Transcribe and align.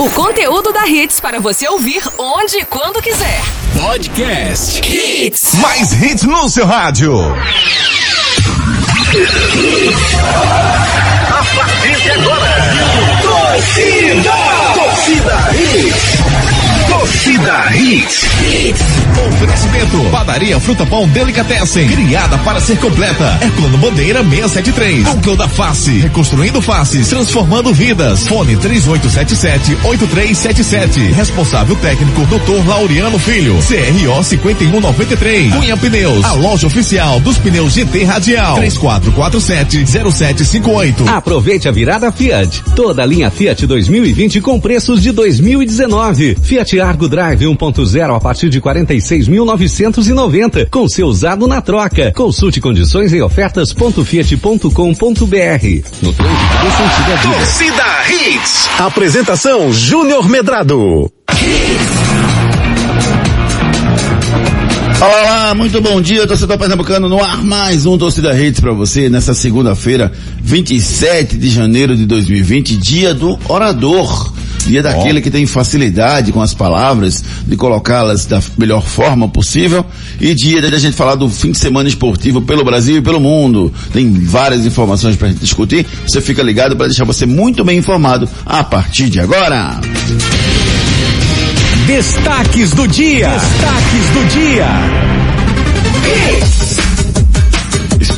O 0.00 0.08
conteúdo 0.10 0.72
da 0.72 0.86
Hits 0.86 1.18
para 1.18 1.40
você 1.40 1.68
ouvir 1.68 2.00
onde 2.16 2.58
e 2.58 2.64
quando 2.64 3.02
quiser. 3.02 3.42
Podcast 3.80 4.80
Hits. 4.88 5.54
Mais 5.54 5.92
hits 5.92 6.22
no 6.22 6.48
seu 6.48 6.64
rádio. 6.64 7.12
A 11.28 11.44
partir 11.56 12.00
de 12.00 12.10
agora, 12.12 12.56
torcida, 13.22 14.32
torcida 14.74 15.47
torcida 17.08 17.64
Hits. 17.74 18.26
Oferecimento. 19.26 19.96
Padaria 20.10 20.60
Fruta 20.60 20.84
Pão 20.84 21.08
Delicatessen. 21.08 21.88
Criada 21.88 22.36
para 22.38 22.60
ser 22.60 22.76
completa. 22.76 23.38
É 23.40 23.48
plano 23.48 23.78
bandeira 23.78 24.22
673. 24.22 25.04
Núcleo 25.04 25.34
da 25.34 25.48
Face. 25.48 25.90
Reconstruindo 26.00 26.60
faces. 26.60 27.08
Transformando 27.08 27.72
vidas. 27.72 28.28
Fone 28.28 28.54
3877-8377. 28.56 31.14
Responsável 31.14 31.74
técnico 31.76 32.26
Dr. 32.26 32.68
Laureano 32.68 33.18
Filho. 33.18 33.54
CRO 33.54 34.22
5193. 34.22 35.54
Cunha 35.54 35.78
Pneus. 35.78 36.22
A 36.26 36.34
loja 36.34 36.66
oficial 36.66 37.20
dos 37.20 37.38
pneus 37.38 37.72
GT 37.72 38.04
Radial. 38.04 38.58
3447-0758. 38.58 41.08
Aproveite 41.08 41.68
a 41.68 41.72
virada 41.72 42.12
Fiat. 42.12 42.62
Toda 42.76 43.02
a 43.02 43.06
linha 43.06 43.30
Fiat 43.30 43.66
2020 43.66 44.42
com 44.42 44.60
preços 44.60 45.02
de 45.02 45.10
2019. 45.10 46.36
Fiat 46.42 46.78
Argo 46.80 46.97
Drive 47.06 47.44
1.0 47.44 48.16
a 48.16 48.20
partir 48.20 48.48
de 48.48 48.60
46.990 48.60 50.68
com 50.70 50.88
seu 50.88 51.06
usado 51.06 51.46
na 51.46 51.60
troca. 51.60 52.10
Consulte 52.12 52.60
condições 52.60 53.12
em 53.12 53.20
ofertas.fiat.com.br. 53.20 54.68
No 56.02 56.12
trânsito. 56.14 56.48
Torcida 57.22 57.84
Hits. 58.08 58.68
Apresentação 58.78 59.70
Júnior 59.72 60.28
Medrado. 60.28 61.10
Olá, 65.00 65.54
muito 65.54 65.80
bom 65.80 66.00
dia, 66.00 66.26
torcedor 66.26 66.58
pernambucano, 66.58 67.08
no 67.08 67.22
ar 67.22 67.44
mais 67.44 67.86
um 67.86 67.96
Torcida 67.96 68.32
Redes 68.32 68.60
para 68.60 68.72
você 68.72 69.08
nessa 69.08 69.32
segunda-feira, 69.32 70.10
27 70.42 71.38
de 71.38 71.48
janeiro 71.48 71.96
de 71.96 72.04
2020, 72.04 72.76
dia 72.76 73.14
do 73.14 73.38
orador. 73.48 74.32
Dia 74.68 74.82
daquele 74.82 75.22
que 75.22 75.30
tem 75.30 75.46
facilidade 75.46 76.30
com 76.30 76.42
as 76.42 76.52
palavras, 76.52 77.24
de 77.46 77.56
colocá-las 77.56 78.26
da 78.26 78.38
melhor 78.58 78.84
forma 78.84 79.26
possível, 79.26 79.84
e 80.20 80.34
dia 80.34 80.60
da 80.60 80.78
gente 80.78 80.94
falar 80.94 81.14
do 81.14 81.28
fim 81.30 81.52
de 81.52 81.58
semana 81.58 81.88
esportivo 81.88 82.42
pelo 82.42 82.62
Brasil 82.62 82.98
e 82.98 83.00
pelo 83.00 83.18
mundo. 83.18 83.72
Tem 83.94 84.12
várias 84.12 84.66
informações 84.66 85.16
para 85.16 85.28
gente 85.28 85.40
discutir, 85.40 85.86
você 86.06 86.20
fica 86.20 86.42
ligado 86.42 86.76
para 86.76 86.86
deixar 86.86 87.04
você 87.04 87.24
muito 87.24 87.64
bem 87.64 87.78
informado 87.78 88.28
a 88.44 88.62
partir 88.62 89.08
de 89.08 89.18
agora. 89.20 89.80
Destaques 91.86 92.72
do 92.72 92.86
dia. 92.86 93.30
Destaques 93.30 94.08
do 94.12 94.28
dia. 94.28 94.68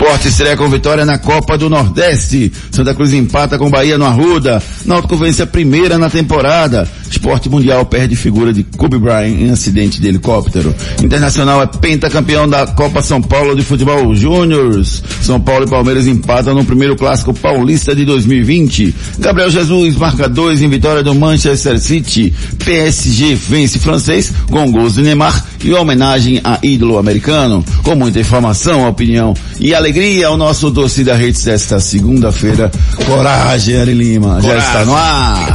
Esporte 0.01 0.29
estreia 0.29 0.57
com 0.57 0.67
vitória 0.67 1.05
na 1.05 1.19
Copa 1.19 1.59
do 1.59 1.69
Nordeste. 1.69 2.51
Santa 2.71 2.95
Cruz 2.95 3.13
empata 3.13 3.59
com 3.59 3.69
Bahia 3.69 3.99
no 3.99 4.07
Arruda. 4.07 4.63
Náutico 4.87 5.15
vence 5.15 5.43
a 5.43 5.47
primeira 5.47 5.99
na 5.99 6.09
temporada. 6.09 6.89
Esporte 7.11 7.51
Mundial 7.51 7.85
perde 7.85 8.17
figura 8.17 8.51
de 8.51 8.63
Kobe 8.63 8.97
Bryant 8.97 9.39
em 9.39 9.51
acidente 9.51 10.01
de 10.01 10.09
helicóptero. 10.09 10.75
Internacional 11.03 11.61
é 11.63 11.67
pentacampeão 11.67 12.49
da 12.49 12.67
Copa 12.69 13.03
São 13.03 13.21
Paulo 13.21 13.55
de 13.55 13.63
Futebol 13.63 14.15
Júniors. 14.15 15.03
São 15.21 15.39
Paulo 15.39 15.67
e 15.67 15.69
Palmeiras 15.71 16.07
empatam 16.07 16.55
no 16.55 16.65
primeiro 16.65 16.97
clássico 16.97 17.35
paulista 17.35 17.95
de 17.95 18.07
2020. 18.07 18.95
Gabriel 19.19 19.51
Jesus 19.51 19.97
marca 19.97 20.31
dois 20.31 20.63
em 20.63 20.69
vitória 20.71 21.03
do 21.03 21.15
Manchester 21.15 21.79
City. 21.79 22.33
PSG 22.65 23.35
vence 23.35 23.79
francês 23.79 24.33
com 24.51 24.73
gols 24.73 24.95
de 24.95 25.03
Neymar 25.03 25.45
e 25.63 25.75
homenagem 25.75 26.41
a 26.43 26.59
ídolo 26.63 26.97
americano. 26.97 27.63
Com 27.83 27.95
muita 27.95 28.19
informação, 28.19 28.89
opinião 28.89 29.35
e 29.59 29.75
alegria, 29.75 29.90
o 30.31 30.37
nosso 30.37 30.71
torcida 30.71 31.17
Redes 31.17 31.45
desta 31.45 31.81
segunda-feira. 31.81 32.71
Coragem, 33.07 33.81
Ari 33.81 33.93
Lima. 33.93 34.41
Já 34.41 34.57
está 34.57 34.85
no 34.85 34.95
ar. 34.95 35.53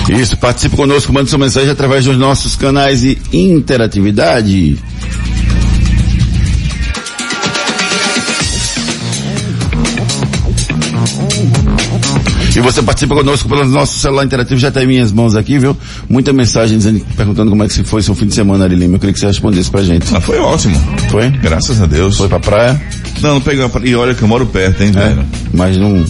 Isso, 0.09 0.37
participe 0.37 0.77
conosco, 0.77 1.13
mande 1.13 1.31
sua 1.31 1.39
mensagem 1.39 1.71
através 1.71 2.05
dos 2.05 2.19
nossos 2.19 2.57
canais 2.57 3.01
de 3.01 3.17
interatividade. 3.33 4.79
E 12.57 12.61
você 12.61 12.83
participa 12.83 13.15
conosco 13.15 13.49
pelo 13.49 13.65
nosso 13.65 13.99
celular 13.99 14.25
interativo, 14.25 14.59
já 14.61 14.69
está 14.69 14.83
em 14.83 14.87
minhas 14.87 15.11
mãos 15.13 15.35
aqui, 15.35 15.59
viu? 15.59 15.77
Muita 16.09 16.33
mensagem 16.33 16.79
dizendo, 16.79 17.05
perguntando 17.17 17.51
como 17.51 17.63
é 17.65 17.69
que 17.69 17.83
foi 17.85 18.03
seu 18.03 18.15
fim 18.15 18.27
de 18.27 18.35
semana, 18.35 18.65
Ari 18.65 18.77
Lima. 18.77 18.95
Eu 18.95 18.99
queria 19.01 19.13
que 19.13 19.19
você 19.21 19.27
respondesse 19.27 19.71
pra 19.71 19.83
gente. 19.83 20.15
Ah, 20.15 20.21
foi 20.21 20.39
ótimo. 20.39 20.77
Foi? 21.11 21.31
Graças 21.31 21.81
a 21.83 21.87
Deus. 21.87 22.17
Foi 22.17 22.29
pra 22.29 22.39
praia? 22.41 22.81
Não, 23.21 23.35
não 23.35 23.41
peguei 23.41 23.65
a 23.65 23.69
praia. 23.69 23.89
E 23.89 23.95
olha 23.97 24.15
que 24.15 24.23
eu 24.23 24.29
moro 24.29 24.47
perto, 24.47 24.83
hein, 24.83 24.93
É. 24.95 25.01
velho? 25.01 25.25
Mas 25.53 25.77
não, 25.77 26.05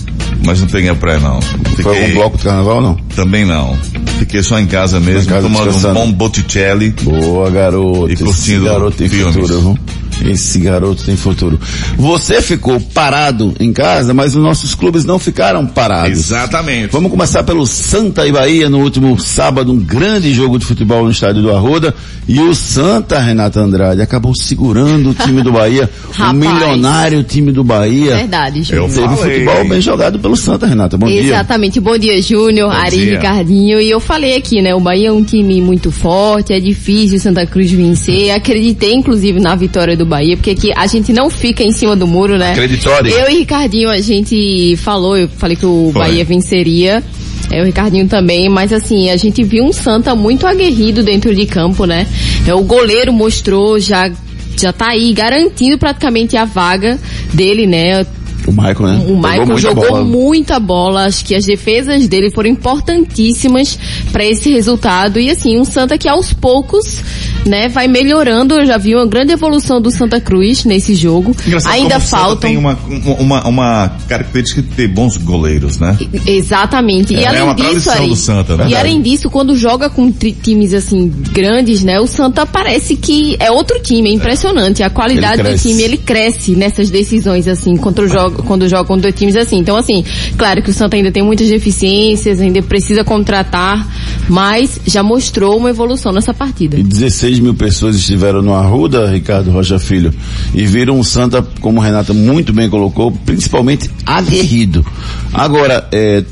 Mas 0.45 0.61
não 0.61 0.67
peguei 0.69 0.91
a 0.91 0.95
praia, 0.95 1.19
não. 1.21 1.41
foi 1.41 1.99
algum 2.03 2.15
bloco 2.15 2.37
de 2.39 2.45
carnaval, 2.45 2.81
não? 2.83 2.95
Também 3.17 3.45
não. 3.47 3.77
Fiquei 4.19 4.43
só 4.43 4.59
em 4.59 4.67
casa 4.67 5.01
mesmo, 5.01 5.23
Em 5.23 5.25
casa 5.27 5.49
tomando 5.49 5.89
um 5.89 5.95
bom 5.95 6.13
Botticelli. 6.13 6.91
Boa, 7.03 7.51
garoto. 7.51 8.13
E 8.13 8.17
curtindo 8.17 8.65
garoto 8.67 8.97
tem 8.97 9.09
filmes. 9.09 9.35
viu? 9.35 9.79
Esse 10.25 10.59
garoto 10.59 11.05
tem 11.05 11.17
futuro. 11.17 11.59
Você 11.97 12.41
ficou 12.41 12.81
parado 12.81 13.55
em 13.59 13.73
casa, 13.73 14.15
mas 14.15 14.35
os 14.35 14.43
nossos 14.43 14.75
clubes 14.75 15.05
não 15.05 15.19
ficaram 15.19 15.67
parados. 15.67 16.19
Exatamente. 16.19 16.91
Vamos 16.93 17.11
começar 17.11 17.43
pelo 17.43 17.67
Santa 17.67 18.27
e 18.27 18.33
Bahia 18.33 18.69
no 18.71 18.81
último 18.81 19.19
sábado, 19.19 19.73
um 19.73 19.79
grande 19.79 20.33
jogo 20.33 20.59
de 20.59 20.65
futebol 20.65 21.05
no 21.05 21.11
estádio 21.11 21.43
do 21.43 21.55
Arruda. 21.55 21.95
E 22.27 22.41
o 22.41 22.55
Santa, 22.55 23.19
Renata 23.19 23.61
Andrade, 23.61 24.01
acabou 24.01 24.35
segurando 24.35 25.11
o 25.11 25.15
time 25.15 25.43
do 25.43 25.53
Bahia, 25.53 25.89
o 26.19 26.33
milionário 26.33 27.23
time 27.23 27.53
do 27.53 27.63
Bahia. 27.63 28.17
Verdade, 28.17 28.59
Eu 28.71 28.89
Júnior. 28.89 28.91
Teve 28.91 29.17
falei. 29.17 29.45
futebol 29.45 29.69
bem 29.69 29.81
jogado 29.81 30.19
pelo 30.19 30.37
Santa, 30.37 30.67
Renata. 30.67 30.97
Bom 30.97 31.07
dia. 31.07 31.21
Exatamente. 31.21 31.81
Bom 31.81 31.99
dia, 31.99 32.21
Júnior, 32.23 32.71
Bom 32.71 32.77
Ari, 32.77 32.97
dia. 32.97 33.17
Ricardinho. 33.17 33.81
E 33.81 33.91
eu 33.91 34.01
falei 34.01 34.37
aqui, 34.37 34.63
né? 34.63 34.75
O 34.75 34.81
Bahia 34.81 35.09
é 35.09 35.13
um 35.13 35.23
time 35.23 35.61
muito 35.61 35.91
forte, 35.91 36.53
é 36.53 36.61
difícil 36.61 37.19
o 37.19 37.21
Santa 37.21 37.47
Cruz 37.47 37.71
vencer. 37.71 38.31
Acreditei, 38.31 38.95
inclusive, 38.95 39.39
na 39.41 39.55
vitória 39.55 39.97
do 39.97 40.04
Bahia, 40.05 40.37
porque 40.37 40.51
aqui 40.51 40.73
a 40.75 40.87
gente 40.87 41.13
não 41.13 41.31
fica 41.31 41.63
em 41.63 41.73
cima 41.73 41.95
do 41.97 42.07
muro, 42.07 42.37
né? 42.37 42.53
Acreditório. 42.53 43.11
Eu 43.11 43.31
e 43.31 43.39
Ricardinho, 43.39 43.91
a 43.91 44.01
gente 44.01 44.77
falou, 44.77 45.17
eu 45.17 45.29
falei 45.29 45.57
que 45.57 45.67
o 45.67 45.91
Foi. 45.93 46.03
Bahia 46.03 46.25
venceria. 46.25 47.03
É, 47.51 47.61
o 47.61 47.65
Ricardinho 47.67 48.09
também, 48.09 48.49
mas 48.49 48.73
assim, 48.73 49.11
a 49.11 49.17
gente 49.17 49.43
viu 49.43 49.65
um 49.65 49.73
Santa 49.73 50.15
muito 50.15 50.47
aguerrido 50.47 51.03
dentro 51.03 51.35
de 51.35 51.45
campo, 51.47 51.85
né? 51.85 52.07
É, 52.47 52.55
o 52.55 52.63
goleiro 52.63 53.13
mostrou, 53.13 53.79
já, 53.79 54.11
já 54.57 54.73
tá 54.73 54.89
aí 54.91 55.13
garantindo 55.13 55.77
praticamente 55.77 56.37
a 56.37 56.45
vaga 56.45 56.99
dele, 57.33 57.67
né? 57.67 58.05
O 58.47 58.53
Michael, 58.53 58.83
né? 58.83 59.05
O 59.09 59.17
Michael 59.17 59.47
muita 59.47 59.61
jogou 59.61 59.89
bola. 59.89 60.05
muita 60.05 60.61
bola, 60.61 61.05
acho 61.07 61.25
que 61.25 61.35
as 61.35 61.45
defesas 61.45 62.07
dele 62.09 62.31
foram 62.31 62.51
importantíssimas 62.51 63.79
para 64.13 64.25
esse 64.25 64.51
resultado 64.51 65.19
e 65.19 65.31
assim, 65.31 65.59
um 65.59 65.65
Santa 65.65 65.97
que 65.99 66.09
aos 66.09 66.33
poucos 66.33 67.03
né, 67.47 67.69
vai 67.69 67.89
melhorando. 67.89 68.55
Eu 68.55 68.67
já 68.67 68.79
vi 68.79 68.95
uma 68.95 69.07
grande 69.07 69.33
evolução 69.33 69.81
do 69.81 69.91
Santa 69.91 70.21
Cruz 70.21 70.65
nesse 70.65 70.95
jogo. 70.95 71.35
Engraçado 71.47 71.73
Ainda 71.73 71.95
como 71.95 72.05
o 72.05 72.09
Santa 72.09 72.23
faltam. 72.23 72.51
tem 72.51 72.57
uma, 72.57 72.79
uma, 73.19 73.49
uma 73.49 73.93
característica 74.09 74.63
de 74.63 74.69
ter 74.69 74.89
bons 74.89 75.17
goleiros, 75.17 75.79
né? 75.79 75.97
Exatamente. 76.27 77.15
É, 77.15 77.21
e 77.21 77.25
é 77.25 77.29
além 77.29 77.43
uma 77.43 77.55
disso, 77.55 77.91
Ari, 77.91 78.09
do 78.09 78.17
Santa, 78.17 78.57
né? 78.57 78.69
e 78.69 78.77
além 78.77 79.01
disso, 79.03 79.31
quando 79.31 79.57
joga 79.57 79.91
com 79.91 80.11
times 80.11 80.73
assim 80.75 81.13
grandes, 81.33 81.83
né, 81.83 82.01
o 82.01 82.07
Santa 82.07 82.47
parece 82.47 82.97
que 82.97 83.37
é 83.39 83.51
outro 83.51 83.81
time, 83.81 84.11
é 84.11 84.13
impressionante. 84.13 84.83
A 84.83 84.91
qualidade 84.91 85.43
do 85.43 85.59
time, 85.59 85.83
ele 85.83 85.97
cresce 85.97 86.53
nessas 86.53 86.91
decisões 86.91 87.49
assim, 87.49 87.77
contra 87.77 88.05
o 88.05 88.09
quando 88.43 88.69
joga 88.69 88.85
com 88.85 88.99
dois 88.99 89.15
times 89.15 89.37
assim. 89.37 89.59
Então 89.59 89.77
assim, 89.77 90.05
claro 90.37 90.63
que 90.63 90.71
o 90.71 90.75
Santa 90.75 90.97
ainda 90.97 91.11
tem 91.13 91.23
muitas 91.23 91.49
deficiências, 91.49 92.41
ainda 92.41 92.63
precisa 92.63 93.05
contratar, 93.05 93.87
mas 94.29 94.81
já 94.87 95.03
mostrou 95.03 95.57
uma 95.57 95.71
evolução 95.71 96.13
nessa 96.13 96.35
partida. 96.35 96.79
E 96.79 96.83
16 96.83 97.41
mil 97.41 97.55
pessoas 97.55 97.97
estiveram 97.97 98.43
no 98.43 98.55
Arruda, 98.55 99.11
Ricardo 99.11 99.51
Rocha 99.51 99.79
Filho, 99.79 100.13
e 100.55 100.67
viram 100.67 100.99
o 100.99 101.05
Santa, 101.05 101.43
como 101.61 101.81
Renata 101.81 102.13
muito 102.13 102.53
bem 102.53 102.69
colocou, 102.69 103.13
principalmente 103.13 103.91
aguerrido. 104.07 104.85
Agora, 105.33 105.89
é, 105.93 106.25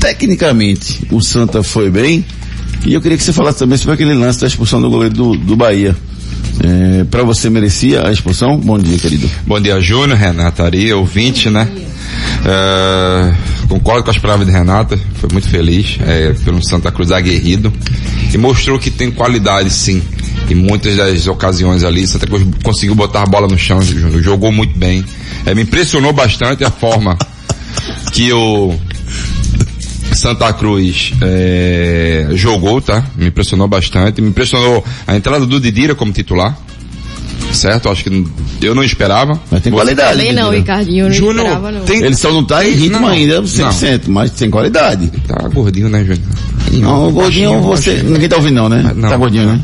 tecnicamente, 0.00 1.06
o 1.10 1.20
Santa 1.20 1.62
foi 1.62 1.90
bem, 1.90 2.24
e 2.84 2.94
eu 2.94 3.00
queria 3.00 3.16
que 3.16 3.24
você 3.24 3.32
falasse 3.32 3.58
também 3.58 3.78
sobre 3.78 3.94
aquele 3.94 4.14
lance 4.14 4.40
da 4.40 4.46
expulsão 4.46 4.80
do 4.80 4.88
goleiro 4.90 5.14
do, 5.14 5.36
do 5.36 5.56
Bahia. 5.56 5.96
É, 6.62 7.04
para 7.04 7.22
você 7.22 7.50
merecia 7.50 8.06
a 8.06 8.12
expulsão? 8.12 8.58
Bom 8.58 8.78
dia, 8.78 8.98
querido. 8.98 9.28
Bom 9.46 9.60
dia, 9.60 9.80
Júnior, 9.80 10.18
Renata 10.18 10.64
Ari, 10.64 10.92
ouvinte, 10.92 11.50
né? 11.50 11.68
É, 12.44 13.34
concordo 13.68 14.04
com 14.04 14.10
as 14.10 14.18
palavras 14.18 14.46
de 14.46 14.52
Renata, 14.52 14.98
foi 15.14 15.28
muito 15.32 15.48
feliz 15.48 15.98
é, 16.06 16.32
pelo 16.44 16.64
Santa 16.64 16.90
Cruz 16.90 17.10
aguerrido 17.10 17.72
e 18.32 18.38
mostrou 18.38 18.78
que 18.78 18.90
tem 18.90 19.10
qualidade 19.10 19.70
sim. 19.70 20.02
Em 20.48 20.54
muitas 20.54 20.96
das 20.96 21.26
ocasiões 21.26 21.82
ali, 21.82 22.06
Santa 22.06 22.26
Cruz 22.26 22.46
conseguiu 22.62 22.94
botar 22.94 23.22
a 23.22 23.26
bola 23.26 23.48
no 23.48 23.58
chão, 23.58 23.82
Júnior, 23.82 24.22
jogou 24.22 24.52
muito 24.52 24.78
bem. 24.78 25.04
É, 25.44 25.54
me 25.54 25.62
impressionou 25.62 26.12
bastante 26.12 26.64
a 26.64 26.70
forma 26.70 27.18
que 28.12 28.32
o 28.32 28.74
Santa 30.16 30.52
Cruz 30.52 31.12
é, 31.22 32.28
jogou, 32.32 32.80
tá? 32.80 33.04
Me 33.16 33.26
impressionou 33.26 33.68
bastante. 33.68 34.20
Me 34.20 34.28
impressionou 34.30 34.84
a 35.06 35.14
entrada 35.16 35.46
do 35.46 35.60
Didira 35.60 35.94
como 35.94 36.12
titular. 36.12 36.56
Certo? 37.52 37.88
Acho 37.88 38.02
que 38.04 38.24
eu 38.62 38.74
não 38.74 38.82
esperava. 38.82 39.40
Mas 39.50 39.62
tem 39.62 39.72
qualidade. 39.72 40.18
Também 40.18 40.32
não. 40.32 40.50
Ricardinho, 40.50 41.04
eu 41.04 41.08
não 41.08 41.14
Júnior, 41.14 41.44
esperava 41.46 41.70
não. 41.72 41.80
tem- 41.84 42.02
Ele 42.02 42.16
só 42.16 42.32
não 42.32 42.44
tá 42.44 42.66
em 42.66 42.72
ritmo 42.72 43.00
Não, 43.00 43.08
ainda 43.08 43.40
100%, 43.42 44.08
mas 44.08 44.30
tem 44.32 44.50
qualidade. 44.50 45.10
Tá 45.26 45.46
gordinho, 45.48 45.88
né, 45.88 46.00
Júnior? 46.00 46.26
Não, 46.72 47.08
o 47.08 47.10
gordinho, 47.12 47.50
Baixinho, 47.50 47.62
você, 47.62 47.90
baixinho. 47.92 48.12
ninguém 48.12 48.28
tá 48.28 48.36
ouvindo 48.36 48.54
não, 48.54 48.68
né? 48.68 48.92
Não, 48.94 49.08
tá 49.08 49.16
gordinho, 49.16 49.46
né? 49.46 49.60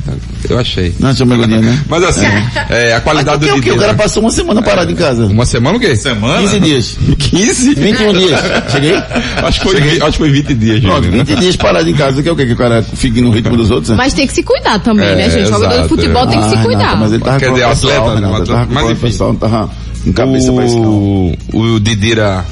Eu 0.48 0.58
achei. 0.58 0.94
Não, 0.98 1.14
chama 1.14 1.36
gordinho, 1.36 1.60
né? 1.62 1.78
Mas 1.88 2.02
assim, 2.04 2.24
é, 2.70 2.92
a 2.92 2.94
Mas 2.94 3.02
qualidade 3.04 3.38
por 3.38 3.46
que 3.46 3.52
do 3.52 3.58
o 3.58 3.62
quê? 3.62 3.70
O 3.72 3.76
cara 3.78 3.94
passou 3.94 4.22
uma 4.22 4.30
semana 4.30 4.62
parado 4.62 4.90
em 4.90 4.94
casa. 4.94 5.26
Uma 5.26 5.44
semana 5.46 5.76
o 5.76 5.80
quê? 5.80 5.94
Semana? 5.96 6.38
15 6.40 6.60
dias. 6.60 6.98
15? 7.18 7.74
21 7.74 8.12
dias. 8.18 8.40
Cheguei? 8.70 8.94
Acho 9.42 9.60
que 9.60 9.68
foi, 9.70 9.80
vi- 9.80 10.02
acho 10.02 10.12
que 10.12 10.18
foi 10.18 10.30
20 10.30 10.54
dias, 10.54 10.80
Pronto, 10.80 11.04
Júnior. 11.04 11.24
20 11.24 11.38
dias 11.40 11.56
parado 11.56 11.88
em 11.88 11.94
casa. 11.94 12.22
Que 12.22 12.28
é 12.28 12.32
o 12.32 12.36
quê? 12.36 12.46
Que 12.46 12.52
o 12.52 12.56
cara 12.56 12.82
fique 12.82 13.20
no 13.20 13.30
ritmo 13.30 13.56
dos 13.56 13.70
outros? 13.70 13.90
né? 13.90 13.96
Mas 13.96 14.12
tem 14.14 14.26
que 14.26 14.32
se 14.32 14.42
cuidar 14.42 14.78
também, 14.80 15.06
É, 15.08 15.14
né, 15.16 15.30
gente? 15.30 15.44
Jogador 15.48 15.68
de 15.68 15.74
exato, 15.74 15.88
futebol 15.88 16.22
é. 16.22 16.26
tem 16.26 16.40
que 16.40 16.48
se 16.48 16.54
Ah, 16.54 16.62
cuidar. 16.62 16.78
Renata, 16.80 16.96
mas 17.00 17.12
ele 17.12 17.22
tava 17.24 17.38
Quer 17.38 17.46
com 17.48 17.54
dizer, 17.54 17.66
o 17.66 17.68
pessoal, 17.70 17.96
atleta, 18.08 18.20
né, 18.20 18.28
mas- 18.32 18.48
tava 18.48 18.66
com 18.66 18.74
mas 18.74 18.84
o 18.84 18.90
enfim. 18.92 19.00
pessoal, 19.00 19.32
não 19.32 19.38
tava 19.38 19.70
com 20.04 20.12
cabeça 20.12 20.52
pra 20.52 20.64
isso 20.64 20.78
não. 20.78 21.34
o, 21.52 21.80
Didira 21.80 22.44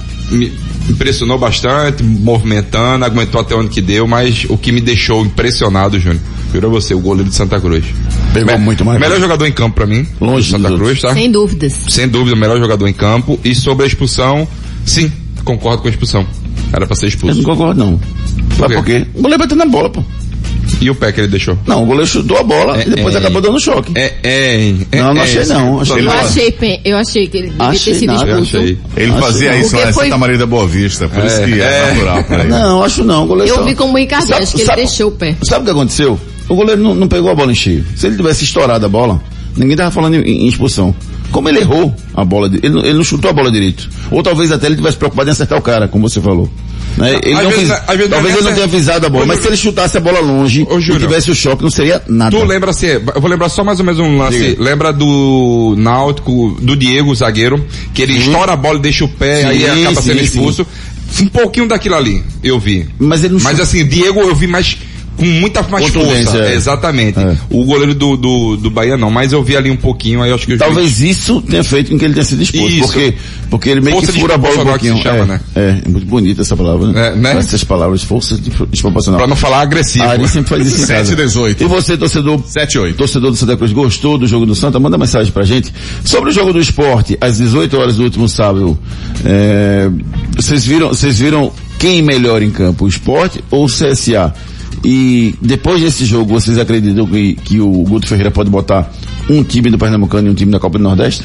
impressionou 0.91 1.39
bastante, 1.39 2.03
movimentando, 2.03 3.05
aguentou 3.05 3.41
até 3.41 3.55
onde 3.55 3.69
que 3.71 3.81
deu, 3.81 4.07
mas 4.07 4.47
o 4.49 4.57
que 4.57 4.73
me 4.73 4.81
deixou 4.81 5.25
impressionado, 5.25 5.99
Júnior, 5.99 6.21
juro 6.53 6.67
a 6.67 6.71
você, 6.71 6.95
o 6.95 7.01
goleiro 7.01 7.29
de 7.31 7.37
Santa 7.37 7.61
Cruz. 7.61 7.85
Pegou 8.33 8.59
muito 8.59 8.85
mais. 8.85 9.01
Melhor 9.01 9.19
jogador 9.21 9.47
em 9.47 9.53
campo 9.53 9.77
pra 9.77 9.87
mim, 9.87 10.07
Longe 10.21 10.51
Santa 10.51 10.69
dos 10.69 10.79
Cruz, 10.79 11.01
tá? 11.01 11.15
Sem 11.15 11.31
dúvidas. 11.31 11.73
Sem 11.89 12.09
dúvida, 12.09 12.37
o 12.37 12.39
melhor 12.39 12.59
jogador 12.59 12.87
em 12.87 12.93
campo. 12.93 13.39
E 13.45 13.55
sobre 13.55 13.85
a 13.85 13.87
expulsão, 13.87 14.47
sim, 14.85 15.11
concordo 15.45 15.83
com 15.83 15.89
a 15.89 15.91
expulsão. 15.91 16.27
Era 16.73 16.87
pra 16.87 16.95
ser 16.95 17.07
Eu 17.07 17.11
não 17.11 17.15
expulso. 17.31 17.43
concordo 17.43 17.81
não. 17.85 18.01
Sabe 18.57 18.75
quê? 18.75 18.77
por 18.77 18.85
quê? 18.85 19.07
O 19.15 19.23
goleiro 19.23 19.43
bateu 19.43 19.57
na 19.57 19.67
bola, 19.67 19.91
pô. 19.91 20.05
E 20.81 20.89
o 20.89 20.95
pé 20.95 21.13
que 21.13 21.21
ele 21.21 21.29
deixou? 21.29 21.59
Não, 21.67 21.83
o 21.83 21.87
goleiro 21.87 22.07
chutou 22.07 22.39
a 22.39 22.43
bola 22.43 22.79
É, 22.81 22.87
e 22.87 22.91
depois 22.91 23.15
é. 23.15 23.19
acabou 23.19 23.43
dando 23.43 23.61
choque. 23.61 23.93
É, 23.95 24.15
é, 24.23 24.75
é 24.93 24.99
Não, 24.99 25.13
não 25.15 25.21
é, 25.21 25.25
achei 25.25 25.45
não, 25.45 25.81
achei 25.81 25.97
Ele 25.99 26.07
Eu 26.07 26.13
achei, 26.13 26.81
eu 26.85 26.97
achei 26.97 27.27
que 27.29 27.37
ele 27.37 27.49
devia 27.51 27.65
Achei 27.67 27.93
ter 27.93 27.99
sido 28.01 28.13
nada. 28.15 28.31
Eu 28.31 28.43
expulso. 28.43 28.57
achei. 28.59 28.79
Ele 28.97 29.13
Acho 29.13 29.21
fazia 29.21 29.57
isso 29.57 29.71
Porque 29.71 29.85
lá 29.85 29.91
em 29.91 29.93
foi- 29.93 30.05
Santa 30.05 30.19
Maria 30.19 30.39
da 30.39 30.47
Boa 30.47 30.67
Vista, 30.67 31.09
por 31.09 31.25
isso 31.25 31.37
É, 31.37 31.45
que 31.47 31.61
é, 31.61 31.65
é. 31.65 31.93
natural 31.93 32.25
pra 32.25 32.39
ele. 32.41 32.49
Não, 32.49 32.83
acho 32.83 33.05
não. 33.05 33.25
O 33.25 33.27
goleiro 33.27 33.53
Eu 33.53 33.57
só- 33.57 33.65
vi 33.65 33.75
como 33.75 33.93
o 33.93 33.97
Ricardo, 33.99 34.27
Sabe- 34.27 34.43
acho 34.43 34.53
que 34.53 34.59
ele 34.63 34.67
sabe- 34.67 34.83
deixou 34.83 35.09
o 35.09 35.13
pé. 35.13 35.37
Sabe 35.43 35.63
o 35.63 35.65
que 35.65 35.71
aconteceu? 35.71 36.21
O 36.49 36.55
goleiro 36.57 36.83
não, 36.83 36.95
não 36.95 37.07
pegou 37.09 37.31
a 37.31 37.35
bola 37.35 37.53
em 37.53 37.55
cheio. 37.55 37.85
Se 37.95 38.07
ele 38.07 38.17
tivesse 38.17 38.45
estourado 38.45 38.85
a 38.85 38.89
bola, 38.89 39.21
ninguém 39.57 39.77
tava 39.77 39.91
falando 39.91 40.15
em, 40.17 40.23
em 40.45 40.49
expulsão. 40.49 40.95
Como 41.31 41.49
ele 41.49 41.61
errou 41.61 41.95
a 42.15 42.25
bola, 42.25 42.47
ele, 42.49 42.61
ele 42.81 42.95
não 42.95 43.05
chutou 43.05 43.31
a 43.31 43.33
bola 43.35 43.53
direito. 43.53 43.89
Ou 44.11 44.23
talvez 44.23 44.51
até 44.51 44.67
ele 44.67 44.77
tivesse 44.77 44.97
preocupado 44.97 45.29
em 45.29 45.33
acertar 45.33 45.59
o 45.59 45.63
cara, 45.63 45.87
como 45.87 46.09
você 46.09 46.21
falou. 46.21 46.49
Né? 46.97 47.19
Ele 47.23 47.35
Às 47.35 47.43
não 47.45 47.51
vezes- 47.51 47.71
às 47.71 47.97
vezes 47.97 48.11
talvez 48.11 48.35
ele 48.37 48.45
não 48.45 48.55
tenha 48.55 48.67
visado 48.67 49.07
a 49.07 49.09
bola, 49.09 49.27
mas 49.27 49.39
se 49.41 49.47
ele 49.49 49.57
chutasse 49.57 49.97
a 49.97 50.01
bola 50.01 50.21
longe 50.21 50.67
Ô, 50.69 50.79
e 50.79 50.83
tivesse 50.99 51.31
o 51.31 51.35
choque, 51.35 51.63
não 51.63 51.71
seria 51.71 52.03
nada. 52.09 52.37
Tu 52.37 52.45
lembra 52.45 52.71
assim, 52.71 52.87
eu 52.87 53.21
vou 53.21 53.31
lembrar 53.31 53.49
só 53.49 53.63
mais 53.65 53.79
ou 53.79 53.85
menos 53.87 54.01
um 54.01 54.19
lance. 54.19 54.39
Diga. 54.39 54.63
Lembra 54.63 54.93
do 54.93 55.75
Náutico, 55.79 56.57
do 56.61 56.77
Diego, 56.77 57.15
zagueiro, 57.15 57.65
que 57.95 58.03
ele 58.03 58.19
estoura 58.19 58.53
a 58.53 58.57
bola 58.57 58.79
e 58.79 58.83
deixa 58.83 59.05
o 59.05 59.09
pé, 59.09 59.41
Sim, 59.43 59.47
aí 59.47 59.81
acaba 59.83 60.03
sendo 60.03 60.19
sim, 60.19 60.25
expulso. 60.25 60.67
Um 61.21 61.27
pouquinho 61.27 61.67
daquilo 61.67 61.97
ali, 61.97 62.23
eu 62.43 62.59
vi. 62.59 62.89
Mas 62.99 63.25
ele 63.25 63.35
não 63.35 63.41
Mas 63.41 63.53
chuta- 63.53 63.63
assim, 63.65 63.85
Diego 63.87 64.21
eu 64.21 64.35
vi 64.35 64.47
mais 64.47 64.77
com 65.21 65.27
muita 65.27 65.63
mais 65.65 65.89
força. 65.89 66.39
é. 66.39 66.55
Exatamente. 66.55 67.19
É. 67.19 67.37
O 67.51 67.65
goleiro 67.65 67.95
do, 67.95 68.17
do, 68.17 68.57
do 68.57 68.71
Bahia 68.71 68.97
não, 68.97 69.11
mas 69.11 69.33
eu 69.33 69.43
vi 69.45 69.57
ali 69.57 69.71
um 69.71 69.77
pouquinho, 69.77 70.23
aí 70.23 70.33
acho 70.33 70.47
que 70.47 70.55
o 70.55 70.57
juiz- 70.59 70.67
Talvez 70.67 71.01
isso 71.01 71.43
tenha 71.43 71.63
feito 71.63 71.91
com 71.91 71.99
que 71.99 72.05
ele 72.05 72.15
tenha 72.15 72.25
sido 72.25 72.43
expulso. 72.43 72.69
Isso. 72.69 72.81
Porque, 72.87 73.15
porque 73.51 73.69
ele 73.71 73.81
meio 73.81 73.97
Força 73.97 74.13
que 74.13 74.21
fura 74.21 74.35
a 74.35 74.39
bola 74.39 74.55
um 74.55 74.57
desproporcional 74.65 74.79
que 74.79 74.87
se 74.87 74.93
pouquinho. 74.93 75.27
chama, 75.27 75.41
é, 75.57 75.61
né? 75.67 75.81
é, 75.85 75.87
é 75.87 75.89
muito 75.91 76.07
bonita 76.07 76.41
essa 76.43 76.57
palavra, 76.57 76.87
né? 76.89 77.09
É, 77.09 77.17
né? 77.17 77.37
Essas 77.39 77.63
palavras, 77.63 78.03
força 78.03 78.37
de- 78.37 78.51
desproporcional. 78.71 79.19
Pra 79.19 79.27
não 79.29 79.37
falar 79.37 79.61
agressivo. 79.61 80.05
Ah, 80.07 80.15
ele 80.15 80.27
sempre 80.29 80.49
faz 80.49 80.67
isso 80.67 80.77
em 80.77 80.87
7 80.87 80.97
casa. 80.99 81.13
e 81.13 81.17
18. 81.17 81.63
E 81.63 81.67
você, 81.67 81.97
torcedor, 81.97 82.41
7 82.47 82.75
e 82.75 82.79
8. 82.79 82.97
torcedor 82.97 83.31
do 83.31 83.37
Santa 83.37 83.57
Cruz, 83.57 83.73
gostou 83.73 84.17
do 84.17 84.27
jogo 84.27 84.47
do 84.47 84.55
Santa? 84.55 84.79
Manda 84.81 84.97
mensagem 84.97 85.31
pra 85.33 85.45
gente. 85.45 85.73
Sobre 86.05 86.31
o 86.31 86.33
jogo 86.33 86.53
do 86.53 86.61
esporte, 86.61 87.19
às 87.21 87.37
18 87.39 87.77
horas 87.77 87.97
do 87.97 88.05
último 88.05 88.29
sábado, 88.29 88.79
é, 89.25 89.91
vocês 90.37 90.65
viram, 90.65 90.89
vocês 90.89 91.19
viram 91.19 91.53
quem 91.79 92.03
melhor 92.03 92.43
em 92.43 92.51
campo, 92.51 92.85
o 92.85 92.89
esporte 92.89 93.43
ou 93.51 93.65
o 93.65 93.69
CSA? 93.69 94.33
E 94.85 95.35
depois 95.41 95.81
desse 95.81 96.05
jogo, 96.05 96.33
vocês 96.33 96.59
acreditam 96.59 97.07
que, 97.07 97.35
que 97.35 97.61
o 97.61 97.71
Guto 97.85 98.07
Ferreira 98.07 98.31
pode 98.31 98.49
botar 98.49 98.91
um 99.29 99.43
time 99.43 99.71
do 99.71 99.79
Pernambucano 99.79 100.29
e 100.29 100.31
um 100.31 100.35
time 100.35 100.51
da 100.51 100.59
Copa 100.59 100.79
do 100.79 100.85
Nordeste? 100.85 101.23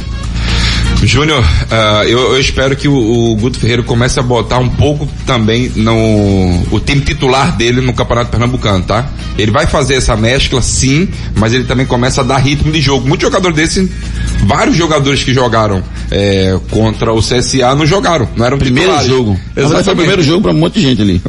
Júnior, 1.06 1.44
ah, 1.72 2.04
eu, 2.06 2.34
eu 2.34 2.40
espero 2.40 2.76
que 2.76 2.88
o, 2.88 2.96
o 3.32 3.36
Guto 3.36 3.60
Ferreira 3.60 3.84
comece 3.84 4.20
a 4.20 4.24
botar 4.24 4.60
um 4.60 4.70
pouco 4.70 5.08
também 5.26 5.72
no 5.76 6.64
o 6.72 6.80
time 6.80 7.02
titular 7.02 7.56
dele 7.56 7.82
no 7.82 7.94
Campeonato 7.94 8.32
Pernambucano, 8.32 8.84
tá? 8.84 9.08
Ele 9.38 9.52
vai 9.52 9.68
fazer 9.68 9.96
essa 9.96 10.16
mescla, 10.16 10.62
sim, 10.62 11.08
mas 11.36 11.54
ele 11.54 11.66
também 11.66 11.86
começa 11.86 12.22
a 12.22 12.24
dar 12.24 12.38
ritmo 12.38 12.72
de 12.72 12.82
jogo. 12.82 13.08
Muitos 13.08 13.28
jogadores 13.28 13.56
desse, 13.56 13.90
vários 14.46 14.76
jogadores 14.76 15.24
que 15.24 15.34
jogaram 15.34 15.84
eh, 16.12 16.58
contra 16.70 17.12
o 17.14 17.20
CSA 17.20 17.76
não 17.76 17.86
jogaram, 17.86 18.28
não 18.36 18.46
eram 18.46 18.58
Primeiro 18.58 18.90
titulares. 18.92 19.10
jogo. 19.12 19.32
Verdade, 19.34 19.54
foi 19.54 19.64
o 19.64 19.68
Exatamente. 19.68 19.98
primeiro 19.98 20.24
jogo 20.24 20.42
pra 20.44 20.52
um 20.52 20.56
monte 20.58 20.74
de 20.76 20.82
gente 20.82 21.02
ali. 21.02 21.22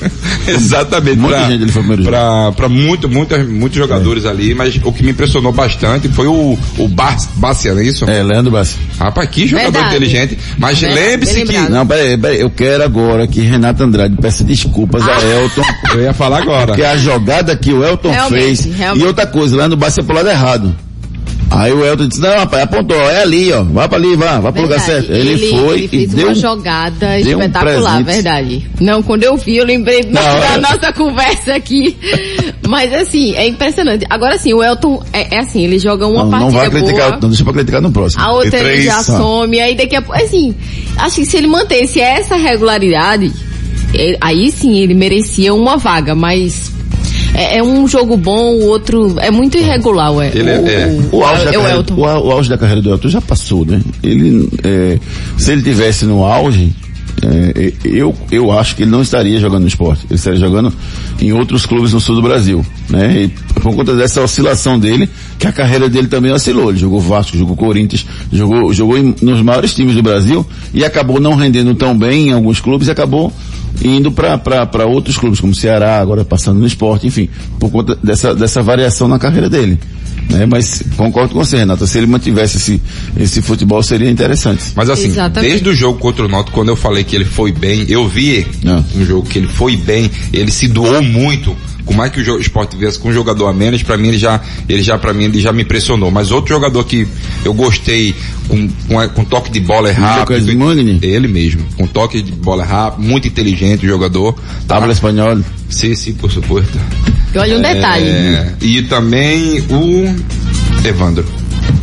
Exatamente. 0.46 1.16
Muita 1.18 1.36
pra, 1.38 1.48
gente 1.50 1.62
ali 1.62 1.72
foi 1.72 1.82
o 1.82 1.84
primeiro 1.84 2.02
jogo. 2.04 2.16
pra, 2.16 2.52
pra 2.52 2.68
muito, 2.68 3.08
muitas, 3.08 3.46
muitos 3.48 3.76
jogadores 3.78 4.24
ali, 4.26 4.54
mas 4.54 4.78
o 4.82 4.92
que 4.92 5.02
me 5.02 5.10
impressionou 5.10 5.52
bastante 5.52 6.08
foi 6.08 6.26
o, 6.26 6.58
o 6.78 6.88
Bárcia, 6.88 7.72
não 7.74 7.80
é 7.80 7.84
isso? 7.84 8.04
É, 8.08 8.22
Leandro 8.22 8.52
Bassi. 8.52 8.76
Rapaz, 9.16 9.30
que 9.30 9.46
jogador 9.46 9.72
Verdade. 9.72 9.96
inteligente. 9.96 10.38
Mas 10.58 10.80
lembre-se 10.82 11.42
que. 11.44 11.58
Não, 11.70 11.86
peraí, 11.86 12.18
peraí, 12.18 12.40
eu 12.40 12.50
quero 12.50 12.84
agora 12.84 13.26
que 13.26 13.40
Renato 13.40 13.82
Andrade 13.82 14.14
peça 14.20 14.44
desculpas 14.44 15.02
a 15.08 15.18
Elton. 15.22 15.62
Eu 15.94 16.02
ia 16.02 16.12
falar 16.12 16.42
agora. 16.42 16.66
Porque 16.66 16.82
a 16.82 16.96
jogada 16.96 17.56
que 17.56 17.72
o 17.72 17.82
Elton 17.84 18.10
Realmente, 18.10 18.62
fez. 18.62 18.76
realmente. 18.76 19.02
E 19.04 19.06
outra 19.06 19.26
coisa, 19.26 19.56
lá 19.56 19.68
no 19.68 19.74
é 19.76 20.02
pro 20.02 20.14
lado 20.14 20.28
errado. 20.28 20.76
Aí 21.48 21.72
o 21.72 21.84
Elton 21.84 22.08
disse, 22.08 22.20
não 22.20 22.36
rapaz, 22.36 22.64
apontou, 22.64 23.00
é 23.08 23.22
ali, 23.22 23.52
ó, 23.52 23.62
vai 23.62 23.88
pra 23.88 23.96
ali, 23.96 24.16
vai, 24.16 24.40
vai 24.40 24.52
pro 24.52 24.62
lugar 24.62 24.80
certo. 24.80 25.12
Ele, 25.12 25.48
foi 25.50 25.74
ele 25.76 25.84
e 25.84 25.88
fez 25.88 26.10
deu 26.12 26.26
uma 26.26 26.32
um- 26.32 26.34
jogada 26.34 27.06
deu 27.22 27.38
um 27.38 27.40
espetacular, 27.42 28.02
presente. 28.02 28.04
verdade. 28.04 28.70
Não, 28.80 29.00
quando 29.02 29.22
eu 29.22 29.36
vi, 29.36 29.56
eu 29.56 29.64
lembrei 29.64 30.02
da 30.02 30.20
é. 30.20 30.58
nossa 30.58 30.92
conversa 30.92 31.54
aqui. 31.54 31.96
Mas 32.68 32.92
assim, 32.92 33.34
é 33.34 33.46
impressionante. 33.48 34.04
Agora 34.10 34.38
sim, 34.38 34.52
o 34.52 34.62
Elton 34.62 35.02
é, 35.12 35.36
é 35.36 35.38
assim, 35.40 35.62
ele 35.64 35.78
joga 35.78 36.06
uma 36.06 36.24
não, 36.24 36.30
não 36.30 36.30
partida 36.52 36.58
vai 36.60 36.70
criticar, 36.70 37.08
boa. 37.10 37.18
não 37.22 37.28
deixa 37.28 37.44
pra 37.44 37.52
criticar 37.52 37.80
no 37.82 37.90
próximo. 37.92 38.22
A 38.22 38.32
outra 38.32 38.58
ele 38.58 38.82
já 38.82 38.96
tá. 38.96 39.02
some, 39.16 39.60
aí 39.60 39.74
daqui 39.74 39.96
a 39.96 40.02
pouco, 40.02 40.20
assim, 40.20 40.54
acho 40.98 41.16
que 41.16 41.26
se 41.26 41.36
ele 41.36 41.46
mantesse 41.46 42.00
essa 42.00 42.36
regularidade, 42.36 43.32
ele- 43.94 44.16
aí 44.20 44.50
sim 44.50 44.76
ele 44.78 44.94
merecia 44.94 45.54
uma 45.54 45.76
vaga, 45.76 46.14
mas 46.14 46.72
é, 47.34 47.58
é 47.58 47.62
um 47.62 47.86
jogo 47.86 48.16
bom, 48.16 48.54
o 48.54 48.66
outro 48.66 49.14
é 49.20 49.30
muito 49.30 49.56
irregular, 49.58 50.12
ué. 50.12 50.30
Ele 50.34 50.50
é- 50.50 50.54
é. 50.54 50.98
O 51.12 51.22
auge, 51.24 51.44
da 51.44 51.52
é 51.52 51.58
o 51.58 51.62
carreira, 51.62 51.84
o, 51.96 52.04
au- 52.04 52.26
o 52.26 52.30
auge 52.30 52.48
da 52.48 52.58
carreira 52.58 52.80
do 52.82 52.90
Elton 52.90 53.08
já 53.08 53.20
passou, 53.20 53.64
né? 53.64 53.80
Ele, 54.02 54.48
é, 54.64 54.98
se 55.36 55.52
ele 55.52 55.62
tivesse 55.62 56.04
no 56.04 56.24
auge, 56.24 56.72
É, 57.22 57.72
eu, 57.84 58.14
eu 58.30 58.52
acho 58.52 58.76
que 58.76 58.82
ele 58.82 58.90
não 58.90 59.00
estaria 59.00 59.40
jogando 59.40 59.62
no 59.62 59.68
esporte. 59.68 60.04
Ele 60.06 60.16
estaria 60.16 60.38
jogando 60.38 60.72
em 61.20 61.32
outros 61.32 61.64
clubes 61.64 61.92
no 61.92 62.00
sul 62.00 62.16
do 62.16 62.22
Brasil. 62.22 62.64
Né? 62.90 63.24
E 63.24 63.28
por 63.60 63.74
conta 63.74 63.94
dessa 63.96 64.20
oscilação 64.20 64.78
dele, 64.78 65.08
que 65.38 65.46
a 65.46 65.52
carreira 65.52 65.88
dele 65.88 66.08
também 66.08 66.32
oscilou. 66.32 66.70
Ele 66.70 66.78
jogou 66.78 67.00
Vasco, 67.00 67.36
jogou 67.36 67.56
Corinthians, 67.56 68.06
jogou, 68.32 68.72
jogou 68.72 68.98
em, 68.98 69.14
nos 69.22 69.40
maiores 69.42 69.74
times 69.74 69.94
do 69.94 70.02
Brasil 70.02 70.46
e 70.74 70.84
acabou 70.84 71.20
não 71.20 71.34
rendendo 71.34 71.74
tão 71.74 71.96
bem 71.96 72.28
em 72.28 72.32
alguns 72.32 72.60
clubes 72.60 72.88
e 72.88 72.90
acabou 72.90 73.32
indo 73.82 74.10
para 74.10 74.86
outros 74.86 75.18
clubes, 75.18 75.40
como 75.40 75.54
Ceará, 75.54 75.98
agora 75.98 76.24
passando 76.24 76.58
no 76.58 76.66
esporte, 76.66 77.06
enfim, 77.06 77.28
por 77.58 77.70
conta 77.70 77.96
dessa, 78.02 78.34
dessa 78.34 78.62
variação 78.62 79.06
na 79.06 79.18
carreira 79.18 79.50
dele. 79.50 79.78
Né? 80.28 80.44
Mas 80.46 80.82
concordo 80.96 81.34
com 81.34 81.44
você, 81.44 81.56
Renata, 81.56 81.86
se 81.86 81.98
ele 81.98 82.06
mantivesse 82.06 82.56
esse, 82.56 82.82
esse 83.18 83.40
futebol 83.42 83.82
seria 83.82 84.10
interessante. 84.10 84.62
Mas 84.74 84.90
assim, 84.90 85.06
Exatamente. 85.08 85.50
desde 85.50 85.68
o 85.68 85.74
jogo 85.74 85.98
contra 85.98 86.24
o 86.24 86.28
Náutico, 86.28 86.54
quando 86.54 86.68
eu 86.68 86.76
falei 86.76 87.04
que 87.04 87.14
ele 87.14 87.24
foi 87.24 87.52
bem, 87.52 87.84
eu 87.88 88.08
vi 88.08 88.46
Ah. 88.66 88.82
um 88.96 89.04
jogo 89.04 89.28
que 89.28 89.38
ele 89.38 89.48
foi 89.48 89.76
bem, 89.76 90.10
ele 90.32 90.50
se 90.50 90.66
doou 90.68 91.02
muito. 91.02 91.56
Por 91.86 91.94
mais 91.94 92.10
que 92.10 92.20
o 92.20 92.40
esporte 92.40 92.76
viesse 92.76 92.98
com 92.98 93.10
um 93.10 93.12
jogador 93.12 93.46
a 93.46 93.52
menos, 93.52 93.80
pra 93.82 93.96
mim 93.96 94.08
ele 94.08 94.18
já, 94.18 94.40
ele 94.68 94.82
já, 94.82 94.98
pra 94.98 95.14
mim 95.14 95.24
ele 95.24 95.40
já 95.40 95.52
me 95.52 95.62
impressionou. 95.62 96.10
Mas 96.10 96.32
outro 96.32 96.52
jogador 96.52 96.82
que 96.84 97.06
eu 97.44 97.54
gostei, 97.54 98.12
com, 98.48 98.68
com, 98.88 99.08
com 99.10 99.24
toque 99.24 99.50
de 99.50 99.60
bola 99.60 99.92
rápido. 99.92 100.52
Mugni? 100.56 100.98
Ele 101.00 101.28
mesmo, 101.28 101.64
com 101.76 101.86
toque 101.86 102.20
de 102.20 102.32
bola 102.32 102.64
rápido, 102.64 103.06
muito 103.06 103.28
inteligente 103.28 103.86
o 103.86 103.88
jogador. 103.88 104.34
Tá? 104.66 104.78
Habla 104.78 104.92
espanhol. 104.92 105.38
Sim, 105.70 105.94
sim, 105.94 106.12
por 106.14 106.30
supuesto. 106.30 106.78
E 107.32 107.38
olha 107.38 107.56
um 107.56 107.62
detalhe. 107.62 108.08
É, 108.08 108.52
e 108.60 108.82
também 108.82 109.60
o 109.70 110.14
Evandro. 110.84 111.24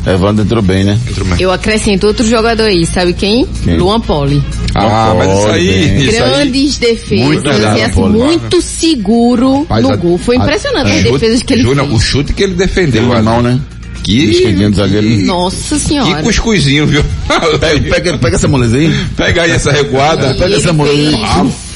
Evandro 0.05 0.43
entrou 0.43 0.61
bem, 0.61 0.83
né? 0.83 0.99
Entrou 1.09 1.25
mais. 1.27 1.39
Eu 1.39 1.51
acrescento 1.51 2.07
outro 2.07 2.27
jogador 2.27 2.63
aí, 2.63 2.85
sabe 2.85 3.13
quem? 3.13 3.45
Quem? 3.63 3.77
Luan 3.77 4.01
Poli. 4.01 4.43
Ah, 4.75 5.13
mas 5.17 5.37
isso 5.39 5.47
aí, 5.49 5.97
isso 6.07 6.23
aí. 6.23 6.29
Grandes 6.29 6.77
defesas, 6.77 7.25
Muito 7.25 7.47
e 7.47 7.51
legal, 7.53 7.75
assim, 7.75 7.91
Poli. 7.93 8.17
muito 8.17 8.61
seguro 8.61 9.59
Rapaz, 9.61 9.83
no 9.83 9.91
a- 9.91 9.95
gol. 9.95 10.17
Foi 10.17 10.35
a- 10.35 10.39
impressionante 10.39 10.89
a 10.91 10.93
as 10.95 10.99
chute- 11.01 11.11
defesas 11.13 11.43
que 11.43 11.53
ele 11.53 11.63
Júnior, 11.63 11.87
fez. 11.87 11.97
o 11.97 12.01
chute 12.01 12.33
que 12.33 12.43
ele 12.43 12.53
defendeu, 12.55 13.07
Deu 13.09 13.23
mão, 13.23 13.41
né? 13.41 13.59
Que. 14.03 15.23
Nossa 15.25 15.75
que 15.75 15.81
senhora. 15.81 16.21
cuscuzinho, 16.23 16.85
viu? 16.87 17.03
Pega, 17.59 17.89
pega, 17.89 18.17
pega 18.17 18.35
essa 18.35 18.47
moleza 18.49 18.75
aí. 18.75 18.93
Pega 19.15 19.43
aí 19.43 19.51
essa 19.51 19.71
recuada. 19.71 20.33
Pega 20.33 20.55
essa 20.57 20.73
moleza 20.73 21.17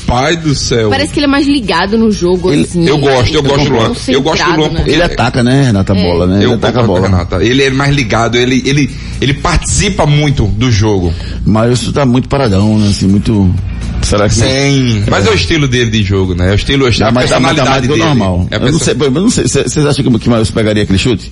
Rapaz 0.08 0.38
do 0.40 0.56
céu. 0.56 0.90
Parece 0.90 1.12
que 1.12 1.20
ele 1.20 1.26
é 1.26 1.30
mais 1.30 1.46
ligado 1.46 1.98
no 1.98 2.10
jogo, 2.10 2.52
Ele- 2.52 2.64
assim. 2.64 2.88
eu 2.88 2.98
gosto, 2.98 3.34
eu 3.34 3.42
Ele 3.42 3.48
gosto 3.50 3.60
é 3.60 3.66
do 3.66 3.70
Luan. 3.76 3.92
Eu 4.08 4.22
gosto 4.22 4.46
do 4.46 4.56
Luan 4.56 4.70
né? 4.70 4.84
Ele 4.88 5.02
ataca, 5.04 5.44
né, 5.44 5.64
Renata, 5.66 5.92
a 5.92 5.96
bola, 5.96 6.26
né? 6.28 6.36
Ele 6.38 6.46
Eu 6.46 6.54
ataca 6.54 6.80
a 6.80 6.84
bola. 6.84 7.02
Renata. 7.02 7.44
Ele 7.44 7.62
é 7.64 7.70
mais 7.70 7.94
ligado, 7.94 8.36
ele, 8.38 8.64
ele, 8.66 8.90
ele 9.20 9.34
participa 9.34 10.06
muito 10.06 10.46
do 10.46 10.72
jogo. 10.72 11.14
Mas 11.46 11.82
isso 11.82 11.92
tá 11.92 12.06
muito 12.06 12.30
paradão, 12.30 12.78
né? 12.80 12.88
Assim, 12.88 13.06
muito... 13.08 13.54
Será 14.02 14.30
que... 14.30 14.36
Sim. 14.36 15.04
Mas 15.10 15.26
é 15.26 15.30
o 15.30 15.34
estilo 15.34 15.68
dele 15.68 15.92
de 15.92 16.04
jogo, 16.04 16.34
né? 16.34 16.50
É 16.50 16.52
o 16.52 16.56
estilo, 16.56 16.88
é 16.88 16.90
a 16.90 17.12
mais, 17.12 17.14
mais, 17.14 17.30
dá 17.30 17.40
mais 17.42 17.56
personalidade 17.56 17.88
o 17.88 17.90
dele. 17.96 18.04
normal. 18.06 18.48
É 18.50 18.56
eu 18.56 18.72
não 18.72 18.80
sei, 18.80 18.96
eu 18.98 19.12
não 19.12 19.30
sei, 19.30 19.48
cê- 19.48 19.64
vocês 19.64 19.86
acham 19.86 20.06
que, 20.06 20.20
que 20.20 20.28
o 20.28 20.32
Maílson 20.32 20.54
pegaria 20.54 20.84
aquele 20.84 21.00
chute? 21.00 21.30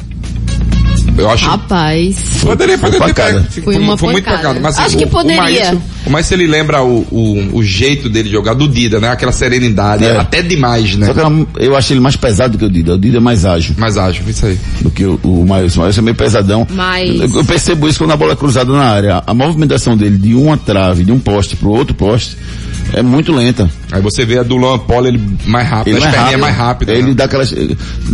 Eu 1.18 1.30
acho 1.30 1.46
Rapaz. 1.46 2.16
Poderia, 2.42 2.78
Foi 2.78 2.90
poderia 2.92 3.14
ter 3.14 3.22
pancada. 3.22 3.48
pego. 3.50 3.64
Foi 3.66 3.78
uma 3.78 3.98
foi 3.98 4.12
muito 4.14 4.26
pancada. 4.26 4.60
Mas, 4.60 4.78
Acho 4.78 4.96
o- 4.96 5.00
que 5.00 5.06
poderia. 5.06 5.40
O 5.40 5.44
Maílson, 5.44 5.82
Maílson, 6.10 6.34
ele 6.36 6.48
lembra 6.48 6.84
o, 6.84 7.00
o, 7.12 7.58
o 7.58 7.64
jeito 7.64 8.10
dele 8.10 8.30
jogar 8.30 8.54
do 8.54 8.68
Dida, 8.68 9.00
né? 9.00 9.10
Aquela 9.10 9.32
serenidade, 9.32 10.04
É. 10.04 10.18
até 10.18 10.42
demais, 10.42 10.96
né? 10.96 11.06
Só 11.08 11.14
que 11.14 11.20
era- 11.20 11.32
eu 11.58 11.76
achei 11.76 11.94
ele 11.96 12.02
mais 12.02 12.16
pesado 12.16 12.54
do 12.54 12.58
que 12.60 12.66
o 12.66 12.70
Dida. 12.70 12.96
O 12.96 12.98
Dida 12.98 13.18
é 13.18 13.20
mais 13.20 13.46
ágil 13.46 13.74
Mas 13.78 13.98
acho, 13.98 14.22
isso 14.30 14.46
aí. 14.46 14.60
do 14.82 14.92
que 14.92 15.06
o, 15.06 15.20
o 15.24 15.46
Maílson. 15.48 15.80
O 15.80 15.84
Maílson 15.84 16.02
é 16.02 16.04
meio 16.04 16.16
pesadão. 16.16 16.68
Mas- 16.72 17.20
Eu, 17.20 17.30
eu 17.40 17.46
percebo 17.46 17.88
isso 17.88 17.98
quando 18.00 18.12
a 18.12 18.18
bola 18.18 18.34
é 18.34 18.36
cruzada 18.36 18.72
na 18.74 18.84
área. 18.84 19.24
A 19.26 19.34
movimentação 19.34 19.96
dele 19.96 20.18
de 20.18 20.36
uma 20.36 20.58
trave, 20.58 21.04
de 21.04 21.12
um 21.12 21.20
poste 21.20 21.56
pro 21.56 21.70
outro 21.70 21.94
poste, 21.96 22.38
é 22.94 23.02
muito 23.02 23.32
lenta. 23.34 23.70
Aí 23.92 24.02
você 24.02 24.26
vê 24.26 24.40
a 24.40 24.44
do 24.44 24.56
Luan 24.56 24.80
Polo, 24.80 25.08
ele 25.08 25.22
mais 25.46 25.68
rápido, 25.68 25.96
Ele 25.96 26.06
as 26.06 26.14
é 26.14 26.18
perninhas 26.18 26.40
mais 26.42 26.56
rápido. 26.56 26.90
Ele 26.92 27.02
né? 27.10 27.14
dá 27.14 27.26
aquelas. 27.26 27.54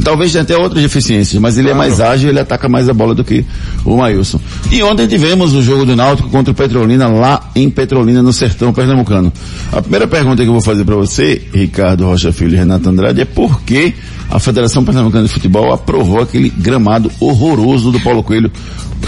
Talvez 0.04 0.32
tenha 0.32 0.44
até 0.44 0.58
outras 0.58 0.82
deficiências, 0.82 1.42
mas 1.42 1.58
ele 1.58 1.70
é 1.70 1.74
Claro. 1.74 1.90
mais 1.90 2.00
ágil, 2.02 2.30
ele 2.30 2.40
ataca 2.40 2.68
mais 2.70 2.90
a 2.90 2.94
bola 2.94 3.14
do 3.16 3.24
que 3.24 3.46
o 3.86 3.98
Maílson. 3.98 4.40
E 4.72 4.82
ontem 4.84 5.08
tivemos 5.08 5.54
o 5.54 5.62
jogo 5.62 5.86
do 5.86 5.96
Náutico 5.96 6.30
contra 6.30 6.52
o 6.52 6.56
Petrolina 6.56 7.08
lá 7.08 7.50
em 7.56 7.70
Petrolina, 7.70 8.22
no 8.22 8.34
sertão 8.34 8.74
pernambucano. 8.74 9.32
A 9.72 9.82
primeira 9.82 10.08
pergunta 10.08 10.42
que 10.44 10.48
eu 10.50 10.54
vou 10.54 10.62
fazer 10.62 10.84
para 10.86 10.96
você, 10.96 11.42
Ricardo 11.54 12.06
Rocha 12.06 12.32
Filho 12.32 12.54
e 12.54 12.58
Renato 12.58 12.90
Andrade, 12.90 13.22
é 13.22 13.26
por 13.26 13.62
que 13.62 13.94
a 14.32 14.40
Federação 14.40 14.84
Pernambucana 14.84 15.28
de 15.28 15.34
Futebol 15.34 15.74
aprovou 15.74 16.22
aquele 16.22 16.50
gramado 16.50 17.12
horroroso 17.20 17.92
do 17.92 18.00
Paulo 18.00 18.24
Coelho, 18.24 18.50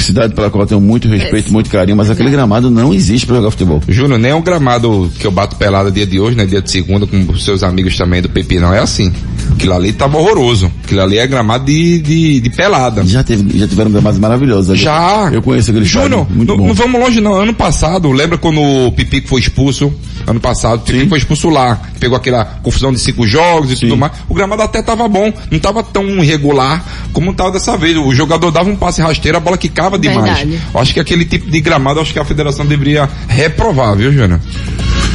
cidade 0.03 0.33
pela 0.33 0.49
qual 0.49 0.63
eu 0.63 0.67
tenho 0.67 0.81
muito 0.81 1.07
respeito, 1.07 1.51
muito 1.51 1.69
carinho, 1.69 1.95
mas 1.95 2.09
aquele 2.09 2.29
gramado 2.29 2.69
não 2.69 2.93
existe 2.93 3.25
para 3.25 3.37
jogar 3.37 3.51
futebol. 3.51 3.81
Júnior, 3.87 4.19
nem 4.19 4.33
o 4.33 4.41
gramado 4.41 5.09
que 5.17 5.25
eu 5.25 5.31
bato 5.31 5.55
pelada 5.55 5.91
dia 5.91 6.05
de 6.05 6.19
hoje, 6.19 6.35
né? 6.35 6.45
Dia 6.45 6.61
de 6.61 6.69
segunda, 6.69 7.07
com 7.07 7.17
os 7.31 7.43
seus 7.43 7.63
amigos 7.63 7.95
também 7.95 8.21
do 8.21 8.29
Pepinão, 8.29 8.73
é 8.73 8.79
assim. 8.79 9.11
Aquilo 9.51 9.73
ali 9.73 9.93
tava 9.93 10.17
horroroso. 10.17 10.71
Aquilo 10.83 11.01
ali 11.01 11.17
é 11.17 11.27
gramado 11.27 11.65
de, 11.65 11.99
de, 11.99 12.39
de 12.41 12.49
pelada. 12.49 13.05
Já, 13.05 13.23
teve, 13.23 13.57
já 13.57 13.67
tiveram 13.67 13.91
gramados 13.91 14.19
maravilhosos 14.19 14.71
ali. 14.71 14.79
Já. 14.79 15.29
Eu 15.31 15.41
conheço 15.41 15.71
aquele 15.71 15.85
Júnior, 15.85 16.27
não, 16.29 16.45
bom. 16.45 16.67
não 16.67 16.73
vamos 16.73 16.99
longe 16.99 17.21
não. 17.21 17.35
Ano 17.35 17.53
passado, 17.53 18.11
lembra 18.11 18.37
quando 18.37 18.61
o 18.61 18.91
Pipico 18.91 19.27
foi 19.27 19.39
expulso? 19.39 19.93
Ano 20.25 20.39
passado, 20.39 20.81
o 20.81 20.83
Pipico 20.83 21.09
foi 21.09 21.17
expulso 21.19 21.49
lá. 21.49 21.79
Pegou 21.99 22.17
aquela 22.17 22.45
confusão 22.45 22.91
de 22.91 22.99
cinco 22.99 23.25
jogos 23.25 23.71
e 23.71 23.75
tudo 23.79 23.95
mais. 23.95 24.13
O 24.27 24.33
gramado 24.33 24.61
até 24.61 24.81
tava 24.81 25.07
bom. 25.13 25.31
Não 25.51 25.59
tava 25.59 25.83
tão 25.83 26.03
irregular 26.23 26.83
como 27.13 27.33
tava 27.33 27.51
dessa 27.51 27.77
vez. 27.77 27.95
O 27.95 28.11
jogador 28.13 28.51
dava 28.51 28.69
um 28.69 28.75
passe 28.75 29.01
rasteiro, 29.01 29.37
a 29.37 29.39
bola 29.39 29.57
quicava 29.57 29.97
demais. 29.97 30.39
Verdade. 30.39 30.59
Eu 30.73 30.79
acho 30.79 30.93
que 30.93 30.99
aquele 30.99 31.23
tipo 31.25 31.49
de 31.49 31.61
gramado, 31.61 31.99
acho 31.99 32.11
que 32.11 32.19
a 32.19 32.25
federação 32.25 32.65
deveria 32.65 33.07
reprovar, 33.27 33.95
viu, 33.95 34.11
Júnior? 34.11 34.39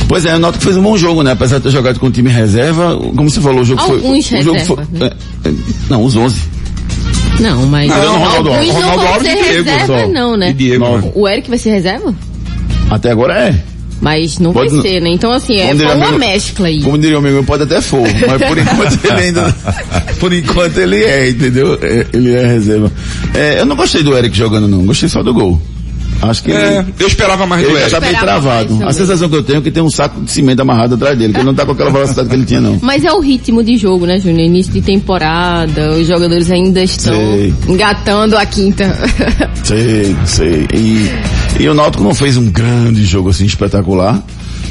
Pois 0.08 0.24
é, 0.24 0.36
o 0.36 0.38
Náutico 0.38 0.64
fez 0.64 0.76
um 0.76 0.82
bom 0.82 0.96
jogo, 0.96 1.22
né? 1.22 1.32
Apesar 1.32 1.58
de 1.58 1.64
ter 1.64 1.70
jogado 1.70 2.00
com 2.00 2.06
o 2.06 2.10
time 2.10 2.30
reserva, 2.30 2.96
como 2.96 3.28
você 3.28 3.40
falou, 3.40 3.60
o 3.60 3.64
jogo 3.64 3.80
Alguns 3.82 4.26
foi... 4.28 4.38
o 4.38 4.42
jogo 4.42 4.56
reserva, 4.58 4.86
foi, 4.90 5.00
né? 5.00 5.10
é, 5.44 5.48
é, 5.48 5.52
não, 5.90 6.02
os 6.04 6.16
11. 6.16 6.40
Não, 7.40 7.66
mas 7.66 7.88
Não, 7.88 8.18
Ronaldo 8.18 8.50
não 8.50 8.72
Ronaldo 8.72 9.02
vão 9.02 9.08
Alves 9.14 9.28
ser 9.30 9.38
e 9.38 9.42
Diego 9.42 9.70
reserva 9.70 9.86
só. 9.86 10.08
não, 10.08 10.36
né? 10.36 10.50
E 10.50 10.52
Diego, 10.54 10.84
Nove. 10.84 11.06
né? 11.06 11.12
O 11.14 11.28
Eric 11.28 11.48
vai 11.48 11.58
ser 11.58 11.70
reserva? 11.70 12.14
Até 12.90 13.10
agora 13.10 13.34
é. 13.34 13.62
Mas 14.00 14.38
não 14.38 14.52
Pode 14.52 14.72
vai 14.74 14.82
ser, 14.82 15.00
né? 15.00 15.10
Então 15.10 15.32
assim, 15.32 15.58
é 15.58 15.72
uma 15.72 16.12
mescla 16.12 16.68
aí. 16.68 16.80
Como 16.82 16.98
diria 16.98 17.16
o 17.16 17.18
amigo, 17.18 17.42
pode 17.44 17.64
até 17.64 17.80
for, 17.80 18.06
mas 18.26 18.42
por 18.42 18.58
enquanto 18.58 19.04
ele 19.04 19.20
ainda... 19.20 19.56
Por 20.20 20.32
enquanto 20.32 20.78
ele 20.78 21.04
é, 21.04 21.30
entendeu? 21.30 21.78
É, 21.80 22.06
Ele 22.12 22.34
é 22.34 22.46
reserva. 22.46 22.92
É, 23.34 23.60
eu 23.60 23.66
não 23.66 23.76
gostei 23.76 24.02
do 24.02 24.16
Eric 24.16 24.36
jogando 24.36 24.68
não, 24.68 24.84
gostei 24.84 25.08
só 25.08 25.22
do 25.22 25.32
gol. 25.32 25.60
Acho 26.20 26.42
que 26.42 26.50
É, 26.52 26.78
ele... 26.80 26.94
eu 26.98 27.06
esperava 27.06 27.46
mais 27.46 27.62
do 27.62 27.68
Ele 27.68 27.74
já 27.76 27.80
Eric. 27.82 27.90
tá 27.92 28.00
bem 28.00 28.14
travado. 28.16 28.86
A 28.86 28.92
sensação 28.92 29.28
que 29.28 29.36
eu 29.36 29.42
tenho 29.42 29.58
é 29.58 29.62
que 29.62 29.70
tem 29.70 29.82
um 29.82 29.90
saco 29.90 30.20
de 30.20 30.30
cimento 30.30 30.60
amarrado 30.60 30.94
atrás 30.96 31.16
dele, 31.16 31.32
que 31.32 31.38
ele 31.38 31.46
não 31.46 31.54
tá 31.54 31.64
com 31.64 31.72
aquela 31.72 31.90
velocidade 31.90 32.28
que 32.28 32.34
ele 32.34 32.44
tinha 32.44 32.60
não. 32.60 32.78
Mas 32.82 33.04
é 33.04 33.12
o 33.12 33.20
ritmo 33.20 33.62
de 33.62 33.76
jogo, 33.76 34.04
né, 34.06 34.18
Júnior? 34.18 34.46
Início 34.46 34.72
de 34.72 34.80
temporada, 34.82 35.92
os 35.92 36.06
jogadores 36.06 36.50
ainda 36.50 36.82
estão 36.82 37.14
Sei. 37.14 37.54
engatando 37.68 38.36
a 38.36 38.44
quinta. 38.46 38.96
Sei, 39.62 40.16
sei. 40.24 40.66
E, 40.74 41.10
e 41.60 41.68
o 41.68 41.74
Náutico 41.74 42.02
não 42.02 42.14
fez 42.14 42.36
um 42.36 42.50
grande 42.50 43.04
jogo 43.04 43.28
assim 43.30 43.44
espetacular, 43.44 44.22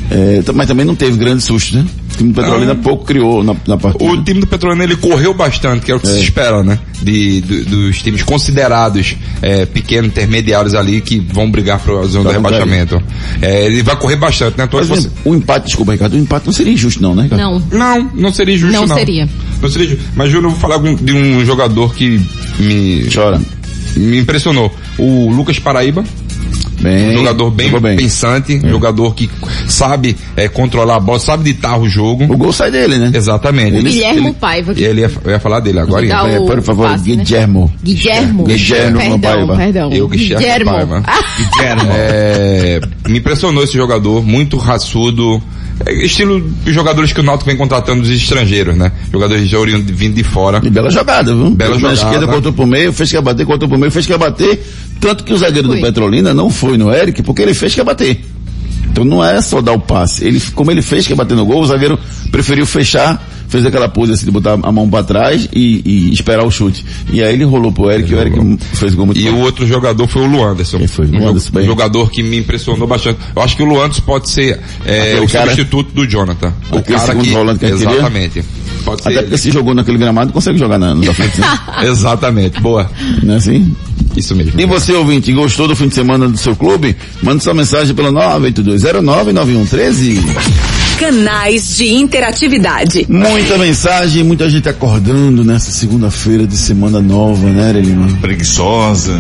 é, 0.10 0.42
mas 0.54 0.68
também 0.68 0.86
não 0.86 0.96
teve 0.96 1.18
grande 1.18 1.44
susto, 1.44 1.76
né? 1.76 1.86
O 2.14 2.18
time 2.18 2.32
do 2.34 2.42
Petrolina 2.42 2.74
Não. 2.74 2.82
pouco 2.82 3.06
criou 3.06 3.44
na, 3.44 3.56
na 3.68 3.78
partida. 3.78 4.04
O 4.12 4.24
time 4.24 4.40
do 4.40 4.48
Petrolina 4.48 4.84
ele 4.84 4.96
correu 4.96 5.34
bastante, 5.36 5.86
que 5.86 5.92
é 5.92 5.96
o 5.96 6.00
que 6.00 6.08
se 6.08 6.20
espera, 6.20 6.64
né? 6.64 6.80
De, 7.02 7.42
do- 7.42 7.66
dos 7.66 8.02
times 8.02 8.24
considerados 8.24 9.16
é, 9.42 9.66
pequenos, 9.68 10.10
intermediários 10.10 10.74
ali 10.74 11.00
que 11.02 11.20
vão 11.20 11.52
brigar 11.52 11.80
para 11.80 11.94
a 12.00 12.04
zona 12.06 12.24
do 12.24 12.30
Pra 12.32 12.40
não 12.40 12.50
rebaixamento. 12.50 13.04
É, 13.42 13.66
ele 13.68 13.84
vai 13.84 13.96
correr 13.96 14.16
bastante, 14.16 14.58
né? 14.58 14.64
Então, 14.64 14.80
Mas 14.80 14.90
você- 14.90 15.10
o 15.24 15.36
empate, 15.36 15.66
desculpa, 15.68 15.92
Ricardo, 15.92 16.14
o 16.14 16.18
empate 16.18 16.48
não 16.48 16.54
seria 16.54 16.74
injusto 16.74 17.02
não, 17.04 17.14
né, 17.14 17.24
Ricardo? 17.24 17.42
Não. 17.42 17.60
Não, 17.72 18.12
não 18.16 18.34
seria 18.34 18.58
justo 18.58 18.74
não. 18.74 18.88
Não 18.88 18.96
seria. 18.96 19.30
Não 19.62 19.70
seria 19.70 19.88
justo. 19.90 20.04
Mas 20.16 20.32
Júnior, 20.32 20.46
eu 20.46 20.58
vou 20.58 20.60
falar 20.60 20.78
de 20.96 21.14
um 21.14 21.46
jogador 21.46 21.94
que 21.94 22.20
me, 22.60 23.06
Chora. 23.14 23.40
me 23.96 24.18
impressionou. 24.20 24.74
O 24.98 25.30
Lucas 25.30 25.60
Paraíba, 25.60 26.04
Bem, 26.82 27.10
um 27.10 27.14
jogador 27.18 27.50
bem, 27.52 27.72
bem. 27.80 27.98
pensante, 27.98 28.60
jogador 28.70 29.14
que 29.16 29.30
sabe 29.68 30.16
é, 30.36 30.48
controlar 30.48 30.98
a 30.98 31.00
bola, 31.00 31.20
sabe 31.20 31.44
ditar 31.46 31.80
o 31.80 31.90
jogo. 31.90 32.26
O 32.32 32.38
gol 32.38 32.54
sai 32.54 32.70
dele, 32.72 32.98
né? 32.98 33.12
Exatamente. 33.14 33.82
Guilhermo 33.82 34.34
Paiva. 34.36 34.74
E 34.78 34.84
ele 34.84 35.02
ia, 35.02 35.12
eu 35.26 35.32
ia 35.32 35.40
falar 35.40 35.60
dele 35.60 35.80
agora. 35.80 36.06
O- 36.06 36.28
É, 36.28 36.40
por 36.40 36.62
favor, 36.62 36.90
passe, 36.90 37.16
né? 37.16 37.24
Guillermo. 37.24 37.72
Guilhermo. 37.84 38.44
Guilhermo 38.44 38.98
Perdão, 38.98 39.20
Paiva. 39.20 39.56
perdão. 39.56 39.92
Eu, 39.92 40.08
Guilhermo. 40.08 40.72
Paiva. 40.72 41.04
Ah, 41.60 41.76
É, 41.94 42.80
me 43.08 43.20
impressionou 43.20 43.64
esse 43.64 43.74
jogador, 43.74 44.24
muito 44.24 44.58
raçudo. 44.58 45.42
É, 45.86 45.94
estilo 45.94 46.40
dos 46.40 46.74
jogadores 46.74 47.14
que 47.14 47.20
o 47.20 47.24
Náutico 47.24 47.50
vem 47.50 47.58
contratando 47.58 48.02
dos 48.02 48.10
estrangeiros, 48.10 48.76
né? 48.76 48.92
Jogadores 49.12 49.48
de 49.48 49.56
oriundo 49.56 49.94
vindo 49.94 50.16
de 50.16 50.24
fora. 50.24 50.60
E 50.64 50.70
bela 50.70 50.90
jogada, 50.90 51.34
viu? 51.34 51.52
Bela 51.52 51.76
Na 51.76 51.80
jogada. 51.80 51.96
esquerda, 51.96 52.28
cortou 52.28 52.52
pro 52.54 52.66
meio, 52.66 52.92
fez 52.92 53.10
que 53.10 53.16
ia 53.16 53.22
bater, 53.22 53.46
cortou 53.46 53.70
pro 53.70 53.78
meio, 53.78 53.92
fez 53.92 54.06
que 54.06 54.12
ia 54.12 54.18
bater. 54.18 54.66
Tanto 55.00 55.24
que 55.24 55.34
o 55.34 55.38
zagueiro 55.38 55.68
Foi. 55.68 55.78
do 55.78 55.82
Petrolina 55.84 56.34
não 56.34 56.50
foi 56.50 56.78
no 56.78 56.92
Eric, 56.92 57.22
porque 57.22 57.44
ele 57.44 57.54
fez 57.54 57.74
que 57.74 57.80
ia 57.80 57.84
bater. 57.84 58.20
Então 58.90 59.06
não 59.06 59.24
é 59.24 59.40
só 59.42 59.62
dar 59.62 59.74
o 59.74 59.80
passe. 59.80 60.26
Ele, 60.26 60.42
como 60.56 60.72
ele 60.72 60.82
fez 60.82 61.06
que 61.06 61.14
ia 61.14 61.16
bater 61.16 61.36
no 61.36 61.46
gol, 61.46 61.62
o 61.62 61.68
zagueiro 61.68 62.00
preferiu 62.32 62.66
fechar 62.66 63.24
fez 63.48 63.66
aquela 63.66 63.88
pose 63.90 64.12
assim 64.14 64.26
de 64.26 64.32
botar 64.32 64.54
a 64.62 64.72
mão 64.72 64.90
pra 64.90 65.04
trás 65.04 65.48
e, 65.54 65.82
e 65.86 66.14
esperar 66.14 66.46
o 66.46 66.52
chute. 66.52 66.86
E 67.12 67.22
aí 67.24 67.34
ele 67.34 67.44
rolou 67.44 67.72
pro 67.72 67.90
Eric 67.92 68.12
e 68.12 68.16
o 68.16 68.20
Eric 68.20 68.58
fez 68.74 68.94
gol 68.94 69.06
muito 69.06 69.20
E 69.20 69.30
o 69.30 69.40
outro 69.40 69.66
jogador 69.66 70.08
foi 70.08 70.24
o 70.24 70.28
Luanderson. 70.28 70.78
Quem 70.78 70.88
foi? 70.88 71.06
Um, 71.08 71.20
Luanderson, 71.20 71.60
um 71.60 71.66
jogador 71.66 72.10
que 72.12 72.24
me 72.24 72.38
impressionou 72.38 72.88
bastante. 72.88 73.20
Eu 73.36 73.42
acho 73.42 73.56
que 73.56 73.64
o 73.64 73.66
Luanderson 73.66 74.02
pode 74.02 74.30
ser 74.30 74.60
é, 74.86 75.20
o 75.20 75.28
cara- 75.28 75.52
substituto 75.52 75.94
do 75.94 76.08
Jonathan. 76.08 76.54
O 76.72 76.82
cara 76.82 77.16
que... 77.16 77.30
volante 77.30 77.60
que? 77.60 77.66
Exatamente. 77.66 78.44
Pode 78.84 79.04
ser 79.04 79.10
Até 79.10 79.20
porque 79.20 79.34
ele. 79.34 79.42
se 79.42 79.52
jogou 79.52 79.74
naquele 79.74 79.98
gramado, 79.98 80.32
consegue 80.32 80.58
jogar 80.58 80.78
na, 80.78 80.96
nos 80.96 81.08
aflitos, 81.10 81.40
né? 81.40 81.60
Exatamente. 81.84 82.62
Boa. 82.62 82.90
Não 83.24 83.34
é 83.34 83.38
assim? 83.38 83.74
Isso 84.16 84.36
mesmo. 84.36 84.60
E 84.60 84.66
você, 84.66 84.94
ouvinte, 84.94 85.32
gostou 85.34 85.68
do 85.68 85.76
fim 85.76 85.88
de 85.88 85.96
semana 85.96 86.28
do 86.28 86.38
seu 86.38 86.56
clube? 86.56 86.96
Mande 87.22 87.44
sua 87.44 87.54
mensagem 87.54 87.94
pelo 87.94 88.12
982099113. 88.12 90.77
Canais 91.00 91.78
de 91.78 91.94
interatividade. 91.94 93.06
Muita 93.08 93.56
mensagem, 93.58 94.24
muita 94.24 94.50
gente 94.50 94.68
acordando 94.68 95.44
nessa 95.44 95.70
segunda-feira 95.70 96.48
de 96.48 96.58
semana 96.58 97.00
nova, 97.00 97.48
né, 97.50 97.70
Arelima? 97.70 98.08
Preguiçosa. 98.20 99.14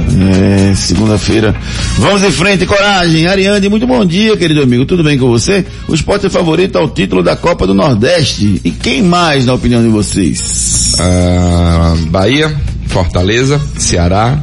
É, 0.71 0.73
segunda-feira. 0.73 1.55
Vamos 1.99 2.23
em 2.23 2.31
frente, 2.31 2.65
coragem. 2.65 3.27
Ariane, 3.27 3.69
muito 3.69 3.85
bom 3.85 4.03
dia, 4.03 4.35
querido 4.35 4.63
amigo. 4.63 4.85
Tudo 4.85 5.03
bem 5.03 5.19
com 5.19 5.27
você? 5.27 5.63
O 5.87 5.93
esporte 5.93 6.29
favorito 6.29 6.77
ao 6.77 6.89
título 6.89 7.21
da 7.21 7.35
Copa 7.35 7.67
do 7.67 7.75
Nordeste. 7.75 8.59
E 8.63 8.71
quem 8.71 9.03
mais, 9.03 9.45
na 9.45 9.53
opinião 9.53 9.83
de 9.83 9.89
vocês? 9.89 10.95
Ah, 10.99 11.95
Bahia, 12.07 12.55
Fortaleza, 12.87 13.61
Ceará. 13.77 14.41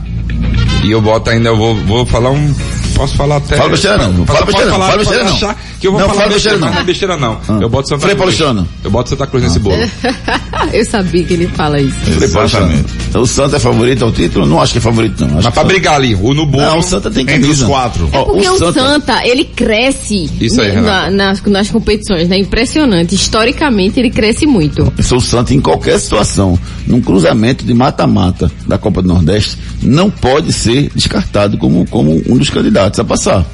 E 0.85 0.91
eu 0.93 1.01
boto 1.03 1.31
ainda, 1.31 1.49
eu 1.49 1.57
vou, 1.57 1.75
vou 1.75 2.07
falar 2.07 2.31
um. 2.31 2.55
Posso 2.95 3.17
falar 3.17 3.37
até. 3.37 3.57
Fala 3.57 3.69
besteira 3.71 3.99
não, 4.09 4.27
fala 4.27 4.45
besteira 4.47 4.71
não, 4.71 4.73
falar, 4.79 4.87
fala 4.87 4.99
besteira 4.99 5.25
não. 5.25 5.33
achar 5.33 5.57
Que 5.81 5.87
eu 5.87 5.93
vou 5.93 6.01
Não, 6.01 6.09
falar 6.09 6.21
fala 6.23 6.33
besteira 6.35 6.59
não. 6.59 6.71
não 6.73 6.79
é 6.79 6.85
besteira 6.85 7.17
não. 7.17 7.41
Ah. 7.49 7.59
Eu 7.61 7.69
boto 7.69 7.89
Santa 7.89 8.01
Frei 8.03 8.15
Cruz. 8.15 8.37
Paulistano. 8.39 8.69
Eu 8.85 8.91
boto 8.91 9.11
Santa 9.11 9.27
Cruz 9.27 9.43
nesse 9.45 9.59
bolo. 9.59 9.77
Eu 10.73 10.85
sabia 10.87 11.25
que 11.25 11.35
ele 11.35 11.47
fala 11.49 11.81
isso. 11.81 11.97
Exatamente. 12.23 12.87
O 13.15 13.27
Santa 13.27 13.57
é 13.57 13.59
favorito 13.59 14.05
ao 14.05 14.13
título? 14.13 14.47
Não 14.47 14.61
acho 14.61 14.73
que 14.73 14.79
é 14.79 14.81
favorito, 14.81 15.21
não. 15.21 15.27
Acho 15.27 15.35
Mas 15.37 15.47
que 15.47 15.53
pra 15.53 15.63
só- 15.63 15.69
brigar 15.69 15.95
ali, 15.95 16.15
o 16.15 16.33
no 16.35 16.47
bolo. 16.47 16.63
Não, 16.65 16.79
o 16.79 16.83
Santa 16.83 17.11
tem 17.11 17.25
os 17.45 17.63
quatro. 17.63 18.09
Ó, 18.13 18.25
Porque 18.25 18.49
o 18.49 18.59
Santa, 18.59 18.81
Santa 18.81 19.27
ele 19.27 19.45
cresce 19.45 20.31
Isso 20.41 20.61
aí, 20.61 20.75
na- 20.81 21.11
nas, 21.11 21.43
nas 21.43 21.71
competições, 21.71 22.29
né? 22.29 22.39
Impressionante. 22.39 23.15
Historicamente, 23.15 23.99
ele 24.01 24.11
cresce 24.11 24.47
muito. 24.47 24.93
Eu 24.97 25.05
sou 25.05 25.19
o 25.19 25.21
Santa 25.21 25.53
em 25.55 25.61
qualquer 25.61 25.99
situação. 25.99 26.59
Num 26.87 27.01
cruzamento 27.01 27.65
de 27.65 27.75
mata-mata 27.75 28.51
da 28.67 28.77
Copa 28.79 29.01
do 29.03 29.09
Nordeste, 29.09 29.57
não 29.83 30.11
pode 30.11 30.53
ser 30.53 30.91
descartado 30.95 31.57
como, 31.59 31.87
como 31.89 32.23
um 32.29 32.37
dos 32.37 32.51
candidatos 32.51 32.84
a 33.01 33.05
passar. 33.05 33.45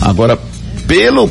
Agora, 0.00 0.38
pelo, 0.86 1.28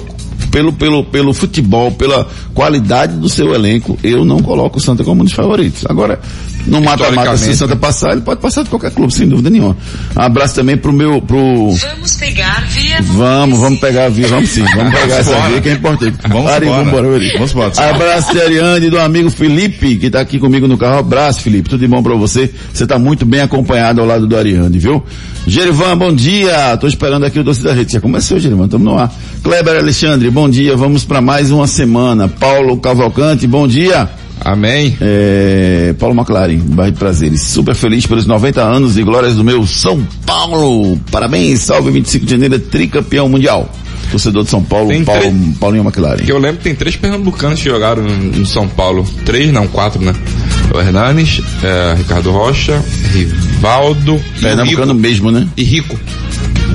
pelo, 0.52 0.74
pelo, 0.74 1.04
pelo 1.06 1.34
futebol, 1.34 1.92
pela 1.92 2.28
qualidade 2.54 3.16
do 3.18 3.30
seu 3.30 3.54
elenco, 3.54 3.98
eu 4.04 4.24
não 4.26 4.40
coloco 4.40 4.78
o 4.78 4.82
Santa 4.82 5.04
como 5.04 5.22
um 5.22 5.26
dos 5.26 5.34
favoritos. 5.34 5.84
Agora, 5.88 6.20
no 6.65 6.82
mata-mata, 6.82 7.38
se 7.38 7.50
o 7.50 7.51
Historicamente, 7.51 7.58
Santa 7.58 7.75
passar, 7.75 8.12
ele 8.12 8.22
pode 8.22 8.39
passar 8.39 8.63
de 8.63 8.70
qualquer 8.70 8.91
clube, 8.91 9.13
sem 9.13 9.27
dúvida 9.27 9.50
nenhuma. 9.50 9.75
Um 10.15 10.22
abraço 10.22 10.55
também 10.55 10.77
pro 10.77 10.93
meu, 10.93 11.22
pro, 11.22 11.72
Vamos 11.72 12.15
pegar 12.15 12.65
via. 12.67 13.01
Vamos, 13.01 13.60
vamos 13.60 13.79
pegar 13.79 14.05
a 14.05 14.10
via, 14.10 14.27
vamos 14.27 14.50
sim, 14.50 14.63
vamos 14.75 14.93
pegar 14.93 15.17
essa 15.17 15.39
via 15.48 15.62
que 15.62 15.70
é 15.70 15.74
importante. 15.74 16.17
Vamos 16.27 16.51
Ari, 16.51 16.65
embora. 16.65 16.84
vamos 16.84 17.00
embora, 17.00 17.15
Ari. 17.15 17.34
Vamos 17.34 17.51
embora. 17.51 17.89
Abraço 17.89 18.32
de 18.32 18.41
Ariane 18.41 18.88
e 18.88 18.89
do 18.89 19.00
amigo 19.00 19.29
Felipe, 19.29 19.98
que 19.98 20.10
tá 20.10 20.22
aqui 20.22 20.39
comigo 20.39 20.67
no 20.67 20.77
carro. 20.77 21.00
Abraço, 21.00 21.41
Felipe, 21.41 21.70
tudo 21.70 21.82
de 21.82 21.88
bom 21.88 22.01
pra 22.01 22.15
você. 22.15 22.50
Você 22.74 22.88
tá 22.88 22.98
muito 22.98 23.25
bem 23.25 23.41
acompanhado 23.41 24.01
ao 24.01 24.08
lado 24.08 24.27
do 24.27 24.38
Ariane, 24.38 24.79
viu? 24.79 25.03
Gerivan, 25.46 25.98
bom 25.98 26.13
dia. 26.13 26.77
Tô 26.77 26.88
esperando 26.88 27.25
aqui 27.25 27.39
o 27.39 27.43
doce 27.43 27.62
da 27.62 27.74
rede. 27.74 27.93
Já 27.93 28.00
começou, 28.00 28.39
Gerivan, 28.39 28.65
estamos 28.65 28.86
no 28.86 28.98
ar. 28.98 29.12
Kleber 29.43 29.75
Alexandre, 29.75 30.29
bom 30.29 30.50
dia. 30.50 30.75
Vamos 30.75 31.03
para 31.03 31.22
mais 31.22 31.51
uma 31.51 31.67
semana. 31.67 32.27
Paulo 32.27 32.77
Cavalcante, 32.77 33.46
bom 33.46 33.67
dia. 33.67 34.10
Amém. 34.46 34.98
É, 35.02 35.94
Paulo 35.98 36.16
McLaren, 36.16 36.58
bairro 36.58 36.92
de 36.92 37.00
Prazeres. 37.00 37.42
Super 37.42 37.76
feliz 37.76 38.06
pelos 38.06 38.26
90 38.26 38.62
anos 38.62 38.98
e 38.98 39.04
glórias 39.04 39.36
do 39.36 39.44
meu 39.44 39.66
São 39.66 40.06
Paulo. 40.26 41.00
Parabéns, 41.12 41.62
salve 41.62 41.92
25 41.92 42.26
de 42.26 42.32
janeiro, 42.32 42.60
tricampeão 42.60 43.30
mundial. 43.30 43.72
Torcedor 44.12 44.44
de 44.44 44.50
São 44.50 44.62
Paulo, 44.62 44.90
Tem 44.90 45.04
Paulo, 45.04 45.22
três- 45.22 45.58
Paulinho 45.58 45.84
McLaren. 45.84 46.18
Que 46.18 46.32
eu 46.32 46.38
lembro 46.38 46.58
que 46.58 46.64
tem 46.66 46.76
três 46.76 46.96
pernambucanos 46.96 47.60
que 47.62 47.70
jogaram 47.70 48.04
no, 48.04 48.16
no 48.40 48.46
São 48.46 48.68
Paulo. 48.68 49.08
Três, 49.26 49.52
não, 49.52 49.66
quatro, 49.68 50.02
né? 50.04 50.14
O 50.74 50.78
Hernanes, 50.80 51.42
é, 51.64 51.96
Ricardo 51.98 52.30
Rocha, 52.32 52.84
Rivaldo 53.14 54.22
e 54.38 54.42
Pernambucano 54.42 54.92
Rico. 54.94 55.00
mesmo, 55.02 55.32
né? 55.32 55.48
E 55.58 55.64
Rico. 55.64 55.98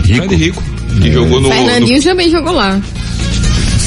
Rico. 0.04 0.26
Grande 0.26 0.34
Rico. 0.36 0.62
Que 1.00 1.12
jogou 1.12 1.40
no... 1.40 1.50
Fernandinho 1.50 2.02
também 2.02 2.30
jogou 2.30 2.52
lá. 2.52 2.80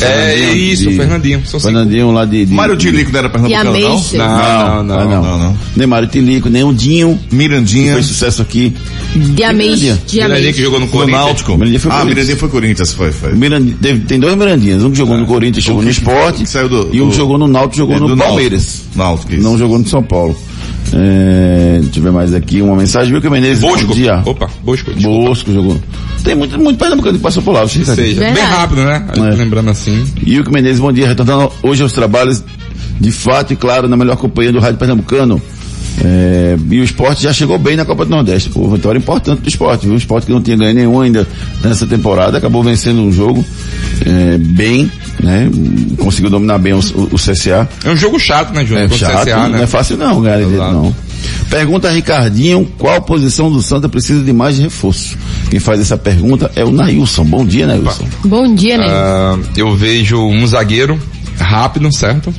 É 0.03 0.35
Fernandinho 0.35 0.55
isso, 0.73 0.89
de- 0.89 0.95
Fernandinho. 0.95 1.41
São 1.45 1.59
cinco. 1.59 1.73
Fernandinho 1.73 2.11
lá 2.11 2.25
de... 2.25 2.45
de 2.45 2.53
Mário 2.53 2.75
Tilico 2.77 3.11
não 3.11 3.19
era 3.19 3.29
pernambucano, 3.29 3.71
não? 3.79 4.01
Não, 4.13 4.83
não, 4.83 4.83
não. 4.83 4.99
ah, 4.99 5.07
não, 5.07 5.39
não. 5.39 5.57
Nem 5.75 5.87
Mário 5.87 6.07
Tilico, 6.07 6.49
nem 6.49 6.63
o 6.63 6.73
Dinho, 6.73 7.19
que 7.29 7.35
Mirandinha. 7.35 7.93
fez 7.93 8.05
sucesso 8.07 8.41
aqui. 8.41 8.73
De 9.15 9.43
Ameixa. 9.43 9.83
Mirandinha. 9.85 10.27
Mirandinha 10.27 10.53
que 10.53 10.61
jogou 10.61 10.79
no 10.79 10.85
No 10.85 10.91
Corinthians. 10.91 11.19
Náutico. 11.25 11.51
Mirandinha 11.57 11.79
foi 11.79 11.91
ah, 11.91 11.93
Corinthians. 11.95 12.15
Mirandinha 12.15 12.37
foi 12.37 12.49
Corinthians, 12.49 12.93
foi, 12.93 13.11
foi. 13.11 13.33
Mirandi- 13.33 13.71
teve- 13.81 13.99
tem 14.05 14.19
dois 14.19 14.35
Mirandinhas, 14.35 14.83
um 14.83 14.91
que 14.91 14.97
jogou 14.97 15.17
no 15.17 15.25
Corinthians, 15.25 15.63
jogou 15.63 15.81
no 15.83 15.89
Esporte, 15.89 16.39
que 16.43 16.49
saiu 16.49 16.69
do- 16.69 16.89
e 16.93 17.01
um 17.01 17.09
que 17.09 17.15
jogou 17.17 17.37
no 17.37 17.47
Náutico, 17.47 17.75
jogou 17.77 17.95
É, 17.97 17.99
no 17.99 18.17
Palmeiras. 18.17 18.81
Náutico. 18.95 19.33
Não 19.41 19.57
jogou 19.57 19.77
no 19.79 19.87
São 19.87 20.01
Paulo. 20.03 20.37
É, 20.93 21.79
deixa 21.81 21.99
eu 21.99 22.03
ver 22.03 22.11
mais 22.11 22.33
aqui, 22.33 22.61
uma 22.61 22.75
mensagem. 22.75 23.11
Viu 23.11 23.21
que 23.21 23.29
Menezes, 23.29 23.61
Bosco. 23.61 23.87
bom 23.87 23.93
dia. 23.93 24.21
Opa, 24.25 24.49
Bosco. 24.63 24.93
desculpa. 24.93 25.27
Bosco 25.27 25.53
jogou. 25.53 25.79
Tem 26.23 26.35
muito, 26.35 26.59
muito 26.59 26.77
pernambucano 26.77 27.17
que 27.17 27.23
passou 27.23 27.41
por 27.41 27.53
lá. 27.53 27.65
Que 27.65 27.85
seja. 27.85 28.19
Bem 28.19 28.43
rápido, 28.43 28.83
né? 28.83 29.05
É. 29.15 29.35
Lembrando 29.35 29.69
assim. 29.69 30.05
Ilke 30.25 30.51
Menezes, 30.51 30.79
bom 30.79 30.91
dia. 30.91 31.07
Retornando 31.07 31.51
hoje 31.63 31.81
aos 31.81 31.93
trabalhos, 31.93 32.43
de 32.99 33.11
fato 33.11 33.53
e 33.53 33.55
claro, 33.55 33.87
na 33.87 33.95
melhor 33.95 34.17
companhia 34.17 34.51
do 34.51 34.59
Rádio 34.59 34.77
Pernambucano. 34.77 35.41
É, 36.03 36.57
e 36.69 36.79
o 36.79 36.83
esporte 36.83 37.23
já 37.23 37.33
chegou 37.33 37.57
bem 37.57 37.75
na 37.75 37.85
Copa 37.85 38.05
do 38.05 38.11
Nordeste. 38.11 38.49
Pô, 38.49 38.67
vitória 38.69 38.97
importante 38.97 39.41
do 39.41 39.47
esporte. 39.49 39.85
Viu? 39.85 39.95
O 39.95 39.97
esporte 39.97 40.25
que 40.25 40.31
não 40.31 40.41
tinha 40.41 40.57
ganho 40.57 40.73
nenhum 40.73 40.99
ainda 41.01 41.27
nessa 41.63 41.85
temporada, 41.85 42.37
acabou 42.37 42.63
vencendo 42.63 43.01
um 43.01 43.11
jogo 43.11 43.43
é, 44.05 44.37
bem, 44.37 44.91
né? 45.21 45.49
Conseguiu 45.97 46.29
dominar 46.29 46.57
bem 46.57 46.73
o, 46.73 46.79
o- 46.79 47.15
CSA. 47.15 47.67
É 47.85 47.89
um 47.89 47.97
jogo 47.97 48.19
chato, 48.19 48.53
né, 48.53 48.65
Júnior? 48.65 48.91
É 48.91 48.97
chato, 48.97 49.25
CSA, 49.25 49.35
não 49.37 49.49
né? 49.49 49.63
é 49.63 49.67
fácil 49.67 49.97
não, 49.97 50.21
galera, 50.21 50.47
não. 50.47 50.95
Pergunta 51.49 51.87
a 51.87 51.91
Ricardinho, 51.91 52.65
qual 52.77 53.01
posição 53.01 53.51
do 53.51 53.61
Santa 53.61 53.87
precisa 53.87 54.23
de 54.23 54.33
mais 54.33 54.57
reforço? 54.57 55.17
Quem 55.49 55.59
faz 55.59 55.79
essa 55.79 55.97
pergunta 55.97 56.51
é 56.55 56.63
o 56.63 56.71
Nailson. 56.71 57.25
Bom 57.25 57.45
dia, 57.45 57.67
Nailson. 57.67 58.05
Bom 58.25 58.55
dia, 58.55 58.77
né? 58.77 58.87
Ah, 58.89 59.37
eu 59.55 59.75
vejo 59.75 60.17
um 60.19 60.45
zagueiro 60.47 60.99
rápido, 61.37 61.93
certo? 61.95 62.33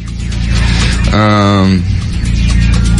Ah, 1.12 1.66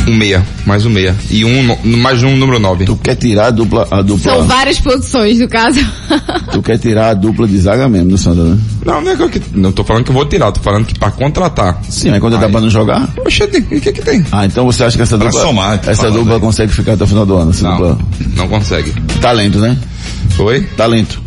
um 0.07 0.15
meia, 0.17 0.45
mais 0.67 0.85
um 0.85 0.91
meia. 0.91 1.15
E 1.31 1.45
um, 1.45 1.77
mais 1.85 2.23
um 2.23 2.37
número 2.37 2.59
nove. 2.59 2.85
Tu 2.85 2.97
quer 2.97 3.15
tirar 3.15 3.47
a 3.47 3.51
dupla, 3.51 3.87
a 3.91 4.03
dupla, 4.03 4.33
São 4.35 4.47
várias 4.47 4.81
posições, 4.81 5.39
no 5.39 5.49
caso. 5.49 5.79
tu 6.51 6.61
quer 6.61 6.79
tirar 6.79 7.11
a 7.11 7.15
dupla 7.15 7.47
de 7.47 7.57
zaga 7.59 7.89
mesmo 7.89 8.11
do 8.11 8.19
Santa, 8.19 8.43
né? 8.43 8.59
Não, 8.85 9.01
não 9.01 9.13
é 9.13 9.17
que 9.17 9.23
eu 9.23 9.29
que- 9.31 9.41
não 9.55 9.71
tô 9.71 9.85
falando 9.85 10.05
que 10.05 10.11
eu 10.11 10.15
vou 10.15 10.27
tirar, 10.27 10.51
tô 10.51 10.61
falando 10.61 10.85
que 10.87 10.99
pra 10.99 11.11
contratar. 11.13 11.81
Sim, 11.89 12.11
mas 12.11 12.21
quando 12.21 12.37
dá 12.39 12.47
Aí. 12.47 12.53
pra 12.53 12.61
não 12.61 12.69
jogar? 12.71 13.07
Poxa, 13.15 13.47
tem- 13.47 13.61
o 13.63 13.81
que 13.81 13.93
que 13.93 14.03
tem? 14.03 14.25
Ah, 14.33 14.45
então 14.45 14.65
você 14.65 14.83
acha 14.85 14.97
que 14.97 15.03
essa 15.03 15.17
Pra 15.17 15.29
dupla, 15.29 15.41
somar, 15.43 15.79
tá 15.79 15.93
essa 15.93 16.11
dupla 16.11 16.35
aí. 16.35 16.41
consegue 16.41 16.73
ficar 16.73 16.95
até 16.95 17.05
o 17.05 17.07
final 17.07 17.25
do 17.25 17.37
ano? 17.37 17.51
Essa 17.51 17.63
Não, 17.69 17.77
dupla, 17.77 17.99
não 18.35 18.49
consegue. 18.49 18.93
talento, 19.21 19.59
né? 19.59 19.77
Foi? 20.31 20.63
Talento. 20.77 21.23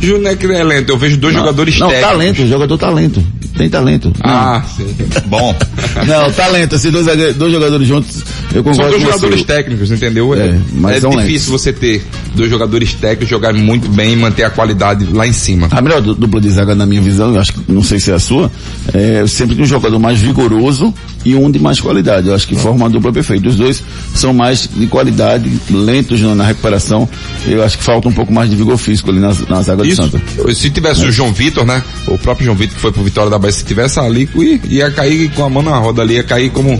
Júnior 0.00 0.32
é 0.32 0.36
que 0.36 0.46
é 0.46 0.62
lento, 0.64 0.90
eu 0.90 0.96
vejo 0.98 1.16
dois 1.16 1.34
jogadores 1.34 1.78
Não, 1.78 1.88
técnicos. 1.88 2.10
talento, 2.12 2.46
jogador 2.46 2.78
talento. 2.78 3.24
Tem 3.60 3.68
talento. 3.68 4.10
Ah, 4.22 4.62
sim. 4.74 4.86
Bom. 5.26 5.54
Não, 6.06 6.32
talento, 6.32 6.76
assim, 6.76 6.90
dois, 6.90 7.04
dois 7.36 7.52
jogadores 7.52 7.86
juntos, 7.86 8.24
eu 8.54 8.64
concordo 8.64 8.74
São 8.76 8.90
dois 8.90 9.02
com 9.02 9.06
você. 9.10 9.18
jogadores 9.18 9.44
técnicos, 9.44 9.90
entendeu? 9.90 10.34
É, 10.34 10.58
mas 10.72 11.04
é 11.04 11.08
difícil 11.10 11.52
você 11.52 11.70
ter 11.70 12.02
dois 12.34 12.48
jogadores 12.48 12.94
técnicos 12.94 13.28
jogarem 13.28 13.62
muito 13.62 13.86
bem 13.90 14.14
e 14.14 14.16
manter 14.16 14.44
a 14.44 14.50
qualidade 14.50 15.04
lá 15.12 15.26
em 15.26 15.32
cima. 15.34 15.68
A 15.70 15.82
melhor 15.82 16.00
du- 16.00 16.14
dupla 16.14 16.40
de 16.40 16.48
zaga, 16.48 16.74
na 16.74 16.86
minha 16.86 17.02
visão, 17.02 17.34
eu 17.34 17.40
acho 17.40 17.52
que, 17.52 17.60
não 17.70 17.82
sei 17.82 18.00
se 18.00 18.10
é 18.10 18.14
a 18.14 18.18
sua, 18.18 18.50
é 18.94 19.26
sempre 19.26 19.60
um 19.60 19.66
jogador 19.66 19.98
mais 19.98 20.18
vigoroso 20.20 20.94
e 21.22 21.34
um 21.36 21.50
de 21.50 21.58
mais 21.58 21.78
qualidade. 21.80 22.28
Eu 22.28 22.34
acho 22.34 22.48
que 22.48 22.56
forma 22.56 22.78
uma 22.78 22.88
dupla 22.88 23.12
perfeita. 23.12 23.46
Os 23.46 23.56
dois 23.56 23.82
são 24.14 24.32
mais 24.32 24.66
de 24.74 24.86
qualidade, 24.86 25.50
lentos 25.70 26.18
na, 26.22 26.44
recuperação. 26.44 27.06
Eu 27.46 27.62
acho 27.62 27.76
que 27.76 27.84
falta 27.84 28.08
um 28.08 28.12
pouco 28.12 28.32
mais 28.32 28.48
de 28.48 28.56
vigor 28.56 28.78
físico 28.78 29.10
ali 29.10 29.20
na, 29.20 29.34
na 29.50 29.60
zaga 29.60 29.82
do 29.82 29.86
Isso. 29.88 30.02
Santa. 30.02 30.18
Se 30.54 30.70
tivesse 30.70 31.04
o 31.04 31.12
João 31.12 31.30
Vitor, 31.30 31.66
né? 31.66 31.82
O 32.06 32.16
próprio 32.16 32.46
João 32.46 32.56
Vitor 32.56 32.74
que 32.74 32.80
foi 32.80 32.90
pro 32.92 33.02
Vitória 33.02 33.30
da 33.30 33.38
Bahia, 33.38 33.49
se 33.52 33.64
tivesse 33.64 33.98
ali, 34.00 34.28
ia, 34.34 34.60
ia 34.68 34.90
cair 34.90 35.30
com 35.34 35.44
a 35.44 35.50
mão 35.50 35.62
na 35.62 35.76
roda 35.76 36.02
ali, 36.02 36.14
ia 36.14 36.22
cair 36.22 36.50
como, 36.50 36.78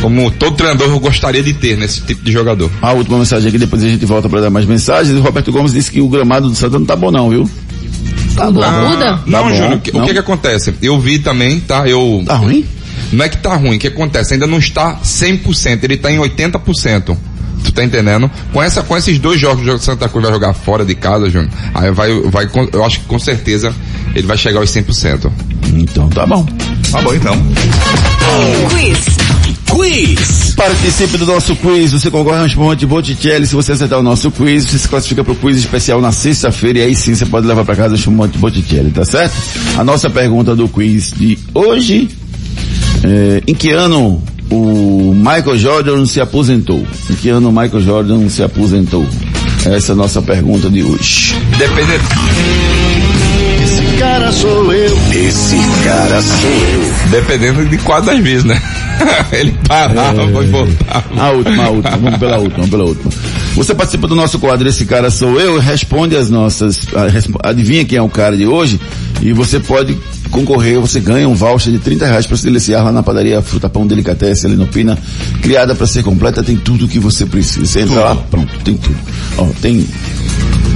como 0.00 0.30
todo 0.30 0.56
treinador 0.56 0.98
gostaria 1.00 1.42
de 1.42 1.52
ter 1.52 1.76
nesse 1.76 2.00
tipo 2.02 2.22
de 2.24 2.32
jogador. 2.32 2.70
A 2.80 2.92
última 2.92 3.18
mensagem 3.18 3.48
aqui, 3.48 3.58
depois 3.58 3.82
a 3.84 3.88
gente 3.88 4.04
volta 4.06 4.28
para 4.28 4.40
dar 4.42 4.50
mais 4.50 4.66
mensagens. 4.66 5.16
O 5.16 5.20
Roberto 5.22 5.50
Gomes 5.52 5.72
disse 5.72 5.90
que 5.90 6.00
o 6.00 6.08
gramado 6.08 6.48
do 6.48 6.54
Santa 6.54 6.78
não 6.78 6.86
tá 6.86 6.96
bom 6.96 7.10
não, 7.10 7.30
viu? 7.30 7.48
Tá 8.34 8.50
bom. 8.50 8.62
Arruda? 8.62 9.20
Não, 9.26 9.42
bom, 9.44 9.48
Júnior, 9.50 9.72
o 9.74 9.80
que- 9.80 9.92
não? 9.92 10.02
o 10.02 10.06
que 10.06 10.12
que 10.12 10.18
acontece? 10.18 10.74
Eu 10.82 10.98
vi 10.98 11.18
também, 11.18 11.60
tá? 11.60 11.86
Eu, 11.88 12.22
Tá 12.26 12.34
ruim? 12.36 12.64
Não 13.12 13.24
é 13.24 13.28
que 13.28 13.36
tá 13.36 13.54
ruim, 13.56 13.76
o 13.76 13.78
que 13.78 13.88
acontece? 13.88 14.32
Ainda 14.34 14.46
não 14.46 14.58
está 14.58 14.96
100%, 15.04 15.84
ele 15.84 15.98
tá 15.98 16.10
em 16.10 16.18
80%. 16.18 17.16
Tu 17.62 17.70
tá 17.72 17.84
entendendo? 17.84 18.28
Com, 18.52 18.60
essa, 18.62 18.82
com 18.82 18.96
esses 18.96 19.18
dois 19.18 19.38
jogos 19.40 19.62
que 19.64 19.70
o 19.70 19.78
Santa 19.78 20.08
Cruz 20.08 20.24
vai 20.24 20.32
jogar 20.32 20.52
fora 20.52 20.84
de 20.84 20.94
casa, 20.96 21.30
Júnior, 21.30 21.50
aí 21.74 21.90
vai, 21.92 22.12
vai, 22.22 22.48
eu 22.72 22.84
acho 22.84 23.00
que 23.00 23.06
com 23.06 23.18
certeza 23.20 23.72
ele 24.16 24.26
vai 24.26 24.36
chegar 24.36 24.58
aos 24.60 24.70
100%. 24.70 25.30
Então 25.74 26.08
tá 26.08 26.26
bom. 26.26 26.46
Tá 26.90 27.00
bom 27.00 27.14
então. 27.14 27.36
Quiz. 28.70 29.22
Quiz. 29.70 30.54
Participe 30.54 31.16
do 31.16 31.26
nosso 31.26 31.56
quiz, 31.56 31.92
você 31.92 32.10
concorre 32.10 32.38
a 32.38 32.42
um 32.42 32.46
espumante 32.46 32.84
Botticelli, 32.84 33.46
se 33.46 33.54
você 33.54 33.72
acertar 33.72 33.98
o 33.98 34.02
nosso 34.02 34.30
quiz, 34.30 34.66
você 34.66 34.78
se 34.78 34.88
classifica 34.88 35.24
para 35.24 35.32
o 35.32 35.36
quiz 35.36 35.56
especial 35.56 36.00
na 36.00 36.12
sexta-feira 36.12 36.80
e 36.80 36.82
aí 36.82 36.94
sim 36.94 37.14
você 37.14 37.24
pode 37.24 37.46
levar 37.46 37.64
para 37.64 37.74
casa 37.74 37.94
o 37.94 37.96
espumante 37.96 38.38
Botticelli, 38.38 38.90
tá 38.90 39.04
certo? 39.04 39.34
A 39.78 39.82
nossa 39.82 40.10
pergunta 40.10 40.54
do 40.54 40.68
quiz 40.68 41.12
de 41.16 41.38
hoje, 41.54 42.08
é, 43.02 43.42
em 43.46 43.54
que 43.54 43.72
ano 43.72 44.22
o 44.50 45.14
Michael 45.14 45.58
Jordan 45.58 46.04
se 46.04 46.20
aposentou? 46.20 46.86
Em 47.10 47.14
que 47.14 47.30
ano 47.30 47.48
o 47.48 47.52
Michael 47.52 47.80
Jordan 47.80 48.28
se 48.28 48.42
aposentou? 48.42 49.06
Essa 49.64 49.92
é 49.92 49.94
a 49.94 49.96
nossa 49.96 50.20
pergunta 50.20 50.68
de 50.68 50.82
hoje. 50.82 51.34
Dependendo. 51.56 52.04
Esse 54.12 54.20
cara 54.20 54.32
sou 54.32 54.72
eu. 54.74 54.98
Esse 55.10 55.56
cara 55.82 56.20
sou 56.20 56.50
eu. 56.50 57.10
Dependendo 57.10 57.64
de 57.64 57.78
qual 57.78 58.02
das 58.02 58.20
vezes, 58.20 58.44
né? 58.44 58.60
Ele 59.32 59.54
parava 59.66 60.22
e 60.22 60.46
voltava. 60.48 61.04
A 61.16 61.30
última, 61.30 61.64
a 61.64 61.70
última, 61.70 61.96
vamos 61.96 62.18
pela 62.18 62.38
última, 62.38 62.68
pela 62.68 62.84
última. 62.84 63.10
Você 63.54 63.74
participa 63.74 64.06
do 64.06 64.14
nosso 64.14 64.38
quadro 64.38 64.68
Esse 64.68 64.84
Cara 64.84 65.10
Sou 65.10 65.40
Eu, 65.40 65.58
responde 65.58 66.14
as 66.14 66.28
nossas, 66.28 66.86
adivinha 67.42 67.86
quem 67.86 67.96
é 67.96 68.02
o 68.02 68.08
cara 68.08 68.36
de 68.36 68.46
hoje 68.46 68.78
e 69.22 69.32
você 69.32 69.58
pode 69.58 69.96
concorrer, 70.30 70.78
você 70.78 71.00
ganha 71.00 71.26
um 71.26 71.34
voucher 71.34 71.72
de 71.72 71.78
30 71.78 72.06
reais 72.06 72.26
para 72.26 72.36
se 72.36 72.44
deliciar 72.44 72.84
lá 72.84 72.92
na 72.92 73.02
padaria 73.02 73.40
Fruta 73.40 73.70
Pão 73.70 73.86
Delicatessen 73.86 74.50
ali 74.50 74.58
no 74.58 74.66
Pina, 74.66 74.98
criada 75.40 75.74
para 75.74 75.86
ser 75.86 76.02
completa, 76.02 76.42
tem 76.42 76.56
tudo 76.58 76.84
o 76.84 76.88
que 76.88 76.98
você 76.98 77.24
precisa. 77.24 77.64
Você 77.64 77.80
entra 77.80 78.00
lá, 78.00 78.14
pronto, 78.14 78.52
tem 78.62 78.76
tudo. 78.76 78.96
Ó, 79.38 79.46
tem 79.62 79.86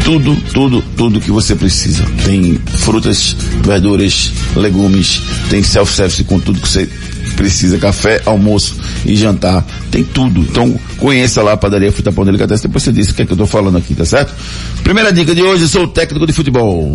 tudo, 0.06 0.36
tudo, 0.54 0.84
tudo 0.96 1.20
que 1.20 1.32
você 1.32 1.56
precisa. 1.56 2.04
Tem 2.24 2.60
frutas, 2.78 3.36
verduras, 3.64 4.30
legumes, 4.54 5.20
tem 5.50 5.64
self-service 5.64 6.22
com 6.22 6.38
tudo 6.38 6.60
que 6.60 6.68
você 6.68 6.88
precisa, 7.34 7.78
café, 7.78 8.20
almoço 8.24 8.76
e 9.04 9.16
jantar, 9.16 9.64
tem 9.90 10.04
tudo. 10.04 10.40
Então 10.40 10.78
conheça 10.98 11.42
lá 11.42 11.52
a 11.52 11.56
padaria 11.56 11.92
Fruta 11.92 12.12
Pão 12.12 12.24
Delicatessen, 12.24 12.68
depois 12.68 12.84
você 12.84 12.92
diz 12.92 13.10
o 13.10 13.14
que 13.14 13.22
é 13.22 13.26
que 13.26 13.32
eu 13.32 13.36
tô 13.36 13.46
falando 13.46 13.78
aqui, 13.78 13.94
tá 13.94 14.04
certo? 14.04 14.34
Primeira 14.82 15.12
dica 15.12 15.34
de 15.34 15.42
hoje, 15.42 15.68
sou 15.68 15.86
técnico 15.86 16.26
de 16.26 16.32
futebol. 16.32 16.92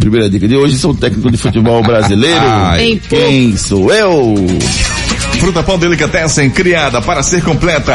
Primeira 0.00 0.28
dica 0.28 0.46
de 0.48 0.56
hoje, 0.56 0.78
sou 0.78 0.94
técnico 0.94 1.30
de 1.30 1.36
futebol 1.36 1.82
brasileiro. 1.84 2.40
Ai. 2.40 3.00
Quem 3.08 3.56
sou 3.56 3.92
eu? 3.92 4.34
Fruta 5.38 5.62
Pão 5.62 5.78
Delicatessen, 5.78 6.48
criada 6.48 7.02
para 7.02 7.22
ser 7.22 7.42
completa. 7.42 7.94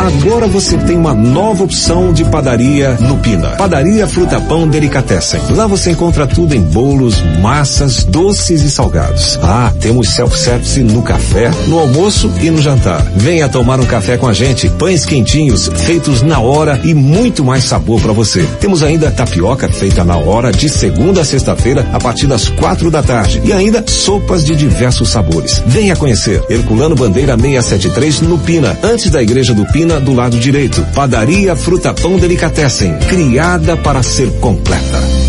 Agora 0.00 0.46
você 0.46 0.76
tem 0.78 0.96
uma 0.96 1.14
nova 1.14 1.64
opção 1.64 2.12
de 2.12 2.24
padaria 2.24 2.92
no 3.00 3.16
Pina. 3.18 3.50
Padaria 3.50 4.06
Fruta 4.06 4.40
Pão 4.40 4.68
Delicatessen. 4.68 5.40
Lá 5.50 5.66
você 5.66 5.92
encontra 5.92 6.26
tudo 6.26 6.54
em 6.54 6.60
bolos, 6.60 7.22
massas, 7.40 8.04
doces 8.04 8.62
e 8.62 8.70
salgados. 8.70 9.38
Ah, 9.42 9.72
temos 9.80 10.10
self-service 10.10 10.80
no 10.80 10.97
café, 11.02 11.50
no 11.66 11.78
almoço 11.78 12.30
e 12.40 12.50
no 12.50 12.60
jantar. 12.60 13.02
Venha 13.16 13.48
tomar 13.48 13.80
um 13.80 13.84
café 13.84 14.16
com 14.16 14.26
a 14.26 14.32
gente. 14.32 14.68
Pães 14.70 15.04
quentinhos, 15.04 15.70
feitos 15.84 16.22
na 16.22 16.40
hora 16.40 16.80
e 16.84 16.94
muito 16.94 17.44
mais 17.44 17.64
sabor 17.64 18.00
para 18.00 18.12
você. 18.12 18.46
Temos 18.60 18.82
ainda 18.82 19.10
tapioca 19.10 19.68
feita 19.68 20.04
na 20.04 20.16
hora 20.16 20.52
de 20.52 20.68
segunda 20.68 21.20
a 21.20 21.24
sexta-feira 21.24 21.86
a 21.92 21.98
partir 21.98 22.26
das 22.26 22.48
quatro 22.48 22.90
da 22.90 23.02
tarde. 23.02 23.40
E 23.44 23.52
ainda 23.52 23.84
sopas 23.86 24.44
de 24.44 24.54
diversos 24.54 25.08
sabores. 25.08 25.62
Venha 25.66 25.96
conhecer. 25.96 26.42
Herculano 26.48 26.94
Bandeira 26.94 27.36
673 27.36 28.20
no 28.22 28.38
Pina, 28.38 28.78
antes 28.82 29.10
da 29.10 29.22
igreja 29.22 29.54
do 29.54 29.66
Pina, 29.66 30.00
do 30.00 30.14
lado 30.14 30.38
direito. 30.38 30.84
Padaria 30.94 31.54
Fruta 31.56 31.92
Pão 31.92 32.18
Delicatessen, 32.18 32.96
criada 33.08 33.76
para 33.76 34.02
ser 34.02 34.30
completa. 34.40 35.27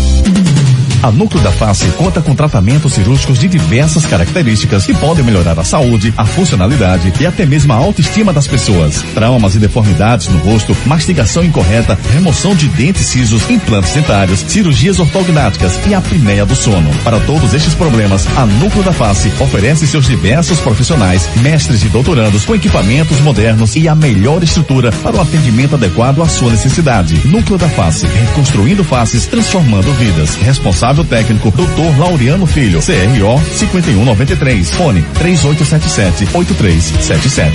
A 1.02 1.10
Núcleo 1.10 1.42
da 1.42 1.50
Face 1.50 1.86
conta 1.92 2.20
com 2.20 2.34
tratamentos 2.34 2.92
cirúrgicos 2.92 3.38
de 3.38 3.48
diversas 3.48 4.04
características 4.04 4.84
que 4.84 4.92
podem 4.92 5.24
melhorar 5.24 5.58
a 5.58 5.64
saúde, 5.64 6.12
a 6.14 6.26
funcionalidade 6.26 7.10
e 7.18 7.24
até 7.24 7.46
mesmo 7.46 7.72
a 7.72 7.76
autoestima 7.76 8.34
das 8.34 8.46
pessoas. 8.46 9.02
Traumas 9.14 9.54
e 9.54 9.58
deformidades 9.58 10.28
no 10.28 10.38
rosto, 10.40 10.76
mastigação 10.84 11.42
incorreta, 11.42 11.98
remoção 12.12 12.54
de 12.54 12.68
dentes 12.68 13.06
cisos, 13.06 13.48
implantes 13.48 13.94
dentários, 13.94 14.40
cirurgias 14.40 14.98
ortognáticas 14.98 15.72
e 15.88 15.94
apneia 15.94 16.44
do 16.44 16.54
sono. 16.54 16.90
Para 17.02 17.18
todos 17.20 17.54
estes 17.54 17.72
problemas, 17.72 18.26
a 18.36 18.44
Núcleo 18.44 18.84
da 18.84 18.92
Face 18.92 19.32
oferece 19.40 19.86
seus 19.86 20.06
diversos 20.06 20.60
profissionais, 20.60 21.26
mestres 21.36 21.82
e 21.82 21.88
doutorandos 21.88 22.44
com 22.44 22.54
equipamentos 22.54 23.20
modernos 23.20 23.74
e 23.74 23.88
a 23.88 23.94
melhor 23.94 24.42
estrutura 24.42 24.92
para 25.02 25.16
o 25.16 25.20
atendimento 25.22 25.76
adequado 25.76 26.20
à 26.20 26.28
sua 26.28 26.50
necessidade. 26.50 27.26
Núcleo 27.26 27.56
da 27.56 27.70
Face, 27.70 28.06
reconstruindo 28.06 28.84
faces, 28.84 29.24
transformando 29.24 29.90
vidas. 29.94 30.34
Responsável 30.36 30.89
técnico, 31.04 31.50
Dr. 31.50 31.98
Laureano 31.98 32.46
Filho, 32.46 32.80
CRO 32.80 33.40
5193, 33.56 34.70
fone 34.72 35.04
3877-8377. 35.14 37.50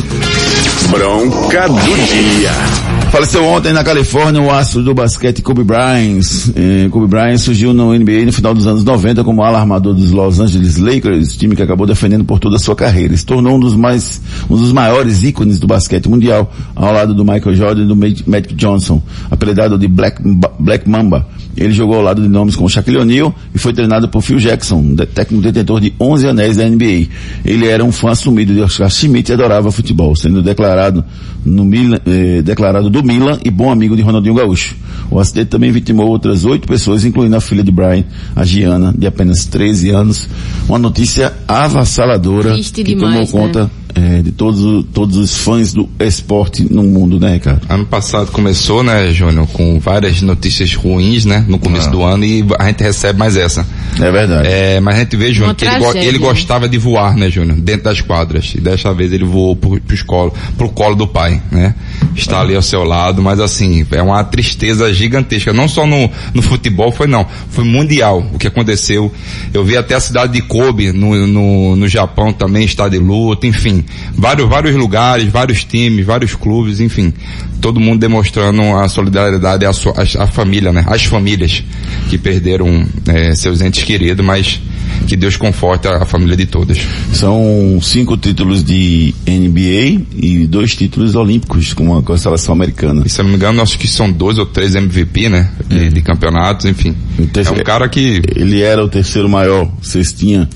Bronca 0.90 1.68
do 1.68 2.06
dia. 2.06 2.87
Faleceu 3.10 3.42
ontem 3.46 3.72
na 3.72 3.82
Califórnia 3.82 4.40
o 4.40 4.50
astro 4.50 4.82
do 4.82 4.94
basquete 4.94 5.40
Kobe 5.42 5.64
Bryant. 5.64 6.20
Eh, 6.54 6.88
Kobe 6.90 7.06
Bryant 7.06 7.38
surgiu 7.38 7.72
no 7.72 7.92
NBA 7.92 8.26
no 8.26 8.32
final 8.32 8.54
dos 8.54 8.66
anos 8.66 8.84
90 8.84 9.24
como 9.24 9.42
ala 9.42 9.58
armador 9.58 9.94
dos 9.94 10.10
Los 10.12 10.38
Angeles 10.38 10.76
Lakers, 10.76 11.34
time 11.36 11.56
que 11.56 11.62
acabou 11.62 11.86
defendendo 11.86 12.24
por 12.24 12.38
toda 12.38 12.56
a 12.56 12.58
sua 12.58 12.76
carreira. 12.76 13.16
Se 13.16 13.24
tornou 13.24 13.56
um 13.56 13.60
dos 13.60 13.74
mais, 13.74 14.20
um 14.48 14.56
dos 14.56 14.72
maiores 14.72 15.24
ícones 15.24 15.58
do 15.58 15.66
basquete 15.66 16.08
mundial, 16.08 16.52
ao 16.76 16.92
lado 16.92 17.14
do 17.14 17.24
Michael 17.24 17.56
Jordan 17.56 17.82
e 17.82 17.86
do 17.86 17.96
Mag- 17.96 18.22
Magic 18.26 18.54
Johnson, 18.54 19.02
apelidado 19.30 19.78
de 19.78 19.88
Black, 19.88 20.22
Black 20.58 20.88
Mamba. 20.88 21.26
Ele 21.56 21.72
jogou 21.72 21.96
ao 21.96 22.02
lado 22.02 22.22
de 22.22 22.28
nomes 22.28 22.54
como 22.54 22.68
Shaquille 22.68 22.98
O'Neal 22.98 23.34
e 23.52 23.58
foi 23.58 23.72
treinado 23.72 24.08
por 24.08 24.22
Phil 24.22 24.38
Jackson, 24.38 24.94
técnico 25.12 25.42
detentor 25.42 25.80
de 25.80 25.92
11 25.98 26.28
anéis 26.28 26.56
da 26.56 26.68
NBA. 26.68 27.08
Ele 27.44 27.66
era 27.66 27.84
um 27.84 27.90
fã 27.90 28.10
assumido 28.10 28.54
de 28.54 28.60
Oscar 28.60 28.88
Schmidt 28.88 29.32
e 29.32 29.34
adorava 29.34 29.72
futebol, 29.72 30.14
sendo 30.14 30.40
declarado 30.40 31.04
no 31.44 31.68
eh, 32.06 32.42
declarado 32.42 32.88
do 33.00 33.06
Milan 33.06 33.38
e 33.44 33.50
bom 33.50 33.70
amigo 33.70 33.96
de 33.96 34.02
Ronaldinho 34.02 34.34
Gaúcho. 34.34 34.76
O 35.10 35.18
acidente 35.18 35.48
também 35.48 35.70
vitimou 35.70 36.08
outras 36.08 36.44
oito 36.44 36.66
pessoas, 36.66 37.04
incluindo 37.04 37.36
a 37.36 37.40
filha 37.40 37.62
de 37.62 37.70
Brian, 37.70 38.04
a 38.34 38.44
Giana, 38.44 38.92
de 38.96 39.06
apenas 39.06 39.46
13 39.46 39.90
anos. 39.90 40.28
Uma 40.68 40.78
notícia 40.78 41.32
avassaladora 41.46 42.52
Triste 42.52 42.82
que 42.82 42.94
demais, 42.94 43.30
tomou 43.30 43.46
conta 43.46 43.70
eh, 43.98 44.22
de 44.22 44.32
todos, 44.32 44.84
todos 44.92 45.16
os 45.16 45.36
fãs 45.36 45.72
do 45.72 45.88
esporte 46.00 46.66
no 46.72 46.82
mundo, 46.82 47.18
né, 47.18 47.34
Ricardo? 47.34 47.62
Ano 47.68 47.84
passado 47.86 48.30
começou, 48.30 48.82
né, 48.82 49.10
Júnior, 49.12 49.46
com 49.48 49.78
várias 49.80 50.22
notícias 50.22 50.74
ruins, 50.74 51.24
né, 51.24 51.44
no 51.48 51.58
começo 51.58 51.90
do 51.90 52.02
ano 52.02 52.24
e 52.24 52.44
a 52.58 52.66
gente 52.66 52.82
recebe 52.82 53.18
mais 53.18 53.36
essa. 53.36 53.66
É 54.00 54.10
verdade. 54.10 54.46
É, 54.48 54.80
mas 54.80 54.96
a 54.96 54.98
gente 55.00 55.16
vê, 55.16 55.32
Júnior, 55.32 55.54
que 55.54 55.64
ele, 55.64 55.74
go- 55.78 55.92
ele 56.08 56.18
gostava 56.18 56.68
de 56.68 56.78
voar, 56.78 57.16
né, 57.16 57.28
Júnior, 57.30 57.58
dentro 57.60 57.84
das 57.84 58.00
quadras. 58.00 58.52
E 58.54 58.60
desta 58.60 58.92
vez 58.94 59.12
ele 59.12 59.24
voou 59.24 59.56
pro, 59.56 59.80
pros 59.80 60.02
colo, 60.02 60.32
pro 60.56 60.68
colo 60.68 60.94
do 60.94 61.06
pai, 61.06 61.42
né? 61.50 61.74
Está 62.14 62.40
ali 62.40 62.54
ao 62.54 62.62
seu 62.62 62.84
lado, 62.84 63.22
mas 63.22 63.40
assim, 63.40 63.86
é 63.92 64.02
uma 64.02 64.22
tristeza 64.24 64.92
gigantesca. 64.92 65.52
Não 65.52 65.68
só 65.68 65.86
no, 65.86 66.10
no 66.34 66.42
futebol, 66.42 66.90
foi 66.92 67.06
não. 67.06 67.26
Foi 67.50 67.64
mundial 67.64 68.24
o 68.32 68.38
que 68.38 68.46
aconteceu. 68.46 69.12
Eu 69.52 69.64
vi 69.64 69.76
até 69.76 69.94
a 69.94 70.00
cidade 70.00 70.32
de 70.32 70.42
Kobe, 70.42 70.92
no, 70.92 71.26
no, 71.26 71.76
no 71.76 71.88
Japão 71.88 72.32
também, 72.32 72.64
está 72.64 72.88
de 72.88 72.98
luta, 72.98 73.46
enfim. 73.46 73.84
Vários, 74.16 74.48
vários 74.48 74.74
lugares, 74.74 75.30
vários 75.30 75.64
times, 75.64 76.04
vários 76.04 76.34
clubes, 76.34 76.80
enfim. 76.80 77.12
Todo 77.60 77.78
mundo 77.78 78.00
demonstrando 78.00 78.62
a 78.76 78.88
solidariedade 78.88 79.64
à 79.64 79.70
à, 79.70 80.24
à 80.24 80.26
família, 80.26 80.72
né? 80.72 80.84
As 80.88 81.04
famílias 81.04 81.62
que 82.08 82.18
perderam 82.18 82.86
eh, 83.06 83.34
seus 83.34 83.60
entes 83.60 83.84
queridos, 83.84 84.24
mas 84.24 84.60
que 85.06 85.16
Deus 85.16 85.36
conforte 85.36 85.86
a, 85.86 86.02
a 86.02 86.04
família 86.04 86.36
de 86.36 86.46
todas. 86.46 86.78
São 87.12 87.78
cinco 87.82 88.16
títulos 88.16 88.64
de 88.64 89.14
NBA 89.26 90.04
e 90.16 90.46
dois 90.46 90.74
títulos 90.74 91.14
olímpicos 91.14 91.72
com 91.72 91.96
a, 91.96 92.02
com 92.02 92.12
a 92.12 92.18
seleção 92.18 92.54
americana. 92.54 93.02
E 93.04 93.08
se 93.08 93.22
não 93.22 93.30
me 93.30 93.36
engano, 93.36 93.62
acho 93.62 93.78
que 93.78 93.86
são 93.86 94.10
dois 94.10 94.38
ou 94.38 94.46
três 94.46 94.74
MVP, 94.74 95.28
né? 95.28 95.50
De, 95.66 95.90
de 95.90 96.02
campeonatos, 96.02 96.66
enfim. 96.66 96.94
É 97.18 97.50
um 97.50 97.62
cara 97.64 97.88
que 97.88 98.22
Ele 98.34 98.62
era 98.62 98.84
o 98.84 98.88
terceiro 98.88 99.28
maior 99.28 99.70
cestinha 99.82 100.48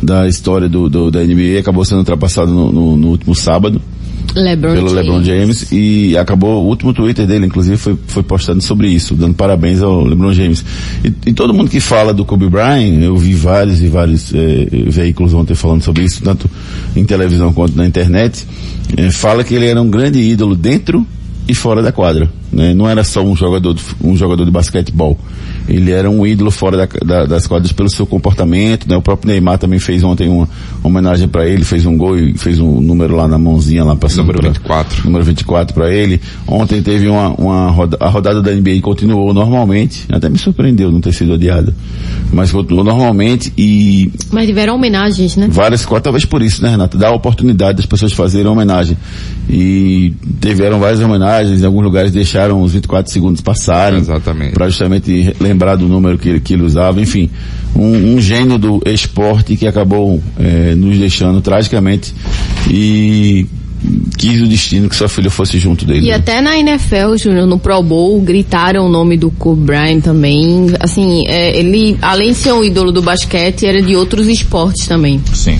da 0.00 0.28
história 0.28 0.68
do, 0.68 0.88
do- 0.88 1.10
da 1.10 1.22
NBA, 1.24 1.58
acabou 1.60 1.84
sendo 1.84 1.98
ultrapassado 1.98 2.52
no, 2.52 2.70
no- 2.72 2.96
no 2.96 3.08
último 3.08 3.34
sábado. 3.34 3.80
LeBron 4.34 4.72
pelo 4.72 4.88
James. 4.88 4.92
LeBron 5.06 5.24
James 5.24 5.72
e 5.72 6.16
acabou 6.16 6.64
o 6.64 6.66
último 6.68 6.94
Twitter 6.94 7.26
dele, 7.26 7.44
inclusive, 7.44 7.76
foi, 7.76 7.98
foi 8.06 8.22
postando 8.22 8.62
sobre 8.62 8.88
isso, 8.88 9.14
dando 9.14 9.34
parabéns 9.34 9.82
ao 9.82 10.04
LeBron 10.04 10.32
James. 10.32 10.64
E, 11.04 11.12
e 11.26 11.32
todo 11.34 11.52
mundo 11.52 11.68
que 11.68 11.80
fala 11.80 12.14
do 12.14 12.24
Kobe 12.24 12.48
Bryant, 12.48 13.02
eu 13.02 13.14
vi 13.16 13.34
vários 13.34 13.82
e 13.82 13.88
vários 13.88 14.32
eh, 14.32 14.68
veículos 14.86 15.34
ontem 15.34 15.54
falando 15.54 15.82
sobre 15.82 16.04
isso, 16.04 16.22
tanto 16.22 16.48
em 16.96 17.04
televisão 17.04 17.52
quanto 17.52 17.76
na 17.76 17.84
internet, 17.86 18.46
eh, 18.96 19.10
fala 19.10 19.44
que 19.44 19.54
ele 19.54 19.66
era 19.66 19.82
um 19.82 19.90
grande 19.90 20.18
ídolo 20.18 20.54
dentro 20.54 21.06
e 21.48 21.54
fora 21.54 21.82
da 21.82 21.90
quadra. 21.92 22.28
Né? 22.52 22.74
Não 22.74 22.88
era 22.88 23.02
só 23.02 23.22
um 23.22 23.34
jogador, 23.34 23.74
de, 23.74 23.82
um 24.02 24.14
jogador 24.16 24.44
de 24.44 24.50
basquetebol. 24.50 25.18
Ele 25.68 25.90
era 25.90 26.10
um 26.10 26.26
ídolo 26.26 26.50
fora 26.50 26.76
da, 26.76 26.86
da, 27.04 27.24
das 27.24 27.46
quadras 27.46 27.72
pelo 27.72 27.88
seu 27.88 28.04
comportamento. 28.06 28.86
Né? 28.88 28.96
O 28.96 29.00
próprio 29.02 29.30
Neymar 29.30 29.58
também 29.58 29.78
fez 29.78 30.02
ontem 30.04 30.28
uma, 30.28 30.46
homenagem 30.82 31.28
para 31.28 31.46
ele, 31.48 31.64
fez 31.64 31.86
um 31.86 31.96
gol 31.96 32.18
e 32.18 32.36
fez 32.36 32.58
um 32.58 32.80
número 32.80 33.16
lá 33.16 33.26
na 33.26 33.38
mãozinha 33.38 33.82
lá 33.84 33.96
passando 33.96 34.26
Número 34.26 34.40
pra- 34.40 34.50
24. 34.50 35.04
número 35.06 35.24
24 35.24 35.74
para 35.74 35.90
ele. 35.92 36.20
Ontem 36.46 36.82
teve 36.82 37.08
uma, 37.08 37.28
uma 37.30 37.70
roda, 37.70 37.96
a 38.00 38.08
rodada 38.08 38.42
da 38.42 38.52
NBA 38.52 38.80
continuou 38.82 39.32
normalmente. 39.32 40.04
Até 40.12 40.28
me 40.28 40.36
surpreendeu 40.38 40.90
não 40.92 41.00
ter 41.00 41.12
sido 41.12 41.32
adiada. 41.34 41.74
Mas 42.32 42.50
continuou 42.52 42.84
normalmente 42.84 43.52
e 43.56 44.12
Mas 44.30 44.46
tiveram 44.46 44.74
homenagens, 44.74 45.36
né? 45.36 45.48
várias 45.50 45.86
coisas, 45.86 46.02
talvez 46.04 46.24
por 46.24 46.42
isso, 46.42 46.62
né, 46.62 46.70
Renata? 46.70 46.98
Dá 46.98 47.08
a 47.08 47.14
oportunidade 47.14 47.78
das 47.78 47.86
pessoas 47.86 48.12
fazerem 48.12 48.46
homenagem. 48.50 48.96
E 49.48 50.12
tiveram 50.40 50.78
várias 50.78 51.00
homenagens, 51.00 51.31
em 51.40 51.64
alguns 51.64 51.84
lugares 51.84 52.10
deixaram 52.12 52.60
os 52.62 52.72
24 52.72 53.10
segundos 53.12 53.40
passarem. 53.40 53.98
Exatamente. 54.00 54.52
Para 54.52 54.68
justamente 54.68 55.34
lembrar 55.40 55.76
do 55.76 55.88
número 55.88 56.18
que, 56.18 56.28
ele- 56.28 56.40
que 56.40 56.52
ele 56.54 56.62
usava. 56.62 57.00
Enfim, 57.00 57.30
um, 57.74 58.14
um 58.14 58.20
gênio 58.20 58.58
do 58.58 58.82
esporte 58.84 59.56
que 59.56 59.66
acabou 59.66 60.22
eh, 60.38 60.74
nos 60.76 60.98
deixando 60.98 61.40
tragicamente 61.40 62.14
e 62.70 63.46
quis 64.16 64.40
o 64.40 64.46
destino 64.46 64.88
que 64.88 64.94
sua 64.94 65.08
filha 65.08 65.30
fosse 65.30 65.58
junto 65.58 65.84
dele. 65.84 66.06
E 66.06 66.10
né? 66.10 66.14
até 66.14 66.40
na 66.40 66.56
NFL, 66.56 67.16
Júnior, 67.16 67.46
no 67.46 67.58
Pro 67.58 67.82
Bowl, 67.82 68.20
gritaram 68.20 68.86
o 68.86 68.88
nome 68.88 69.16
do 69.16 69.30
Kobe 69.30 69.62
Bryant 69.64 70.00
também. 70.02 70.66
Assim, 70.78 71.24
é, 71.26 71.58
ele, 71.58 71.96
além 72.00 72.28
de 72.32 72.38
ser 72.38 72.52
um 72.52 72.62
ídolo 72.62 72.92
do 72.92 73.02
basquete, 73.02 73.66
era 73.66 73.82
de 73.82 73.96
outros 73.96 74.28
esportes 74.28 74.86
também. 74.86 75.20
Sim. 75.32 75.58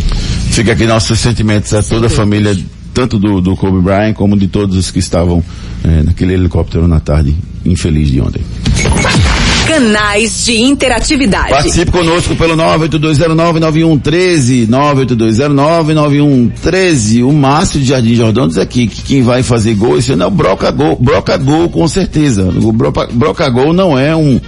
Fica 0.50 0.72
aqui 0.72 0.87
nossos 0.87 1.18
sentimentos 1.18 1.72
a 1.74 1.82
toda 1.82 2.06
a 2.06 2.11
família, 2.11 2.56
tanto 2.94 3.18
do, 3.18 3.40
do 3.40 3.56
Kobe 3.56 3.80
Bryant 3.80 4.14
como 4.14 4.37
de 4.38 4.46
todos 4.46 4.76
os 4.76 4.90
que 4.90 4.98
estavam 4.98 5.42
eh, 5.85 6.03
naquele 6.05 6.35
helicóptero 6.35 6.87
na 6.87 7.01
tarde 7.01 7.35
infeliz 7.64 8.11
de 8.11 8.21
ontem. 8.21 8.42
Canais 9.66 10.45
de 10.45 10.61
interatividade. 10.61 11.49
Participe 11.51 11.90
conosco 11.90 12.37
pelo 12.37 12.55
982099113, 12.57 14.68
982099113. 14.68 17.25
O 17.25 17.33
Márcio 17.33 17.81
de 17.81 17.87
Jardim 17.87 18.14
Jordão 18.14 18.47
diz 18.49 18.59
aqui 18.59 18.87
que 18.87 19.03
quem 19.03 19.23
vai 19.23 19.42
fazer 19.42 19.75
gol 19.75 19.99
esse 19.99 20.12
ano 20.12 20.25
é 20.25 20.27
o 20.27 20.31
Broca 20.31 20.71
Gol, 20.71 20.99
Broca 21.01 21.37
Gol 21.37 21.68
com 21.71 21.88
certeza. 21.88 22.45
O 22.45 22.73
Broca, 22.73 23.09
Broca 23.12 23.49
Gol 23.49 23.73
não 23.73 23.99
é 23.99 24.14
um, 24.16 24.40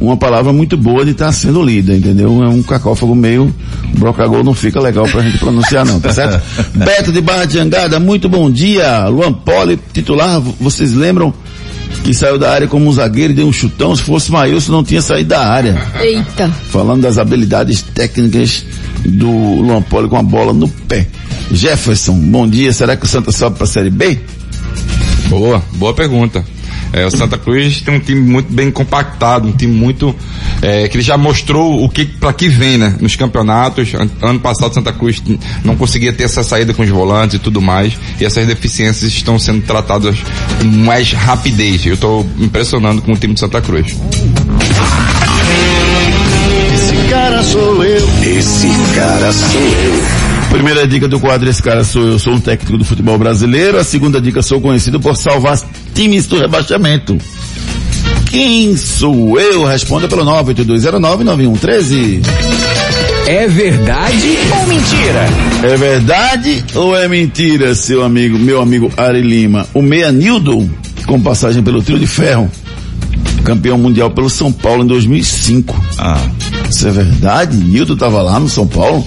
uma 0.00 0.16
palavra 0.16 0.52
muito 0.52 0.76
boa 0.76 1.04
de 1.04 1.10
estar 1.10 1.32
sendo 1.32 1.62
lida, 1.62 1.94
entendeu? 1.94 2.42
É 2.42 2.48
um 2.48 2.62
cacófago 2.62 3.14
meio, 3.14 3.52
Broca 3.98 4.26
Gol 4.26 4.44
não 4.44 4.54
fica 4.54 4.80
legal 4.80 5.06
pra 5.08 5.22
gente 5.22 5.38
pronunciar 5.38 5.84
não, 5.84 5.98
tá 6.00 6.12
certo? 6.12 6.40
Beto 6.74 7.12
de 7.12 7.20
Barra 7.20 7.44
de 7.44 7.54
Jangada, 7.54 7.98
muito 7.98 8.28
bom 8.28 8.50
dia. 8.50 9.06
Luan 9.08 9.32
Poli, 9.32 9.78
titular, 9.92 10.40
vocês 10.40 10.92
lembram 10.92 11.32
que 12.04 12.14
saiu 12.14 12.38
da 12.38 12.50
área 12.50 12.68
como 12.68 12.88
um 12.88 12.92
zagueiro 12.92 13.32
e 13.32 13.36
deu 13.36 13.46
um 13.46 13.52
chutão, 13.52 13.94
se 13.96 14.02
fosse 14.02 14.30
Maílson 14.30 14.72
não 14.72 14.84
tinha 14.84 15.02
saído 15.02 15.30
da 15.30 15.46
área 15.46 15.80
Eita. 16.00 16.48
falando 16.70 17.02
das 17.02 17.18
habilidades 17.18 17.82
técnicas 17.82 18.64
do 19.04 19.30
Luan 19.30 19.82
Poli 19.82 20.08
com 20.08 20.16
a 20.16 20.22
bola 20.22 20.52
no 20.52 20.68
pé. 20.68 21.06
Jefferson, 21.50 22.14
bom 22.14 22.46
dia. 22.46 22.72
Será 22.72 22.96
que 22.96 23.04
o 23.04 23.08
Santa 23.08 23.32
sobe 23.32 23.56
para 23.56 23.64
a 23.64 23.68
Série 23.68 23.90
B? 23.90 24.18
Boa, 25.28 25.62
boa 25.74 25.94
pergunta. 25.94 26.44
É, 26.92 27.04
o 27.06 27.10
Santa 27.10 27.36
Cruz 27.36 27.80
tem 27.82 27.94
um 27.94 28.00
time 28.00 28.20
muito 28.20 28.52
bem 28.52 28.70
compactado, 28.70 29.46
um 29.46 29.52
time 29.52 29.72
muito 29.74 30.14
é, 30.62 30.88
que 30.88 30.96
ele 30.96 31.04
já 31.04 31.16
mostrou 31.18 31.84
o 31.84 31.88
que 31.88 32.04
para 32.04 32.32
que 32.32 32.48
vem, 32.48 32.78
né? 32.78 32.96
Nos 33.00 33.14
campeonatos, 33.16 33.92
An- 33.94 34.08
ano 34.22 34.40
passado 34.40 34.70
o 34.70 34.74
Santa 34.74 34.92
Cruz 34.92 35.22
não 35.64 35.76
conseguia 35.76 36.12
ter 36.12 36.24
essa 36.24 36.42
saída 36.42 36.72
com 36.72 36.82
os 36.82 36.88
volantes 36.88 37.36
e 37.36 37.38
tudo 37.38 37.60
mais, 37.60 37.92
e 38.20 38.24
essas 38.24 38.46
deficiências 38.46 39.12
estão 39.12 39.38
sendo 39.38 39.62
tratadas 39.62 40.16
com 40.60 40.64
mais 40.66 41.12
rapidez. 41.12 41.84
Eu 41.84 41.94
estou 41.94 42.26
impressionando 42.38 43.02
com 43.02 43.12
o 43.12 43.16
time 43.16 43.34
do 43.34 43.40
Santa 43.40 43.60
Cruz. 43.60 43.94
Esse 46.74 47.08
cara 47.10 47.42
sou 47.42 47.84
eu. 47.84 48.08
Esse 48.22 48.68
cara 48.94 49.32
sou 49.32 49.60
eu. 49.60 50.28
Primeira 50.50 50.86
dica 50.88 51.06
do 51.06 51.20
quadro, 51.20 51.48
esse 51.50 51.62
cara 51.62 51.84
sou 51.84 52.02
eu, 52.02 52.18
sou 52.18 52.32
um 52.32 52.40
técnico 52.40 52.78
do 52.78 52.84
futebol 52.84 53.18
brasileiro. 53.18 53.78
A 53.78 53.84
segunda 53.84 54.20
dica, 54.20 54.40
sou 54.42 54.60
conhecido 54.60 54.98
por 54.98 55.14
salvar 55.16 55.58
times 55.98 56.28
do 56.28 56.38
rebaixamento. 56.38 57.18
Quem 58.30 58.76
sou 58.76 59.36
eu? 59.40 59.64
Responda 59.64 60.06
pelo 60.06 60.24
982099113. 60.24 62.20
É 63.26 63.48
verdade 63.48 64.38
ou 64.60 64.66
mentira? 64.68 65.26
É 65.64 65.76
verdade 65.76 66.64
ou 66.76 66.96
é 66.96 67.08
mentira, 67.08 67.74
seu 67.74 68.04
amigo, 68.04 68.38
meu 68.38 68.62
amigo 68.62 68.92
Ari 68.96 69.22
Lima? 69.22 69.66
O 69.74 69.82
Meia 69.82 70.12
Nildo, 70.12 70.70
com 71.04 71.20
passagem 71.20 71.64
pelo 71.64 71.82
trio 71.82 71.98
de 71.98 72.06
ferro, 72.06 72.48
campeão 73.42 73.76
mundial 73.76 74.12
pelo 74.12 74.30
São 74.30 74.52
Paulo 74.52 74.84
em 74.84 74.86
2005. 74.86 75.84
Ah, 75.98 76.20
Isso 76.70 76.86
é 76.86 76.92
verdade? 76.92 77.56
Nildo 77.56 77.94
estava 77.94 78.22
lá 78.22 78.38
no 78.38 78.48
São 78.48 78.68
Paulo? 78.68 79.04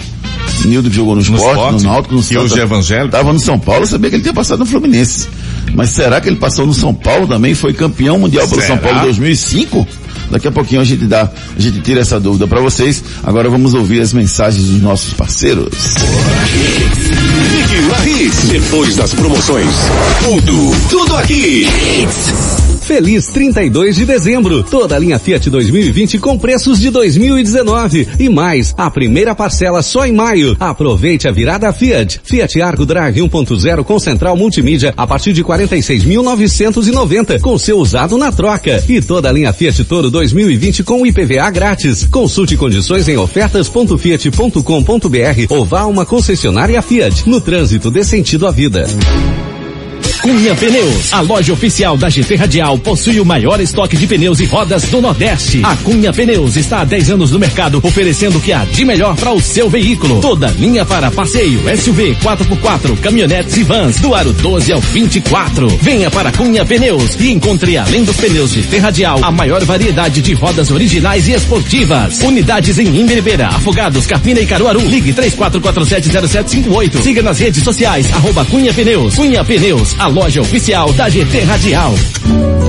Nildo 0.65 0.91
jogou 0.91 1.15
no 1.15 1.21
esporte, 1.21 1.41
no, 1.41 1.51
esporte? 1.51 1.83
Náutico, 1.83 2.15
no 2.15 2.23
E 2.29 2.37
hoje 2.37 2.59
é 2.59 2.63
evangélico? 2.63 3.11
Tava 3.11 3.31
no 3.31 3.39
São 3.39 3.57
Paulo, 3.57 3.83
eu 3.83 3.87
sabia 3.87 4.09
que 4.09 4.17
ele 4.17 4.23
tinha 4.23 4.33
passado 4.33 4.59
no 4.59 4.65
Fluminense. 4.65 5.29
Mas 5.73 5.89
será 5.89 6.19
que 6.19 6.27
ele 6.27 6.37
passou 6.37 6.65
no 6.65 6.73
São 6.73 6.93
Paulo 6.93 7.27
também? 7.27 7.53
Foi 7.55 7.73
campeão 7.73 8.19
mundial 8.19 8.47
pelo 8.47 8.61
Será? 8.61 8.75
São 8.75 8.77
Paulo 8.77 8.99
em 8.99 9.03
2005? 9.03 9.87
Daqui 10.29 10.47
a 10.47 10.51
pouquinho 10.51 10.81
a 10.81 10.83
gente 10.83 11.05
dá, 11.05 11.29
a 11.55 11.59
gente 11.59 11.81
tira 11.81 11.99
essa 11.99 12.19
dúvida 12.19 12.47
para 12.47 12.61
vocês. 12.61 13.03
Agora 13.23 13.49
vamos 13.49 13.73
ouvir 13.73 14.01
as 14.01 14.13
mensagens 14.13 14.65
dos 14.65 14.81
nossos 14.81 15.13
parceiros. 15.13 15.73
Ligue 17.51 17.81
na 17.87 18.07
Hits. 18.07 18.43
Depois 18.49 18.95
das 18.95 19.13
promoções. 19.13 19.69
Tudo, 20.23 20.75
tudo 20.89 21.17
aqui. 21.17 21.67
Feliz 22.91 23.27
32 23.27 23.95
de 23.95 24.05
dezembro. 24.05 24.63
Toda 24.63 24.97
a 24.97 24.99
linha 24.99 25.17
Fiat 25.17 25.49
2020 25.49 26.19
com 26.19 26.37
preços 26.37 26.77
de 26.77 26.89
2019. 26.89 28.05
E 28.19 28.27
mais, 28.27 28.75
a 28.77 28.91
primeira 28.91 29.33
parcela 29.33 29.81
só 29.81 30.05
em 30.05 30.11
maio. 30.11 30.57
Aproveite 30.59 31.25
a 31.25 31.31
virada 31.31 31.71
Fiat. 31.71 32.19
Fiat 32.21 32.61
Argo 32.61 32.85
Drive 32.85 33.21
1.0 33.21 33.85
com 33.85 33.97
central 33.97 34.35
multimídia 34.35 34.93
a 34.97 35.07
partir 35.07 35.31
de 35.31 35.41
46.990 35.41 37.39
com 37.39 37.57
seu 37.57 37.77
usado 37.77 38.17
na 38.17 38.29
troca. 38.29 38.83
E 38.89 39.01
toda 39.01 39.29
a 39.29 39.31
linha 39.31 39.53
Fiat 39.53 39.85
Toro 39.85 40.11
2020 40.11 40.83
com 40.83 41.05
IPVA 41.05 41.49
grátis. 41.49 42.05
Consulte 42.11 42.57
condições 42.57 43.07
em 43.07 43.15
ofertas.fiat.com.br 43.15 45.45
ou 45.47 45.63
vá 45.63 45.83
a 45.83 45.87
uma 45.87 46.05
concessionária 46.05 46.81
Fiat. 46.81 47.25
No 47.25 47.39
trânsito 47.39 47.89
dê 47.89 48.03
sentido 48.03 48.45
à 48.45 48.51
vida. 48.51 48.85
Cunha 50.21 50.53
Pneus, 50.53 51.11
a 51.11 51.21
loja 51.21 51.51
oficial 51.51 51.97
da 51.97 52.07
GT 52.07 52.35
Radial, 52.35 52.77
possui 52.77 53.19
o 53.19 53.25
maior 53.25 53.59
estoque 53.59 53.97
de 53.97 54.05
pneus 54.05 54.39
e 54.39 54.45
rodas 54.45 54.83
do 54.83 55.01
Nordeste. 55.01 55.61
A 55.63 55.75
Cunha 55.77 56.13
Pneus 56.13 56.55
está 56.55 56.81
há 56.81 56.85
10 56.85 57.09
anos 57.09 57.31
no 57.31 57.39
mercado, 57.39 57.79
oferecendo 57.81 58.37
o 58.37 58.41
que 58.41 58.53
há 58.53 58.63
de 58.63 58.85
melhor 58.85 59.15
para 59.15 59.31
o 59.31 59.41
seu 59.41 59.67
veículo. 59.67 60.21
Toda 60.21 60.51
linha 60.51 60.85
para 60.85 61.09
passeio, 61.09 61.61
SUV, 61.75 62.15
4x4, 62.21 62.99
caminhonetes 62.99 63.57
e 63.57 63.63
vans, 63.63 63.99
do 63.99 64.13
aro 64.13 64.31
12 64.31 64.71
ao 64.71 64.79
24. 64.79 65.67
Venha 65.81 66.11
para 66.11 66.31
Cunha 66.31 66.63
Pneus 66.63 67.19
e 67.19 67.31
encontre, 67.31 67.75
além 67.77 68.03
dos 68.03 68.17
pneus 68.17 68.51
GT 68.51 68.77
Radial, 68.77 69.19
a 69.23 69.31
maior 69.31 69.65
variedade 69.65 70.21
de 70.21 70.33
rodas 70.33 70.69
originais 70.69 71.27
e 71.27 71.31
esportivas. 71.31 72.19
Unidades 72.19 72.77
em 72.77 72.85
Imberibeira, 72.95 73.47
Afogados, 73.47 74.05
Carpina 74.05 74.39
e 74.39 74.45
Caruaru. 74.45 74.81
Ligue 74.81 75.13
34470758. 75.13 77.01
Siga 77.01 77.23
nas 77.23 77.39
redes 77.39 77.63
sociais, 77.63 78.13
arroba 78.13 78.45
Cunha 78.45 78.71
Pneus. 78.71 79.15
Cunha 79.15 79.43
Pneus, 79.43 79.95
a 79.97 80.10
loja 80.11 80.41
oficial 80.41 80.91
da 80.93 81.09
GT 81.09 81.43
Radial. 81.43 81.93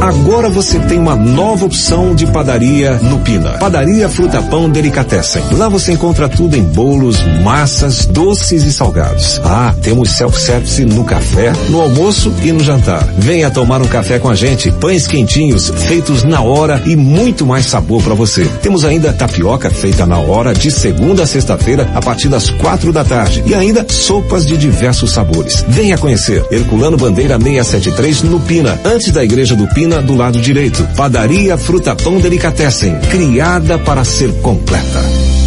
Agora 0.02 0.50
você 0.50 0.80
tem 0.80 0.98
uma 0.98 1.14
nova 1.14 1.64
opção 1.64 2.12
de 2.12 2.26
padaria 2.26 2.94
no 3.04 3.20
Pina. 3.20 3.50
Padaria 3.52 4.08
Fruta 4.08 4.42
Pão 4.42 4.68
Delicatessen. 4.68 5.44
Lá 5.52 5.68
você 5.68 5.92
encontra 5.92 6.28
tudo 6.28 6.56
em 6.56 6.64
bolos, 6.64 7.24
massas, 7.44 8.04
doces 8.04 8.64
e 8.64 8.72
salgados. 8.72 9.40
Ah, 9.44 9.72
temos 9.80 10.10
self-service 10.10 10.84
no 10.84 11.04
café, 11.04 11.52
no 11.68 11.80
almoço 11.80 12.32
e 12.42 12.50
no 12.50 12.64
jantar. 12.64 13.04
Venha 13.16 13.48
tomar 13.48 13.80
um 13.80 13.86
café 13.86 14.18
com 14.18 14.28
a 14.28 14.34
gente. 14.34 14.72
Pães 14.72 15.06
quentinhos, 15.06 15.70
feitos 15.86 16.24
na 16.24 16.40
hora 16.40 16.82
e 16.84 16.96
muito 16.96 17.46
mais 17.46 17.66
sabor 17.66 18.02
para 18.02 18.14
você. 18.14 18.44
Temos 18.60 18.84
ainda 18.84 19.12
tapioca 19.12 19.70
feita 19.70 20.04
na 20.04 20.18
hora 20.18 20.52
de 20.52 20.72
segunda 20.72 21.22
a 21.22 21.26
sexta-feira 21.26 21.88
a 21.94 22.02
partir 22.02 22.28
das 22.28 22.50
quatro 22.50 22.92
da 22.92 23.04
tarde. 23.04 23.44
E 23.46 23.54
ainda 23.54 23.86
sopas 23.88 24.44
de 24.44 24.56
diversos 24.56 25.12
sabores. 25.12 25.64
Venha 25.68 25.96
conhecer. 25.96 26.44
Herculano 26.50 26.96
Bandeira 26.96 27.31
673 27.38 28.22
no 28.24 28.40
Pina, 28.40 28.80
antes 28.84 29.12
da 29.12 29.24
igreja 29.24 29.54
do 29.54 29.66
Pina, 29.68 30.00
do 30.00 30.14
lado 30.14 30.40
direito. 30.40 30.86
Padaria 30.96 31.56
Fruta 31.56 31.94
Pão 31.94 32.18
Delicatessen, 32.18 32.98
criada 33.10 33.78
para 33.78 34.04
ser 34.04 34.32
completa. 34.40 35.41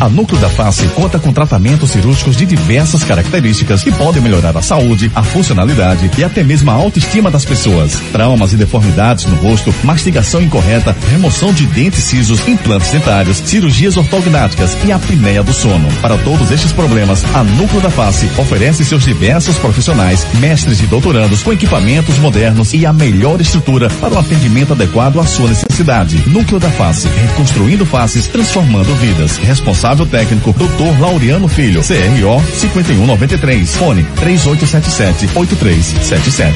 A 0.00 0.08
Núcleo 0.08 0.40
da 0.40 0.48
Face 0.48 0.88
conta 0.94 1.18
com 1.18 1.30
tratamentos 1.30 1.90
cirúrgicos 1.90 2.34
de 2.34 2.46
diversas 2.46 3.04
características 3.04 3.82
que 3.82 3.92
podem 3.92 4.22
melhorar 4.22 4.56
a 4.56 4.62
saúde, 4.62 5.12
a 5.14 5.22
funcionalidade 5.22 6.10
e 6.16 6.24
até 6.24 6.42
mesmo 6.42 6.70
a 6.70 6.74
autoestima 6.74 7.30
das 7.30 7.44
pessoas. 7.44 7.92
Traumas 8.10 8.54
e 8.54 8.56
deformidades 8.56 9.26
no 9.26 9.36
rosto, 9.36 9.74
mastigação 9.84 10.40
incorreta, 10.40 10.96
remoção 11.10 11.52
de 11.52 11.66
dentes 11.66 12.04
cisos, 12.04 12.48
implantes 12.48 12.90
dentários, 12.90 13.36
cirurgias 13.44 13.98
ortognáticas 13.98 14.74
e 14.86 14.90
apneia 14.90 15.42
do 15.42 15.52
sono. 15.52 15.86
Para 16.00 16.16
todos 16.16 16.50
estes 16.50 16.72
problemas, 16.72 17.22
a 17.34 17.44
Núcleo 17.44 17.82
da 17.82 17.90
Face 17.90 18.26
oferece 18.38 18.86
seus 18.86 19.04
diversos 19.04 19.58
profissionais, 19.58 20.26
mestres 20.38 20.80
e 20.80 20.86
doutorandos 20.86 21.42
com 21.42 21.52
equipamentos 21.52 22.16
modernos 22.18 22.72
e 22.72 22.86
a 22.86 22.92
melhor 22.92 23.38
estrutura 23.38 23.90
para 24.00 24.14
o 24.14 24.18
atendimento 24.18 24.72
adequado 24.72 25.20
à 25.20 25.26
sua 25.26 25.48
necessidade. 25.48 26.26
Núcleo 26.26 26.58
da 26.58 26.70
Face, 26.70 27.06
reconstruindo 27.06 27.84
faces, 27.84 28.26
transformando 28.28 28.94
vidas. 28.94 29.36
Responsável 29.36 29.89
técnico, 30.06 30.52
Dr. 30.52 31.00
Laureano 31.00 31.48
Filho, 31.48 31.82
CRO 31.82 32.40
5193, 32.54 33.76
fone 33.76 34.06
3877-8377. 34.16 36.52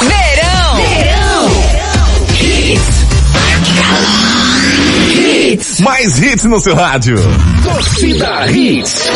Verão! 0.00 0.50
Mais 5.80 6.22
hits 6.22 6.44
no 6.44 6.60
seu 6.60 6.74
rádio. 6.74 7.16
Torcida 7.62 8.50
Hits. 8.50 9.10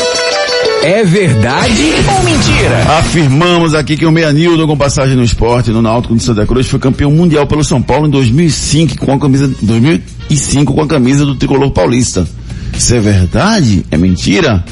É 0.83 1.03
verdade 1.03 1.93
ou 2.15 2.23
mentira? 2.25 2.99
Afirmamos 2.99 3.75
aqui 3.75 3.97
que 3.97 4.05
o 4.05 4.13
Meanildo, 4.13 4.67
com 4.67 4.77
passagem 4.77 5.17
no 5.17 5.25
esporte, 5.25 5.71
no 5.71 5.81
Náutico 5.81 6.15
de 6.15 6.23
Santa 6.23 6.45
Cruz, 6.45 6.69
foi 6.69 6.79
campeão 6.79 7.11
mundial 7.11 7.47
pelo 7.47 7.65
São 7.65 7.81
Paulo 7.81 8.07
em 8.07 8.11
2005 8.11 8.99
com 8.99 9.13
a 9.13 9.19
camisa, 9.19 9.51
2005 9.63 10.75
com 10.75 10.83
a 10.83 10.87
camisa 10.87 11.25
do 11.25 11.37
tricolor 11.37 11.71
paulista. 11.71 12.29
Isso 12.77 12.95
é 12.95 13.01
verdade? 13.01 13.85
É 13.91 13.97
mentira? 13.97 14.65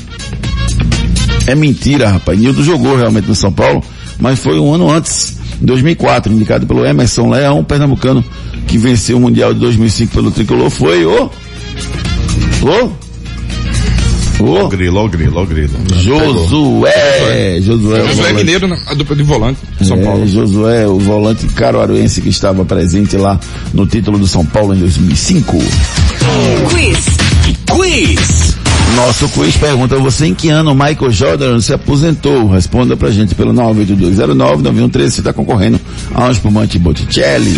É 1.46 1.54
mentira, 1.54 2.08
rapaz. 2.10 2.38
Nildo 2.38 2.62
jogou 2.62 2.96
realmente 2.96 3.28
no 3.28 3.34
São 3.34 3.52
Paulo, 3.52 3.82
mas 4.18 4.38
foi 4.38 4.58
um 4.58 4.72
ano 4.72 4.90
antes, 4.90 5.38
em 5.60 5.64
2004, 5.66 6.32
indicado 6.32 6.66
pelo 6.66 6.84
Emerson 6.84 7.30
Leão, 7.30 7.64
pernambucano, 7.64 8.24
que 8.66 8.78
venceu 8.78 9.16
o 9.16 9.20
Mundial 9.20 9.52
de 9.52 9.60
2005 9.60 10.12
pelo 10.12 10.30
tricolor, 10.30 10.70
foi 10.70 11.04
o... 11.04 11.30
O... 12.62 13.02
O 14.40 14.68
grilo, 14.68 15.04
o 15.04 15.08
grilo, 15.08 15.40
o 15.40 15.46
grilo. 15.46 15.78
Josué! 15.94 17.60
Josué, 17.60 17.60
Josué 17.60 18.02
volante. 18.14 18.34
Mineiro, 18.34 18.66
né? 18.66 18.76
a 18.86 18.94
dupla 18.94 19.14
de 19.14 19.22
volante, 19.22 19.58
São 19.82 19.96
É, 19.96 20.02
Paulo. 20.04 20.26
Josué, 20.26 20.86
o 20.88 20.98
volante 20.98 21.46
caruaruense 21.48 22.20
que 22.20 22.28
estava 22.28 22.64
presente 22.64 23.16
lá 23.16 23.38
no 23.72 23.86
título 23.86 24.18
do 24.18 24.26
São 24.26 24.44
Paulo 24.44 24.74
em 24.74 24.78
2005. 24.78 25.58
Quiz. 26.70 27.21
Quiz. 27.74 28.56
Nosso 28.94 29.28
quiz 29.30 29.56
pergunta 29.56 29.96
você 29.96 30.26
em 30.26 30.34
que 30.34 30.50
ano 30.50 30.74
Michael 30.74 31.10
Jordan 31.10 31.60
se 31.60 31.72
aposentou? 31.72 32.50
Responda 32.50 32.96
pra 32.96 33.10
gente 33.10 33.34
pelo 33.34 33.52
98209-9113 33.54 35.10
se 35.10 35.20
está 35.20 35.32
concorrendo 35.32 35.80
a 36.14 36.26
um 36.26 36.30
espumante 36.30 36.78
Botticelli. 36.78 37.56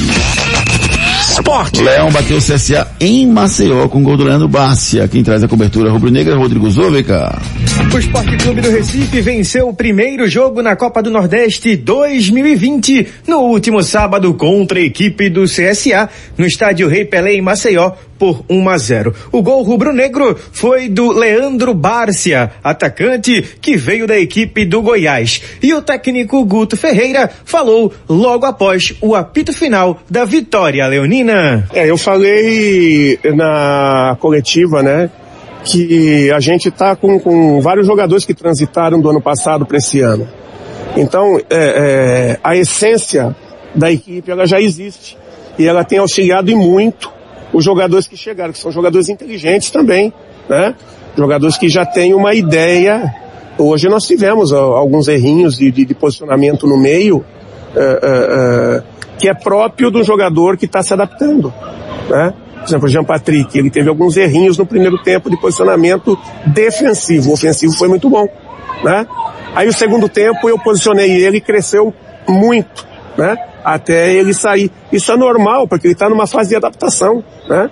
Esporte. 1.45 1.83
Leão 1.83 2.11
bateu 2.11 2.39
o 2.39 2.41
CSA 2.41 2.89
em 2.99 3.27
Maceió 3.27 3.87
com 3.87 4.03
gol 4.03 4.17
do 4.17 4.25
Leandro 4.25 4.49
Bárcia. 4.49 5.07
Quem 5.07 5.23
traz 5.23 5.45
a 5.45 5.49
cobertura 5.49 5.91
rubro-negra 5.91 6.33
é 6.33 6.37
Rodrigo 6.39 6.71
Zovica. 6.71 7.39
O 7.93 7.99
Esporte 7.99 8.35
Clube 8.39 8.63
do 8.63 8.71
Recife 8.71 9.21
venceu 9.21 9.69
o 9.69 9.75
primeiro 9.75 10.27
jogo 10.27 10.63
na 10.63 10.75
Copa 10.75 11.03
do 11.03 11.11
Nordeste 11.11 11.77
2020 11.77 13.09
no 13.29 13.41
último 13.41 13.83
sábado 13.83 14.33
contra 14.33 14.79
a 14.79 14.83
equipe 14.83 15.29
do 15.29 15.45
CSA 15.45 16.09
no 16.39 16.47
estádio 16.47 16.89
Rei 16.89 17.05
Pelé 17.05 17.35
em 17.35 17.43
Maceió 17.43 17.93
por 18.19 18.45
1 18.49 18.69
a 18.69 18.79
0. 18.79 19.15
O 19.33 19.43
gol 19.43 19.63
rubro-negro 19.63 20.39
foi 20.53 20.89
do 20.89 21.13
Leandro 21.13 21.75
Bárcia, 21.75 22.53
atacante 22.63 23.43
que 23.61 23.77
veio 23.77 24.07
da 24.07 24.19
equipe 24.19 24.65
do 24.65 24.81
Goiás. 24.81 25.43
E 25.63 25.75
o 25.75 25.83
técnico 25.83 26.45
Guto 26.45 26.77
Ferreira 26.77 27.31
falou 27.45 27.93
logo 28.09 28.47
após 28.47 28.95
o 29.01 29.15
apito 29.15 29.53
final 29.53 30.01
da 30.09 30.25
vitória 30.25 30.87
leonina. 30.87 31.34
É, 31.73 31.91
eu 31.91 31.97
falei 31.99 33.19
na 33.35 34.17
coletiva, 34.21 34.83
né, 34.83 35.11
que 35.65 36.31
a 36.31 36.41
gente 36.41 36.71
tá 36.71 36.95
com, 36.95 37.19
com 37.19 37.61
vários 37.61 37.87
jogadores 37.87 38.25
que 38.25 38.35
transitaram 38.35 39.01
do 39.01 39.09
ano 39.11 39.21
passado 39.21 39.65
para 39.67 39.79
esse 39.79 40.01
ano. 40.01 40.29
Então, 40.97 41.39
é, 41.39 41.43
é, 41.51 42.39
a 42.43 42.57
essência 42.57 43.35
da 43.75 43.91
equipe, 43.91 44.31
ela 44.31 44.47
já 44.47 44.61
existe. 44.61 45.17
E 45.59 45.67
ela 45.67 45.85
tem 45.85 45.99
auxiliado 45.99 46.51
e 46.51 46.55
muito 46.55 47.11
os 47.53 47.65
jogadores 47.65 48.07
que 48.07 48.17
chegaram, 48.17 48.53
que 48.53 48.59
são 48.59 48.71
jogadores 48.73 49.09
inteligentes 49.09 49.71
também, 49.71 50.13
né? 50.49 50.75
Jogadores 51.17 51.57
que 51.57 51.69
já 51.69 51.87
têm 51.87 52.13
uma 52.15 52.35
ideia. 52.35 53.15
Hoje 53.57 53.89
nós 53.89 54.05
tivemos 54.05 54.53
alguns 54.53 55.07
errinhos 55.09 55.57
de, 55.57 55.71
de- 55.71 55.85
de 55.85 55.95
posicionamento 55.95 56.67
no 56.67 56.77
meio, 56.77 57.25
é, 57.75 57.81
é, 57.81 57.87
é, 58.79 58.83
que 59.25 59.29
é 59.31 59.33
próprio 59.33 59.91
do 59.91 60.05
jogador 60.05 60.55
que 60.55 60.67
está 60.67 60.83
se 60.83 60.93
adaptando, 60.93 61.51
né? 62.11 62.35
Por 62.59 62.69
exemplo, 62.69 62.85
o 62.85 62.89
Jean 62.91 63.05
Patrick, 63.05 63.59
ele 63.59 63.71
teve 63.71 63.89
alguns 63.89 64.19
errinhos 64.19 64.59
no 64.59 64.67
primeiro 64.67 64.99
tempo 65.03 65.31
de 65.31 65.37
posicionamento 65.39 66.19
defensivo. 66.45 67.31
O 67.31 67.33
ofensivo 67.33 67.73
foi 67.73 67.89
muito 67.89 68.11
bom, 68.11 68.29
né? 68.83 69.07
Aí 69.55 69.67
o 69.67 69.73
segundo 69.73 70.11
tempo 70.11 70.47
eu 70.47 70.59
posicionei 70.59 71.11
ele 71.25 71.39
e 71.39 71.41
cresceu 71.41 71.95
muito, 72.29 72.87
né? 73.17 73.35
Até 73.65 74.13
ele 74.13 74.35
sair. 74.35 74.71
Isso 74.93 75.11
é 75.11 75.17
normal, 75.17 75.67
porque 75.67 75.87
ele 75.87 75.95
está 75.95 76.07
numa 76.07 76.27
fase 76.27 76.51
de 76.51 76.57
adaptação, 76.57 77.25
né? 77.49 77.71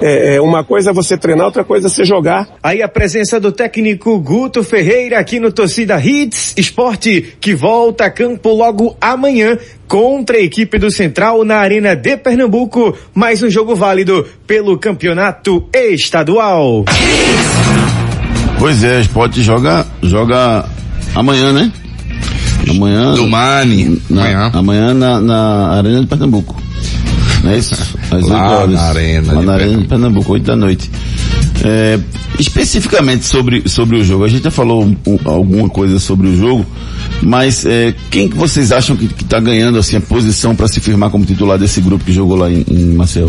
É, 0.00 0.36
é, 0.36 0.40
uma 0.40 0.62
coisa 0.62 0.90
é 0.90 0.92
você 0.92 1.16
treinar, 1.16 1.46
outra 1.46 1.64
coisa 1.64 1.88
é 1.88 1.90
você 1.90 2.04
jogar. 2.04 2.48
Aí 2.62 2.82
a 2.82 2.88
presença 2.88 3.40
do 3.40 3.50
técnico 3.50 4.18
Guto 4.20 4.62
Ferreira 4.62 5.18
aqui 5.18 5.40
no 5.40 5.50
Torcida 5.50 6.00
Hits 6.00 6.54
Esporte, 6.56 7.34
que 7.40 7.54
volta 7.54 8.04
a 8.04 8.10
campo 8.10 8.50
logo 8.50 8.96
amanhã 9.00 9.58
contra 9.86 10.36
a 10.36 10.40
equipe 10.40 10.78
do 10.78 10.90
Central 10.90 11.44
na 11.44 11.56
Arena 11.56 11.96
de 11.96 12.16
Pernambuco. 12.16 12.96
Mais 13.14 13.42
um 13.42 13.50
jogo 13.50 13.74
válido 13.74 14.24
pelo 14.46 14.78
campeonato 14.78 15.68
estadual. 15.74 16.84
Pois 18.58 18.82
é, 18.82 18.98
o 18.98 19.00
Sport 19.00 19.36
joga, 19.38 19.86
joga 20.02 20.64
amanhã, 21.14 21.52
né? 21.52 21.72
Amanhã. 22.68 23.14
Do 23.14 23.28
Mani. 23.28 24.02
Na, 24.10 24.22
Amanhã. 24.22 24.50
amanhã 24.52 24.94
na, 24.94 25.20
na 25.20 25.68
Arena 25.76 26.00
de 26.00 26.06
Pernambuco. 26.06 26.67
Não 27.42 27.50
é 27.52 27.58
isso? 27.58 27.74
Às 28.10 28.26
Lá 28.26 28.50
8 28.50 28.62
horas. 28.62 28.74
na 28.74 28.82
Arena 28.82 29.32
Lá 29.32 29.42
na 29.42 29.52
Arena 29.54 29.78
de 29.78 29.86
Pernambuco, 29.86 30.32
8 30.32 30.44
da 30.44 30.56
noite. 30.56 30.90
É, 31.64 31.98
especificamente 32.38 33.24
sobre, 33.26 33.62
sobre 33.68 33.96
o 33.96 34.04
jogo, 34.04 34.24
a 34.24 34.28
gente 34.28 34.44
já 34.44 34.50
falou 34.50 34.84
um- 34.84 34.96
um- 35.06 35.18
alguma 35.24 35.68
coisa 35.68 35.98
sobre 35.98 36.28
o 36.28 36.36
jogo, 36.36 36.64
mas 37.22 37.64
é, 37.66 37.94
quem 38.10 38.28
que 38.28 38.36
vocês 38.36 38.70
acham 38.72 38.96
que 38.96 39.06
está 39.22 39.40
ganhando 39.40 39.78
assim, 39.78 39.96
a 39.96 40.00
posição 40.00 40.54
para 40.54 40.68
se 40.68 40.80
firmar 40.80 41.10
como 41.10 41.24
titular 41.24 41.58
desse 41.58 41.80
grupo 41.80 42.04
que 42.04 42.12
jogou 42.12 42.36
lá 42.36 42.50
em, 42.50 42.64
em 42.68 42.94
Maceió? 42.94 43.28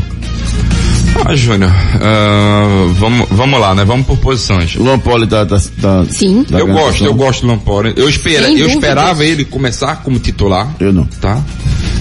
Ah, 1.26 1.36
Júnior, 1.36 1.70
ah, 2.02 2.88
vamos, 2.94 3.28
vamos 3.30 3.60
lá, 3.60 3.76
né? 3.76 3.84
Vamos 3.86 4.08
por 4.08 4.18
posições. 4.18 4.76
Luan 4.76 4.98
Poli 5.00 5.28
tá, 5.28 5.46
tá, 5.46 5.60
tá, 5.82 6.06
Sim. 6.10 6.44
tá 6.44 6.58
eu 6.60 6.68
gosto, 6.68 7.04
eu 7.04 7.14
gosto 7.14 7.42
do 7.42 7.48
Lampore. 7.48 7.94
Eu, 7.96 8.10
espera, 8.10 8.46
Sem 8.46 8.54
eu 8.58 8.68
dúvidas. 8.68 8.76
esperava 8.76 9.26
ele 9.26 9.46
começar 9.46 9.98
como 9.98 10.18
titular, 10.18 10.74
Eu 10.80 10.92
não. 10.94 11.06
tá? 11.06 11.42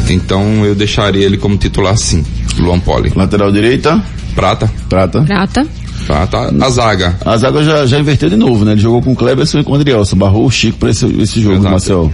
Então 0.09 0.65
eu 0.65 0.75
deixaria 0.75 1.25
ele 1.27 1.37
como 1.37 1.57
titular 1.59 1.97
sim. 1.99 2.25
Luan 2.59 2.79
Poli. 2.81 3.13
Lateral 3.15 3.53
direita, 3.53 4.03
Prata. 4.35 4.71
prata. 4.89 5.21
Prata. 5.23 5.67
Prata. 6.07 6.55
A 6.65 6.71
zaga. 6.71 7.19
A 7.25 7.37
zaga 7.37 7.63
já, 7.63 7.85
já 7.85 7.99
inverteu 7.99 8.31
de 8.31 8.37
novo, 8.37 8.65
né? 8.65 8.73
Ele 8.73 8.81
jogou 8.81 9.03
com 9.03 9.13
o 9.13 9.17
Cleberson 9.17 9.59
e 9.59 9.65
com 9.65 9.73
o 9.73 9.75
Adrielson, 9.75 10.17
barrou 10.17 10.47
o 10.47 10.51
Chico 10.51 10.79
para 10.79 10.91
esse, 10.91 11.05
esse 11.21 11.41
jogo 11.43 11.57
Exato. 11.57 11.71
Marcel. 11.71 12.13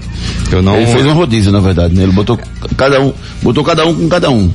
Eu 0.51 0.63
não. 0.63 0.77
Ele 0.77 0.87
fez 0.87 1.07
um 1.07 1.13
rodízio, 1.13 1.53
na 1.53 1.61
verdade, 1.61 1.95
né? 1.95 2.03
Ele 2.03 2.13
botou 2.13 2.37
cada 2.77 3.01
um, 3.01 3.13
botou 3.43 3.63
cada 3.63 3.87
um 3.87 3.95
com 3.95 4.09
cada 4.09 4.31
um, 4.31 4.51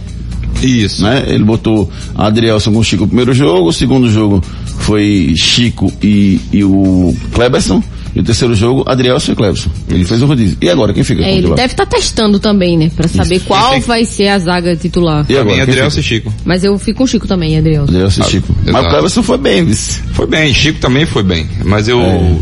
Isso. 0.62 1.04
né? 1.04 1.24
Ele 1.28 1.44
botou 1.44 1.90
Adrielson 2.16 2.72
com 2.72 2.80
o 2.80 2.84
Chico 2.84 3.04
no 3.04 3.08
primeiro 3.08 3.34
jogo, 3.34 3.70
o 3.70 3.74
segundo 3.74 4.10
jogo 4.12 4.42
foi 4.80 5.34
Chico 5.38 5.92
e, 6.02 6.40
e 6.52 6.64
o 6.64 7.16
Cleberson, 7.34 7.82
e 8.16 8.22
o 8.22 8.24
terceiro 8.24 8.56
jogo, 8.56 8.84
Adrielson 8.88 9.34
e 9.34 9.36
Cleberson. 9.36 9.70
Ele 9.88 10.04
fez 10.04 10.22
um 10.24 10.26
rodízio. 10.26 10.58
E 10.62 10.68
agora, 10.70 10.94
quem 10.94 11.04
fica 11.04 11.22
É, 11.22 11.26
com 11.26 11.30
o 11.32 11.38
ele 11.38 11.48
deve 11.54 11.74
estar 11.74 11.86
testando 11.86 12.40
também, 12.40 12.76
né? 12.78 12.90
Pra 12.96 13.08
saber 13.08 13.40
qual 13.42 13.76
Esse- 13.76 13.88
vai 13.88 14.04
ser 14.06 14.30
a 14.30 14.40
zaga 14.40 14.76
titular. 14.76 15.26
E 15.30 15.38
agora, 15.38 15.62
Adrielson 15.64 16.00
e? 16.00 16.04
Chico. 16.04 16.34
Mas 16.44 16.64
eu 16.64 16.78
fico 16.80 16.98
com 17.00 17.04
o 17.04 17.08
Chico 17.08 17.28
também, 17.28 17.58
Adriel. 17.58 17.84
Adrielson 17.84 18.22
e 18.22 18.24
Ah, 18.26 18.28
Chico. 18.30 18.56
Mas 18.66 18.86
o 18.86 18.90
Cleberson 18.90 19.24
foi 19.24 19.38
bem, 19.38 19.64
vice. 19.64 20.02
Foi 20.14 20.26
bem, 20.26 20.54
Chico 20.54 20.80
também 20.80 21.06
foi 21.06 21.22
bem. 21.24 21.46
Mas 21.64 21.88
eu. 21.88 22.00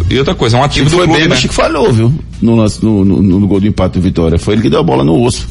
E 0.09 0.17
outra 0.17 0.33
coisa, 0.33 0.55
é 0.57 0.59
um 0.61 0.63
ativo 0.63 0.89
Chico 0.89 0.91
do 0.91 0.97
foi 0.97 1.05
clube, 1.05 1.19
bem, 1.19 1.27
né? 1.27 1.33
mas 1.35 1.41
Chico 1.41 1.53
falhou, 1.53 1.91
viu? 1.91 2.13
No, 2.41 2.55
no, 2.55 3.03
no, 3.03 3.21
no 3.39 3.47
gol 3.47 3.59
do 3.59 3.67
empate 3.67 3.93
do 3.95 4.01
Vitória. 4.01 4.37
Foi 4.39 4.53
ele 4.53 4.61
que 4.61 4.69
deu 4.69 4.79
a 4.79 4.83
bola 4.83 5.03
no 5.03 5.21
osso 5.21 5.47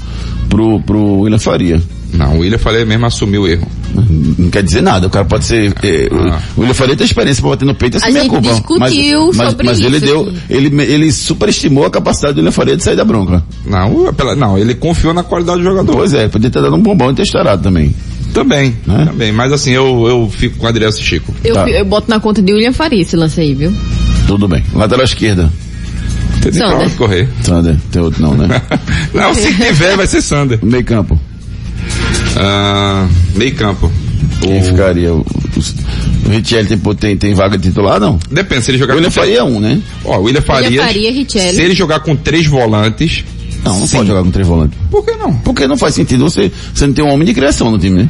pro, 0.48 0.80
pro 0.80 1.20
William 1.20 1.38
Faria. 1.38 1.82
Não, 2.12 2.36
o 2.36 2.38
William 2.40 2.58
falei 2.58 2.84
mesmo 2.84 3.04
assumiu 3.04 3.42
o 3.42 3.48
erro. 3.48 3.66
Não 4.38 4.48
quer 4.50 4.62
dizer 4.62 4.80
nada, 4.80 5.06
o 5.06 5.10
cara 5.10 5.24
pode 5.24 5.44
ser. 5.44 5.72
É, 5.82 6.08
Ah. 6.12 6.40
O 6.56 6.60
William 6.60 6.74
Faria 6.74 6.96
tem 6.96 7.04
experiência 7.04 7.40
pra 7.42 7.50
bater 7.50 7.64
no 7.66 7.74
peito, 7.74 7.96
essa 7.96 8.06
A 8.06 8.08
é 8.08 8.12
minha 8.12 8.22
gente 8.24 8.32
culpa. 8.32 8.48
discutiu 8.48 9.26
mas, 9.28 9.36
mas, 9.36 9.50
sobre 9.50 9.66
mas 9.66 9.80
ele 9.80 10.00
deu. 10.00 10.20
aqui. 10.22 10.36
Ele, 10.48 10.82
ele 10.82 11.12
superestimou 11.12 11.84
a 11.84 11.90
capacidade 11.90 12.34
do 12.34 12.38
William 12.38 12.52
Faria 12.52 12.76
de 12.76 12.82
sair 12.82 12.96
da 12.96 13.04
bronca. 13.04 13.42
Não, 13.66 14.12
pela- 14.14 14.36
não, 14.36 14.56
ele 14.56 14.74
confiou 14.74 15.12
na 15.12 15.22
qualidade 15.22 15.58
do 15.58 15.64
jogador. 15.64 15.92
Pois 15.96 16.14
é, 16.14 16.28
podia 16.28 16.48
ter 16.50 16.62
dado 16.62 16.74
um 16.76 16.80
bombom 16.80 17.10
e 17.10 17.14
ter 17.14 17.22
estourado 17.22 17.62
também. 17.62 17.94
Também, 18.32 18.76
também. 18.86 19.32
Mas 19.32 19.52
assim, 19.52 19.72
eu, 19.72 20.04
eu 20.06 20.30
fico 20.30 20.58
com 20.58 20.66
o 20.66 20.68
Adriano 20.68 20.92
Chico. 20.94 21.34
Eu, 21.42 21.54
Tá. 21.54 21.68
eu 21.68 21.84
boto 21.84 22.08
na 22.10 22.20
conta 22.20 22.40
de 22.42 22.52
William 22.52 22.72
Faria 22.72 23.00
esse 23.02 23.16
lance 23.16 23.40
aí, 23.40 23.54
viu? 23.54 23.72
Tudo 24.26 24.46
bem. 24.46 24.62
Lateral 24.74 25.04
esquerda. 25.04 25.50
Tem 26.50 26.60
nem 26.60 26.60
pra 26.60 26.70
Sander. 26.70 26.86
onde 26.86 26.96
correr. 26.96 27.28
Sander. 27.42 27.76
Tem 27.90 28.02
outro 28.02 28.22
não, 28.22 28.34
né? 28.34 28.62
Não, 29.14 29.34
se 29.34 29.52
tiver, 29.54 29.96
vai 29.96 30.06
ser 30.06 30.22
Sander. 30.22 30.58
Meio 30.62 30.84
campo. 30.84 31.18
Ah, 32.36 33.06
meio 33.34 33.54
campo. 33.54 33.90
Quem 34.40 34.62
ficaria? 34.62 35.12
O, 35.12 35.18
o, 35.18 36.26
o 36.26 36.30
Richelli 36.30 36.66
tem, 36.68 36.78
tem, 36.94 37.16
tem 37.16 37.34
vaga 37.34 37.56
de 37.56 37.68
titular, 37.68 37.98
não? 37.98 38.18
Depende, 38.30 38.64
se 38.64 38.70
ele 38.70 38.78
jogar 38.78 38.94
O 38.94 38.96
William 38.96 39.10
com 39.10 39.14
Faria 39.14 39.38
é 39.38 39.42
um, 39.42 39.58
né? 39.60 39.80
Ó, 40.04 40.18
o 40.18 40.22
William 40.24 40.42
Faria. 40.42 40.68
William 40.68 40.84
Faria, 40.84 41.12
Richelli. 41.12 41.54
Se 41.54 41.62
ele 41.62 41.74
jogar 41.74 42.00
com 42.00 42.14
três 42.14 42.46
volantes. 42.46 43.24
Não, 43.64 43.80
não 43.80 43.86
sim. 43.86 43.96
pode 43.96 44.08
jogar 44.08 44.22
com 44.22 44.30
três 44.30 44.46
volantes. 44.46 44.78
Por 44.90 45.04
que 45.04 45.12
não? 45.12 45.34
Porque 45.38 45.66
não 45.66 45.76
faz 45.76 45.94
sentido 45.94 46.28
você, 46.28 46.52
você 46.72 46.86
não 46.86 46.94
ter 46.94 47.02
um 47.02 47.08
homem 47.08 47.26
de 47.26 47.34
criação 47.34 47.70
no 47.70 47.78
time, 47.78 48.02
né? 48.02 48.08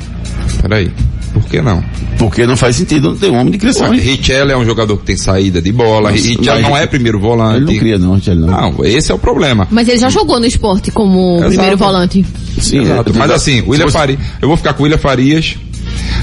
Peraí. 0.61 0.91
Por 1.37 1.45
que 1.51 1.61
não? 1.61 1.85
Porque 2.19 2.47
não 2.47 2.57
faz 2.57 2.77
sentido 2.77 3.11
não 3.11 3.17
ter 3.17 3.31
um 3.31 3.35
homem 3.37 3.53
de 3.53 3.59
criação. 3.59 3.91
Richelli 3.91 4.53
é 4.53 4.57
um 4.57 4.65
jogador 4.65 4.97
que 4.97 5.05
tem 5.05 5.19
saída 5.19 5.61
de 5.61 5.71
bola. 5.71 6.11
Richelli 6.11 6.39
mas 6.47 6.63
não 6.63 6.75
é 6.75 6.87
primeiro 6.87 7.21
volante. 7.21 7.57
Ele 7.59 7.67
não 7.73 7.79
cria 7.79 7.99
não, 7.99 8.15
Richelli 8.15 8.41
não. 8.41 8.49
Não, 8.49 8.85
esse 8.87 9.13
é 9.13 9.15
o 9.15 9.19
problema. 9.19 9.69
Mas 9.71 9.87
ele 9.87 9.99
já 9.99 10.09
jogou 10.09 10.41
no 10.41 10.47
esporte 10.47 10.91
como 10.91 11.37
Exato. 11.37 11.49
primeiro 11.51 11.77
volante. 11.77 12.25
Sim, 12.59 12.81
Exato. 12.81 13.13
é, 13.15 13.19
Mas 13.19 13.31
assim, 13.31 13.61
o 13.61 13.71
William 13.73 13.85
você- 13.85 13.93
Faria, 13.99 14.19
eu 14.41 14.49
vou 14.49 14.57
ficar 14.57 14.73
com 14.73 14.83
o 14.83 14.85
William 14.85 14.97
Farias 14.99 15.57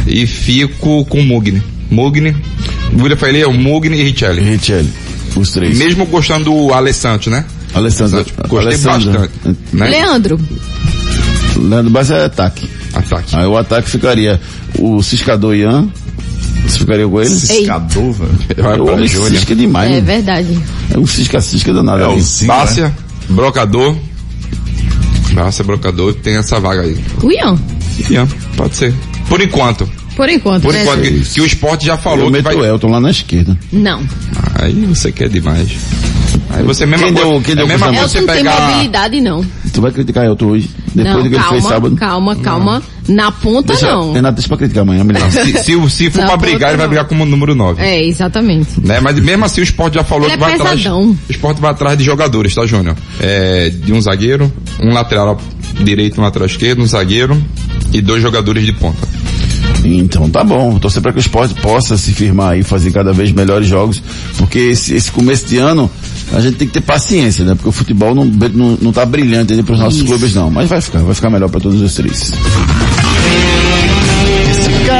e 0.07 0.25
fico 0.25 1.05
com 1.05 1.19
o 1.19 1.23
Mugni. 1.23 1.61
Mugni, 1.91 2.35
William 2.99 3.15
Faria, 3.17 3.47
o 3.47 3.53
Mugni 3.53 3.95
e 3.99 4.03
Richelli. 4.03 4.41
Richelli, 4.41 4.89
os 5.35 5.51
três. 5.51 5.77
Mesmo 5.77 6.07
gostando 6.07 6.45
do 6.45 6.73
Alessandro, 6.73 7.29
né? 7.29 7.45
Alessandro. 7.71 8.25
Gostei 8.47 8.69
Alessandro. 8.69 9.11
bastante. 9.11 9.59
Né? 9.73 9.89
Leandro. 9.89 10.39
Leandro 11.55 11.91
Bass 11.91 12.09
é 12.09 12.25
ataque. 12.25 12.67
Ataque. 12.93 13.35
Aí 13.35 13.45
o 13.45 13.57
ataque 13.57 13.89
ficaria 13.89 14.39
o 14.83 15.01
Ciscador 15.01 15.55
Ian. 15.55 15.89
Você 16.67 16.79
ficaria 16.79 17.07
com 17.07 17.19
ele? 17.21 17.29
Ciscador, 17.29 18.13
velho. 18.13 18.63
Vai 18.63 18.79
O 18.79 18.93
homem 18.93 19.07
cisca 19.07 19.55
demais. 19.55 19.91
É 19.91 19.95
né? 19.95 20.01
verdade. 20.01 20.59
É 20.93 20.97
um 20.97 21.05
cisca-cisca 21.05 21.73
danado. 21.73 22.03
É 22.03 22.07
o 22.07 22.19
Zinho, 22.19 22.47
Bárcia, 22.47 22.93
Brocador. 23.29 23.95
Bárcia, 25.33 25.63
Brocador, 25.63 26.13
tem 26.13 26.35
essa 26.37 26.59
vaga 26.59 26.81
aí. 26.81 26.97
O 27.21 27.31
Ian. 27.31 27.57
Ian, 28.09 28.27
pode 28.55 28.75
ser. 28.75 28.93
Por 29.27 29.41
enquanto. 29.41 29.89
Por 30.15 30.29
enquanto, 30.29 30.61
Por 30.63 30.73
né? 30.73 30.83
enquanto, 30.83 31.01
que, 31.01 31.11
que 31.21 31.41
o 31.41 31.45
esporte 31.45 31.85
já 31.87 31.97
falou 31.97 32.19
Eu 32.19 32.25
que 32.27 32.31
meto 32.33 32.43
vai... 32.43 32.55
o 32.55 32.63
Elton 32.63 32.87
lá 32.87 32.99
na 32.99 33.09
esquerda. 33.09 33.57
Não. 33.71 34.01
Aí 34.55 34.85
você 34.85 35.11
quer 35.11 35.27
demais. 35.27 35.71
Aí 36.53 36.63
você 36.63 36.85
mesma 36.85 37.05
Quem 37.07 37.13
deu- 37.15 37.41
quem 37.41 37.53
é 37.53 37.55
deu 37.55 37.65
a 37.65 37.67
mesma 37.67 37.87
coisa 37.87 38.07
você 38.07 38.17
Elton 38.19 38.33
tem 38.33 38.43
pegar... 38.43 38.61
mobilidade, 38.69 39.21
não. 39.21 39.45
Tu 39.73 39.81
vai 39.81 39.91
criticar 39.91 40.25
Elton 40.25 40.45
hoje? 40.45 40.69
Depois 40.93 41.15
não, 41.15 41.23
do 41.23 41.29
que 41.29 41.35
ele 41.35 41.43
fez 41.43 41.45
calma, 41.63 41.69
sábado? 41.69 41.95
calma, 41.95 42.35
calma. 42.35 42.83
Na 43.07 43.31
ponta, 43.31 43.73
Deixa, 43.73 43.87
não. 43.91 44.13
Renato, 44.13 44.35
deixa 44.35 44.47
pra 44.47 44.57
criticar 44.57 44.83
amanhã, 44.83 45.03
melhor. 45.03 45.29
Se, 45.31 45.51
se, 45.63 45.89
se 45.89 46.09
for 46.11 46.19
Não, 46.21 46.27
pra 46.27 46.37
brigar, 46.37 46.69
ele 46.69 46.77
vai 46.77 46.85
não. 46.85 46.87
brigar 46.87 47.05
como 47.05 47.25
número 47.25 47.53
9. 47.55 47.81
É, 47.81 48.05
exatamente. 48.05 48.69
Né? 48.81 48.99
Mas 49.01 49.19
mesmo 49.19 49.43
assim 49.43 49.61
o 49.61 49.63
esporte 49.63 49.95
já 49.95 50.03
falou 50.03 50.25
Ele 50.27 50.37
que 50.37 50.43
é 50.43 50.45
vai 50.45 50.53
atrás. 50.53 50.77
pesadão. 50.77 51.01
O 51.09 51.17
esporte 51.31 51.59
vai 51.59 51.71
atrás 51.71 51.97
de 51.97 52.03
jogadores, 52.03 52.53
tá, 52.55 52.65
Júnior? 52.65 52.95
É, 53.19 53.69
de 53.71 53.91
um 53.91 53.99
zagueiro, 53.99 54.51
um 54.81 54.93
lateral 54.93 55.41
direito, 55.81 56.21
um 56.21 56.23
lateral 56.23 56.45
esquerdo, 56.47 56.81
um 56.81 56.85
zagueiro 56.87 57.41
e 57.91 57.99
dois 57.99 58.21
jogadores 58.21 58.63
de 58.65 58.71
ponta. 58.73 59.05
Então 59.85 60.29
tá 60.29 60.43
bom, 60.45 60.79
torcer 60.79 61.01
para 61.01 61.11
que 61.11 61.17
o 61.17 61.19
esporte 61.19 61.53
possa 61.55 61.97
se 61.97 62.13
firmar 62.13 62.57
e 62.57 62.63
fazer 62.63 62.91
cada 62.91 63.11
vez 63.11 63.31
melhores 63.33 63.67
jogos, 63.67 64.01
porque 64.37 64.57
esse, 64.59 64.93
esse 64.95 65.11
começo 65.11 65.45
de 65.45 65.57
ano 65.57 65.91
a 66.33 66.41
gente 66.41 66.57
tem 66.57 66.67
que 66.67 66.73
ter 66.73 66.81
paciência, 66.81 67.45
né? 67.45 67.53
Porque 67.53 67.69
o 67.69 67.71
futebol 67.71 68.15
não, 68.15 68.25
não, 68.25 68.77
não 68.81 68.91
tá 68.91 69.05
brilhante 69.05 69.61
para 69.61 69.73
os 69.73 69.79
nossos 69.79 70.01
clubes 70.01 70.33
não, 70.33 70.49
mas 70.49 70.67
vai 70.67 70.81
ficar, 70.81 70.99
vai 70.99 71.13
ficar 71.13 71.29
melhor 71.29 71.49
para 71.49 71.59
todos 71.59 71.79
os 71.79 71.93
três. 71.93 72.31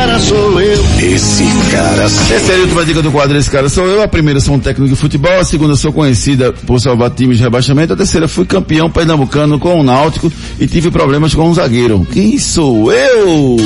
Esse 0.04 0.12
cara 0.12 0.20
sou 0.20 0.62
eu. 0.62 0.86
Esse 1.00 1.44
cara 1.72 2.10
sou 2.10 2.28
Terceira 2.28 2.58
e 2.58 2.62
última 2.64 2.86
dica 2.86 3.02
do 3.02 3.10
quadro, 3.10 3.38
esse 3.38 3.50
cara 3.50 3.70
sou 3.70 3.86
eu. 3.86 4.02
A 4.02 4.08
primeira 4.08 4.42
sou 4.42 4.56
um 4.56 4.60
técnico 4.60 4.94
de 4.94 5.00
futebol, 5.00 5.40
a 5.40 5.46
segunda 5.46 5.78
sou 5.78 5.94
conhecida 5.94 6.52
por 6.52 6.78
salvar 6.82 7.10
times 7.12 7.38
de 7.38 7.44
rebaixamento, 7.44 7.94
a 7.94 7.96
terceira 7.96 8.28
fui 8.28 8.46
campeão 8.46 8.92
pernambucano 8.92 9.58
com 9.58 9.80
o 9.80 9.84
Náutico 9.84 10.30
e 10.60 10.68
tive 10.68 10.92
problemas 10.92 11.34
com 11.34 11.50
um 11.50 11.54
zagueiro. 11.54 12.06
Quem 12.12 12.38
sou 12.38 12.92
eu? 12.92 13.58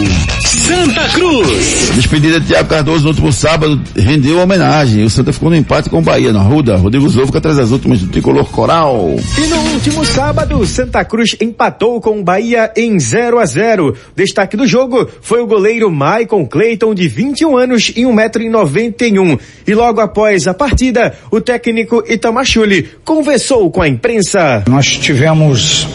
Santa 0.46 1.10
Cruz. 1.10 1.92
Despedida 1.96 2.40
de 2.40 2.48
Thiago 2.48 2.70
Cardoso 2.70 3.04
no 3.04 3.10
último 3.10 3.34
sábado 3.34 3.82
rendeu 3.96 4.40
homenagem. 4.40 5.04
O 5.04 5.10
Santa 5.10 5.34
ficou 5.34 5.50
no 5.50 5.56
empate 5.56 5.90
com 5.90 6.00
o 6.00 6.02
Bahia, 6.02 6.32
na 6.32 6.42
Ruda. 6.42 6.78
Rodrigo 6.78 7.08
Zou 7.10 7.26
fica 7.26 7.40
atrás 7.40 7.58
das 7.58 7.72
últimas 7.72 8.00
do 8.00 8.08
tricolor 8.08 8.46
coral. 8.46 9.16
E 9.38 9.48
no 9.48 9.58
último 9.74 10.06
sábado, 10.06 10.66
Santa 10.66 11.04
Cruz 11.04 11.36
empatou 11.42 12.00
com 12.00 12.20
o 12.20 12.24
Bahia 12.24 12.72
em 12.76 13.00
0 13.00 13.40
a 13.40 13.46
0 13.46 13.96
Destaque 14.16 14.56
do 14.56 14.68
jogo 14.68 15.08
foi 15.22 15.42
o 15.42 15.48
goleiro 15.48 15.92
Maicon 16.28 16.46
Clayton, 16.46 16.94
de 16.94 17.08
21 17.08 17.58
anos 17.58 17.92
e 17.96 18.02
1,91m. 18.02 19.40
E 19.66 19.74
logo 19.74 20.02
após 20.02 20.46
a 20.48 20.54
partida, 20.54 21.14
o 21.32 21.40
técnico 21.40 22.04
Itamachule 22.08 22.90
conversou 23.06 23.72
com 23.72 23.82
a 23.82 23.88
imprensa. 23.88 24.64
Nós 24.68 24.98
tivemos 24.98 25.88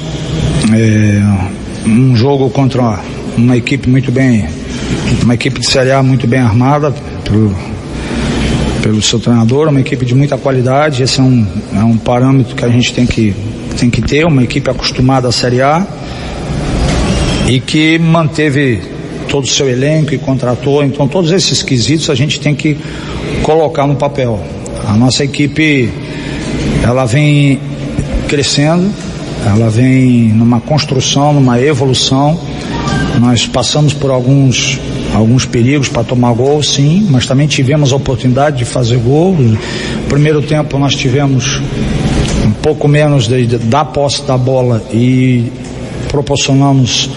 é, 0.72 1.86
um 1.86 2.16
jogo 2.16 2.48
contra 2.48 2.98
uma 3.36 3.56
equipe 3.56 3.88
muito 3.88 4.10
bem, 4.10 4.48
uma 5.22 5.34
equipe 5.34 5.60
de 5.60 5.66
Série 5.66 5.92
A 5.92 6.02
muito 6.02 6.26
bem 6.26 6.40
armada 6.40 6.94
pelo, 7.24 7.54
pelo 8.82 9.02
seu 9.02 9.20
treinador, 9.20 9.68
uma 9.68 9.80
equipe 9.80 10.06
de 10.06 10.14
muita 10.14 10.38
qualidade. 10.38 11.02
Esse 11.02 11.20
é 11.20 11.22
um, 11.22 11.46
é 11.74 11.84
um 11.84 11.98
parâmetro 11.98 12.56
que 12.56 12.64
a 12.64 12.68
gente 12.68 12.94
tem 12.94 13.06
que, 13.06 13.34
tem 13.78 13.90
que 13.90 14.00
ter, 14.00 14.24
uma 14.24 14.42
equipe 14.42 14.70
acostumada 14.70 15.28
à 15.28 15.32
Série 15.32 15.60
A 15.60 15.86
e 17.46 17.60
que 17.60 17.98
manteve 17.98 18.91
todo 19.28 19.44
o 19.44 19.48
seu 19.48 19.68
elenco 19.68 20.14
e 20.14 20.18
contratou. 20.18 20.82
Então 20.82 21.08
todos 21.08 21.30
esses 21.30 21.62
quesitos 21.62 22.10
a 22.10 22.14
gente 22.14 22.40
tem 22.40 22.54
que 22.54 22.76
colocar 23.42 23.86
no 23.86 23.96
papel. 23.96 24.40
A 24.86 24.94
nossa 24.94 25.24
equipe 25.24 25.90
ela 26.82 27.04
vem 27.04 27.60
crescendo, 28.28 28.90
ela 29.46 29.70
vem 29.70 30.28
numa 30.32 30.60
construção, 30.60 31.32
numa 31.32 31.60
evolução. 31.60 32.38
Nós 33.20 33.46
passamos 33.46 33.92
por 33.92 34.10
alguns 34.10 34.80
alguns 35.14 35.44
perigos 35.44 35.88
para 35.88 36.02
tomar 36.02 36.32
gol, 36.32 36.62
sim, 36.62 37.06
mas 37.10 37.26
também 37.26 37.46
tivemos 37.46 37.92
a 37.92 37.96
oportunidade 37.96 38.58
de 38.58 38.64
fazer 38.64 38.96
gol. 38.98 39.36
Primeiro 40.08 40.40
tempo 40.42 40.78
nós 40.78 40.94
tivemos 40.94 41.60
um 42.46 42.52
pouco 42.62 42.88
menos 42.88 43.28
de, 43.28 43.46
de, 43.46 43.58
da 43.58 43.84
posse 43.84 44.22
da 44.22 44.38
bola 44.38 44.82
e 44.92 45.52
proporcionamos 46.08 47.10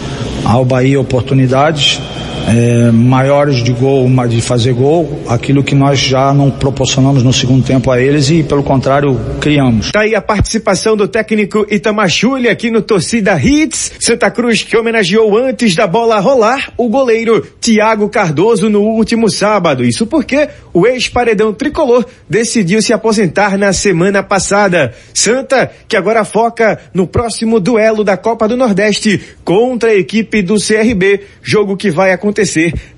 ao 0.46 0.64
Bahia 0.64 1.00
oportunidades 1.00 2.00
é, 2.48 2.91
maiores 2.91 3.64
de 3.64 3.74
gol, 3.74 4.08
de 4.28 4.41
fazer 4.41 4.74
gol, 4.74 5.22
aquilo 5.28 5.64
que 5.64 5.74
nós 5.74 6.00
já 6.00 6.34
não 6.34 6.52
proporcionamos 6.52 7.24
no 7.24 7.34
segundo 7.34 7.66
tempo 7.66 7.89
a 7.91 8.00
eles 8.00 8.30
e 8.30 8.43
pelo 8.43 8.64
contrário 8.64 9.20
criamos. 9.41 9.91
Tá 9.91 10.02
aí 10.02 10.16
a 10.16 10.22
participação 10.22 10.96
do 10.96 11.08
técnico 11.08 11.66
Itamachule 11.70 12.48
aqui 12.48 12.70
no 12.70 12.82
Torcida 12.82 13.39
Hits. 13.39 13.93
Santa 14.00 14.30
Cruz 14.30 14.64
que 14.64 14.78
homenageou 14.78 15.38
antes 15.38 15.76
da 15.76 15.88
bola 15.88 16.20
rolar 16.20 16.72
o 16.78 16.88
goleiro 16.88 17.41
Thiago 17.60 18.10
Cardoso 18.10 18.70
no 18.70 18.82
último 18.82 19.30
sábado. 19.30 19.84
Isso 19.84 20.06
porque 20.06 20.48
o 20.74 20.86
ex-paredão 20.86 21.54
tricolor 21.54 22.06
decidiu 22.30 22.82
se 22.82 22.93
aposentar 22.93 23.58
na 23.58 23.74
semana 23.74 24.22
passada. 24.22 24.93
Santa 25.14 25.72
que 25.88 25.98
agora 25.98 26.24
foca 26.24 26.80
no 26.93 27.08
próximo 27.08 27.60
duelo 27.60 28.04
da 28.04 28.18
Copa 28.18 28.48
do 28.48 28.58
Nordeste 28.58 29.22
contra 29.43 29.89
a 29.89 29.96
equipe 29.96 30.41
do 30.41 30.56
CRB, 30.56 31.22
jogo 31.41 31.78
que 31.78 31.89
vai 31.89 32.12
acontecer 32.12 32.35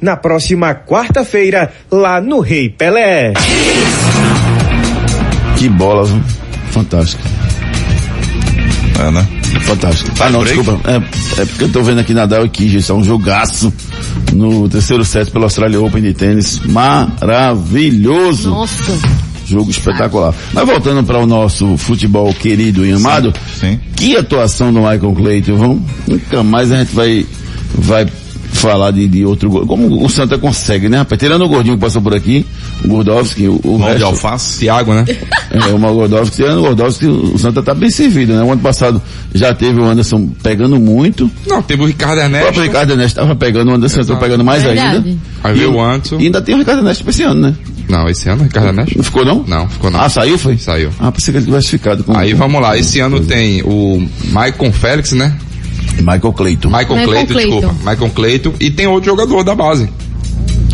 na 0.01 0.15
próxima 0.15 0.73
quarta-feira 0.73 1.71
lá 1.91 2.19
no 2.21 2.39
Rei 2.39 2.69
Pelé. 2.69 3.33
Que 5.57 5.69
bola, 5.69 6.05
viu? 6.05 6.21
Fantástico. 6.71 7.23
É, 8.99 9.11
né? 9.11 9.27
Fantástico. 9.61 10.11
Ah, 10.19 10.29
não, 10.29 10.43
desculpa. 10.43 10.79
É, 10.85 11.41
é 11.41 11.45
porque 11.45 11.63
eu 11.65 11.71
tô 11.71 11.83
vendo 11.83 11.99
aqui 11.99 12.13
Nadal 12.13 12.45
e 12.45 12.49
Kyrgios, 12.49 12.89
é 12.89 12.93
um 12.93 13.03
jogaço 13.03 13.71
no 14.33 14.67
terceiro 14.67 15.05
set 15.05 15.29
pelo 15.31 15.43
Australia 15.43 15.79
Open 15.81 16.01
de 16.01 16.13
tênis. 16.13 16.59
Maravilhoso. 16.65 18.49
Nossa. 18.49 18.97
Jogo 19.45 19.71
espetacular. 19.71 20.33
Mas 20.51 20.65
voltando 20.65 21.03
para 21.05 21.19
o 21.19 21.25
nosso 21.25 21.77
futebol 21.77 22.33
querido 22.33 22.85
e 22.85 22.91
amado, 22.91 23.33
Sim. 23.57 23.79
que 23.95 24.17
atuação 24.17 24.73
do 24.73 24.79
Michael 24.79 25.13
Clayton, 25.13 25.55
vamos? 25.55 25.81
Nunca 26.05 26.43
mais 26.43 26.71
a 26.71 26.79
gente 26.79 26.93
vai, 26.93 27.25
vai 27.75 28.05
falar 28.51 28.91
de, 28.91 29.07
de 29.07 29.25
outro 29.25 29.49
gol. 29.49 29.65
Como 29.67 30.03
o 30.03 30.09
Santa 30.09 30.37
consegue, 30.37 30.89
né, 30.89 30.97
rapaz? 30.99 31.19
Tirando 31.19 31.43
o 31.43 31.47
gordinho 31.49 31.75
que 31.75 31.81
passou 31.81 32.01
por 32.01 32.13
aqui, 32.15 32.45
o 32.83 32.87
Gordovski, 32.87 33.47
o, 33.47 33.59
o 33.63 33.77
Mão 33.77 33.87
de 33.89 33.93
resto, 33.93 34.05
alface. 34.05 34.59
Thiago, 34.59 34.93
né? 34.93 35.05
é, 35.51 35.73
o 35.73 35.77
Gordovski, 35.77 36.35
tirando 36.37 36.59
o 36.59 36.61
Gordovski, 36.61 37.05
o 37.05 37.37
Santa 37.37 37.61
tá 37.61 37.73
bem 37.73 37.89
servido, 37.89 38.33
né? 38.33 38.43
O 38.43 38.51
ano 38.51 38.61
passado 38.61 39.01
já 39.33 39.53
teve 39.53 39.79
o 39.79 39.85
Anderson 39.85 40.29
pegando 40.41 40.79
muito, 40.79 41.29
Não, 41.47 41.61
teve 41.61 41.83
o 41.83 41.85
Ricardo 41.85 42.19
o 42.19 42.21
Ernesto. 42.21 42.43
próprio 42.45 42.63
Ricardo 42.63 42.91
Ernesto 42.91 43.19
estava 43.19 43.35
pegando, 43.35 43.71
o 43.71 43.75
Anderson 43.75 43.99
Exato. 43.99 44.19
tá 44.19 44.25
pegando 44.25 44.43
mais 44.43 44.63
Verdade. 44.63 45.07
ainda. 45.09 45.19
Aí 45.43 45.53
veio 45.53 45.71
o- 45.71 45.75
o 45.75 45.81
Anderson. 45.83 46.17
E 46.19 46.25
ainda 46.25 46.41
tem 46.41 46.55
o 46.55 46.59
Ricardo 46.59 46.79
Ernesto 46.79 47.03
pra 47.03 47.11
esse 47.11 47.23
ano, 47.23 47.41
né? 47.41 47.55
Não, 47.89 48.07
esse 48.09 48.27
ano 48.29 48.41
o 48.41 48.43
Ricardo 48.45 48.67
Ernesto? 48.69 48.97
Não 48.97 49.03
ficou 49.03 49.23
não? 49.25 49.43
Não, 49.47 49.67
ficou 49.69 49.89
não. 49.91 50.01
Ah, 50.01 50.09
saiu 50.09 50.37
foi? 50.37 50.57
Saiu. 50.57 50.89
Ah, 50.99 51.11
pensei 51.11 51.31
que 51.31 51.37
ele 51.37 51.45
tivesse 51.45 51.69
ficado 51.69 52.03
com 52.03 52.17
Aí 52.17 52.33
vamos 52.33 52.61
lá, 52.61 52.77
esse 52.77 52.99
ano 52.99 53.19
tem 53.21 53.61
o 53.63 54.05
Maicon 54.31 54.71
Félix, 54.71 55.11
né? 55.13 55.33
Michael 55.99 56.33
Clayton. 56.33 56.67
Michael, 56.69 56.87
Michael 56.89 57.07
Clayton, 57.07 57.33
Clayton. 57.33 57.59
desculpa. 57.59 57.89
Michael 57.91 58.11
Clayton. 58.11 58.53
E 58.59 58.71
tem 58.71 58.87
outro 58.87 59.09
jogador 59.09 59.43
da 59.43 59.55
base. 59.55 59.89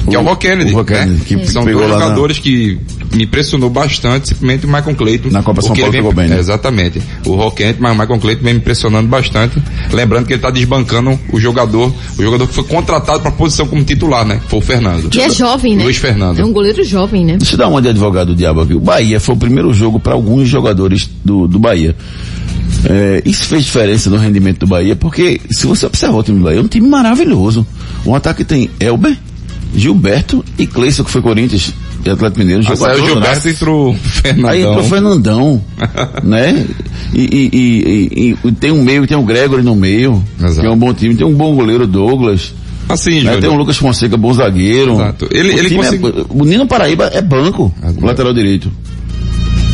Que 0.09 0.15
é 0.17 0.19
o 0.19 0.23
Rock 0.23 0.47
Kennedy. 0.47 0.73
o 0.73 0.75
Rock 0.75 0.91
né? 0.91 0.99
Kennedy, 1.05 1.21
que 1.23 1.47
São 1.49 1.63
dois 1.63 1.77
lá 1.77 1.87
na- 1.87 1.93
jogadores 2.03 2.37
que 2.37 2.77
me 3.13 3.23
impressionou 3.23 3.69
bastante, 3.69 4.27
simplesmente 4.29 4.65
o 4.65 4.67
Michael 4.67 4.95
Clayton. 4.95 5.29
Na 5.29 5.41
Copa 5.41 5.61
São 5.61 5.69
Paulo 5.69 5.81
ele 5.83 5.91
vem- 5.91 6.01
pegou 6.01 6.11
bem, 6.13 6.27
né? 6.27 6.37
Exatamente. 6.39 7.01
O 7.25 7.35
Rock 7.35 7.57
Kennedy, 7.57 7.77
mas 7.79 7.95
o 7.95 7.99
Michael 8.01 8.19
Clayton 8.19 8.43
vem 8.43 8.53
me 8.53 8.59
impressionando 8.59 9.07
bastante. 9.07 9.61
Lembrando 9.93 10.25
que 10.25 10.33
ele 10.33 10.39
está 10.39 10.49
desbancando 10.49 11.17
o 11.31 11.39
jogador, 11.39 11.93
o 12.17 12.21
jogador 12.21 12.47
que 12.47 12.53
foi 12.53 12.65
contratado 12.65 13.21
para 13.21 13.29
a 13.29 13.33
posição 13.33 13.65
como 13.65 13.81
titular, 13.85 14.25
né? 14.25 14.41
Foi 14.49 14.59
o 14.59 14.61
Fernando. 14.61 15.09
E 15.15 15.21
é 15.21 15.29
jovem, 15.29 15.77
né? 15.77 15.83
Luiz 15.85 15.95
Fernando. 15.95 16.37
É 16.37 16.43
um 16.43 16.51
goleiro 16.51 16.83
jovem, 16.83 17.23
né? 17.23 17.37
Deixa 17.37 17.53
eu 17.53 17.59
dar 17.59 17.69
uma 17.69 17.81
de 17.81 17.87
advogado 17.87 18.27
do 18.29 18.35
diabo 18.35 18.59
aqui. 18.59 18.73
O 18.73 18.81
Bahia 18.81 19.21
foi 19.21 19.35
o 19.35 19.37
primeiro 19.37 19.73
jogo 19.73 20.01
para 20.01 20.13
alguns 20.13 20.49
jogadores 20.49 21.09
do, 21.23 21.47
do 21.47 21.59
Bahia. 21.59 21.95
É, 22.89 23.21
isso 23.25 23.45
fez 23.45 23.63
diferença 23.63 24.09
no 24.09 24.17
rendimento 24.17 24.59
do 24.59 24.67
Bahia, 24.67 24.95
porque 24.95 25.39
se 25.49 25.65
você 25.65 25.85
observar 25.85 26.17
o 26.17 26.23
time 26.23 26.37
do 26.39 26.43
Bahia, 26.43 26.59
é 26.59 26.61
um 26.61 26.67
time 26.67 26.87
maravilhoso. 26.87 27.65
Um 28.05 28.13
ataque 28.13 28.43
tem 28.43 28.69
Elber, 28.79 29.17
Gilberto 29.75 30.43
e 30.57 30.67
Cleison, 30.67 31.03
que 31.03 31.11
foi 31.11 31.21
Corinthians 31.21 31.73
e 32.05 32.09
Atlético 32.09 32.39
Mineiro. 32.39 32.63
Ah, 32.67 32.75
saiu 32.75 32.95
o 32.95 32.97
todo, 32.97 33.07
Gilberto 33.07 33.45
né? 33.47 33.51
entrou 33.53 33.89
o 33.91 33.95
Fernandão. 33.95 34.49
Aí 34.51 34.61
entrou 34.61 34.79
o 34.79 34.83
Fernandão, 34.83 35.61
né? 36.23 36.65
E, 37.13 37.21
e- 37.21 37.49
e- 38.33 38.37
e- 38.47 38.51
tem 38.53 38.71
um 38.71 38.83
meio, 38.83 39.07
tem 39.07 39.17
o 39.17 39.23
Gregory 39.23 39.63
no 39.63 39.75
meio, 39.75 40.23
que 40.59 40.65
é 40.65 40.69
um 40.69 40.77
bom 40.77 40.93
time, 40.93 41.15
tem 41.15 41.25
um 41.25 41.33
bom 41.33 41.55
goleiro 41.55 41.87
Douglas. 41.87 42.53
Assim, 42.89 43.21
né? 43.23 43.37
Tem 43.37 43.49
o 43.49 43.55
Lucas 43.55 43.77
Fonseca, 43.77 44.17
bom 44.17 44.33
zagueiro. 44.33 44.93
Exato. 44.95 45.29
Ele- 45.31 45.53
o, 45.53 45.57
ele 45.57 45.69
time 45.69 45.81
é- 45.85 46.25
o 46.29 46.43
Nino 46.43 46.67
Paraíba 46.67 47.05
é 47.13 47.21
banco, 47.21 47.73
o 47.97 48.05
lateral 48.05 48.33
direito. 48.33 48.69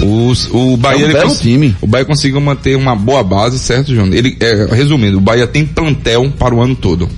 Os- 0.01 0.49
o 0.51 0.77
Bahia, 0.77 1.03
É 1.05 1.07
um 1.07 1.09
ele 1.11 1.21
cons- 1.21 1.39
time. 1.39 1.75
o 1.81 1.87
Bahia 1.87 2.05
conseguiu 2.05 2.39
manter 2.39 2.75
uma 2.77 2.95
boa 2.95 3.23
base, 3.23 3.59
certo, 3.59 3.93
Júnior? 3.93 4.15
Ele, 4.15 4.35
é, 4.39 4.67
resumindo, 4.73 5.17
o 5.17 5.21
Bahia 5.21 5.45
tem 5.47 5.65
plantel 5.65 6.31
para 6.37 6.53
o 6.55 6.61
ano 6.61 6.75
todo. 6.75 7.09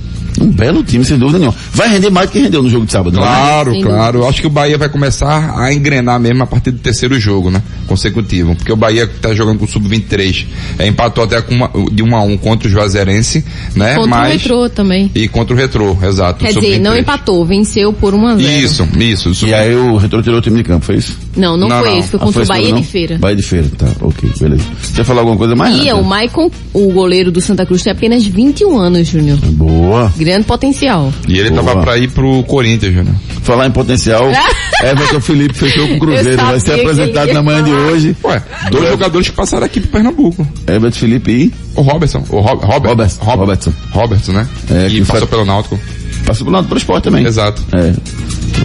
Um 0.41 0.51
belo 0.51 0.83
time, 0.83 1.03
sem 1.05 1.17
dúvida 1.17 1.39
nenhuma. 1.39 1.55
Vai 1.73 1.89
render 1.89 2.09
mais 2.09 2.29
do 2.29 2.33
que 2.33 2.39
rendeu 2.39 2.63
no 2.63 2.69
jogo 2.69 2.85
de 2.85 2.91
sábado. 2.91 3.17
Claro, 3.17 3.71
né? 3.71 3.81
claro. 3.81 4.19
Eu 4.19 4.27
acho 4.29 4.41
que 4.41 4.47
o 4.47 4.49
Bahia 4.49 4.77
vai 4.77 4.89
começar 4.89 5.53
a 5.57 5.73
engrenar 5.73 6.19
mesmo 6.19 6.43
a 6.43 6.47
partir 6.47 6.71
do 6.71 6.79
terceiro 6.79 7.19
jogo, 7.19 7.49
né? 7.51 7.61
Consecutivo. 7.87 8.55
Porque 8.55 8.71
o 8.71 8.75
Bahia 8.75 9.07
tá 9.21 9.33
jogando 9.33 9.59
com 9.59 9.65
o 9.65 9.67
Sub-23. 9.67 10.45
É, 10.79 10.87
empatou 10.87 11.23
até 11.23 11.41
com 11.41 11.53
uma, 11.53 11.69
de 11.91 12.03
1 12.03 12.15
a 12.15 12.23
1 12.23 12.37
contra 12.37 12.67
o 12.67 12.71
Juazeirense, 12.71 13.43
né? 13.75 13.95
Contra 13.95 14.07
o 14.07 14.09
Mas, 14.09 14.41
Retrô 14.41 14.69
também. 14.69 15.11
E 15.13 15.27
contra 15.27 15.53
o 15.53 15.57
Retrô, 15.57 15.97
exato. 16.03 16.43
Quer 16.43 16.51
o 16.51 16.61
dizer, 16.61 16.79
não 16.79 16.91
Sub-23. 16.91 17.01
empatou, 17.01 17.45
venceu 17.45 17.93
por 17.93 18.13
1 18.13 18.27
a 18.27 18.35
0 18.37 18.49
Isso, 18.51 19.29
isso. 19.29 19.47
E 19.47 19.53
aí 19.53 19.75
o 19.75 19.97
Retro 19.97 20.21
tirou 20.21 20.39
o 20.39 20.41
time 20.41 20.57
de 20.57 20.63
campo, 20.63 20.85
foi 20.85 20.95
isso? 20.95 21.17
Não, 21.35 21.55
não, 21.57 21.69
foi 21.69 21.99
isso, 21.99 22.09
foi 22.09 22.19
Ah, 22.19 22.23
contra 22.23 22.39
o 22.39 22.43
esse 22.43 22.49
Bahia 22.49 22.65
de 22.67 22.71
não? 22.73 22.83
Feira. 22.83 23.17
Bahia 23.17 23.35
de 23.35 23.43
Feira, 23.43 23.67
tá, 23.77 23.87
ok, 24.01 24.29
beleza. 24.39 24.63
Você 24.81 25.01
ia 25.01 25.05
falar 25.05 25.21
alguma 25.21 25.37
coisa 25.37 25.55
mais? 25.55 25.75
E 25.77 25.89
é, 25.89 25.93
o 25.93 26.03
Maicon, 26.03 26.49
o 26.73 26.91
goleiro 26.91 27.31
do 27.31 27.41
Santa 27.41 27.65
Cruz, 27.65 27.83
tem 27.83 27.91
apenas 27.91 28.25
21 28.25 28.77
anos, 28.77 29.07
Júnior. 29.07 29.37
Boa. 29.37 30.11
Grande 30.17 30.30
potencial. 30.43 31.11
E 31.27 31.38
ele 31.39 31.49
Boa. 31.49 31.63
tava 31.63 31.82
pra 31.82 31.97
ir 31.97 32.09
pro 32.09 32.43
Corinthians, 32.43 32.93
Júnior. 32.93 33.15
Falar 33.43 33.65
em 33.67 33.71
potencial, 33.71 34.29
Everton 34.84 35.19
Felipe 35.19 35.53
fechou 35.55 35.88
com 35.88 35.95
o 35.95 35.99
Cruzeiro, 35.99 36.38
vai 36.38 36.59
ser 36.59 36.73
apresentado 36.79 37.34
na 37.34 37.41
manhã 37.41 37.63
de 37.63 37.71
hoje. 37.71 38.15
Ué, 38.23 38.41
dois 38.69 38.89
jogadores 38.89 39.29
que 39.29 39.36
passaram 39.36 39.65
aqui 39.65 39.79
pro 39.79 39.89
Pernambuco. 39.89 40.47
Everton 40.67 40.99
Felipe 40.99 41.32
e 41.32 41.53
O 41.75 41.82
Robertson. 41.82 42.23
O 42.29 42.39
Rob, 42.39 42.63
Robert, 42.63 42.89
Robertson. 42.91 43.23
Robertson. 43.23 43.73
Robertson, 43.91 44.32
né? 44.34 44.47
É, 44.69 44.88
e 44.88 44.91
que 44.91 44.99
passou 45.05 45.19
foi- 45.21 45.27
pelo 45.27 45.45
Náutico. 45.45 45.79
passou 46.25 46.45
pro 46.45 46.53
lado 46.53 46.67
pro 46.67 46.77
esporte 46.77 47.03
também. 47.05 47.25
Exato. 47.25 47.61
É. 47.73 47.93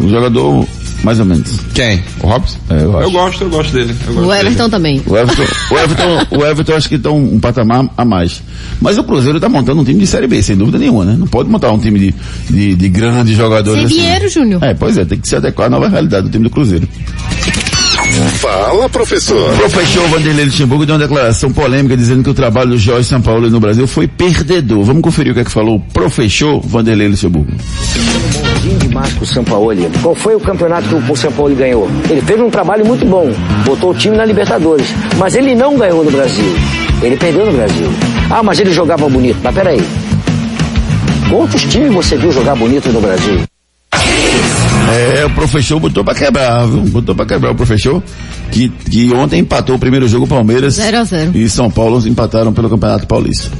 Um 0.04 0.08
jogador, 0.10 0.66
mais 1.06 1.20
ou 1.20 1.24
menos. 1.24 1.60
Quem? 1.72 2.02
O 2.20 2.26
Robson? 2.26 2.58
É, 2.68 2.82
eu. 2.82 3.00
Eu 3.00 3.10
gosto, 3.12 3.44
eu 3.44 3.48
gosto 3.48 3.72
dele. 3.72 3.94
Eu 4.08 4.14
gosto 4.14 4.28
O 4.28 4.34
Everton 4.34 4.56
dele. 4.56 4.70
também. 4.70 5.02
O 5.06 5.16
Everton, 5.16 5.42
o 5.70 5.78
Everton, 5.78 6.36
o 6.36 6.44
Everton 6.44 6.72
acho 6.74 6.88
que 6.88 6.96
está 6.96 7.10
um, 7.10 7.34
um 7.34 7.40
patamar 7.40 7.86
a 7.96 8.04
mais. 8.04 8.42
Mas 8.80 8.98
o 8.98 9.04
Cruzeiro 9.04 9.38
está 9.38 9.48
montando 9.48 9.80
um 9.80 9.84
time 9.84 10.00
de 10.00 10.06
Série 10.06 10.26
B, 10.26 10.42
sem 10.42 10.56
dúvida 10.56 10.78
nenhuma, 10.78 11.04
né? 11.04 11.14
Não 11.16 11.28
pode 11.28 11.48
montar 11.48 11.70
um 11.70 11.78
time 11.78 11.98
de, 12.00 12.14
de, 12.50 12.74
de 12.74 12.88
grandes 12.88 13.36
jogadores 13.36 13.82
Sem 13.82 13.86
assim. 13.86 13.96
dinheiro, 13.96 14.28
Júnior. 14.28 14.64
É, 14.64 14.74
pois 14.74 14.98
é, 14.98 15.04
tem 15.04 15.18
que 15.18 15.28
se 15.28 15.36
adequar 15.36 15.68
à 15.68 15.70
nova 15.70 15.88
realidade 15.88 16.24
do 16.26 16.30
time 16.32 16.42
do 16.44 16.50
Cruzeiro. 16.50 16.88
Fala, 18.40 18.88
professor. 18.88 19.54
O 19.54 19.56
professor 19.58 20.08
Vanderlei 20.08 20.44
Luxemburgo 20.46 20.86
deu 20.86 20.94
uma 20.96 21.02
declaração 21.02 21.52
polêmica 21.52 21.96
dizendo 21.96 22.22
que 22.24 22.30
o 22.30 22.34
trabalho 22.34 22.70
do 22.70 22.78
Jorge 22.78 23.08
Sampaoli 23.08 23.48
no 23.50 23.60
Brasil 23.60 23.86
foi 23.86 24.06
perdedor. 24.08 24.82
Vamos 24.84 25.02
conferir 25.02 25.30
o 25.32 25.34
que 25.34 25.40
é 25.40 25.44
que 25.44 25.50
falou 25.52 25.76
o 25.76 25.80
professor 25.80 26.60
Vanderlei 26.60 27.08
Luxemburgo. 27.08 27.52
Pro 29.14 29.26
Sampaoli. 29.26 29.88
Qual 30.02 30.14
foi 30.14 30.34
o 30.34 30.40
campeonato 30.40 30.88
que 30.88 31.12
o 31.12 31.16
Sampaoli 31.16 31.54
ganhou? 31.54 31.88
Ele 32.08 32.20
fez 32.20 32.40
um 32.40 32.50
trabalho 32.50 32.84
muito 32.84 33.04
bom, 33.06 33.30
botou 33.64 33.90
o 33.90 33.94
time 33.94 34.16
na 34.16 34.24
Libertadores, 34.24 34.88
mas 35.18 35.34
ele 35.34 35.54
não 35.54 35.76
ganhou 35.76 36.04
no 36.04 36.10
Brasil. 36.10 36.54
Ele 37.02 37.16
perdeu 37.16 37.46
no 37.46 37.52
Brasil. 37.52 37.90
Ah, 38.30 38.42
mas 38.42 38.58
ele 38.58 38.72
jogava 38.72 39.08
bonito. 39.08 39.38
Mas 39.42 39.54
peraí. 39.54 39.80
Quantos 41.28 41.62
times 41.64 41.92
você 41.92 42.16
viu 42.16 42.32
jogar 42.32 42.54
bonito 42.54 42.88
no 42.90 43.00
Brasil? 43.00 43.40
É, 44.88 45.24
o 45.26 45.30
professor 45.30 45.80
botou 45.80 46.04
pra 46.04 46.14
quebrar, 46.14 46.66
viu? 46.66 46.80
Botou 46.82 47.14
pra 47.14 47.26
quebrar 47.26 47.50
o 47.50 47.54
professor, 47.54 48.02
que, 48.50 48.68
que 48.68 49.12
ontem 49.12 49.40
empatou 49.40 49.76
o 49.76 49.78
primeiro 49.78 50.06
jogo 50.06 50.26
Palmeiras 50.26 50.74
0 50.74 50.98
a 50.98 51.04
0 51.04 51.32
e 51.34 51.48
São 51.48 51.70
Paulo 51.70 52.00
empataram 52.06 52.52
pelo 52.52 52.70
Campeonato 52.70 53.06
Paulista. 53.06 53.50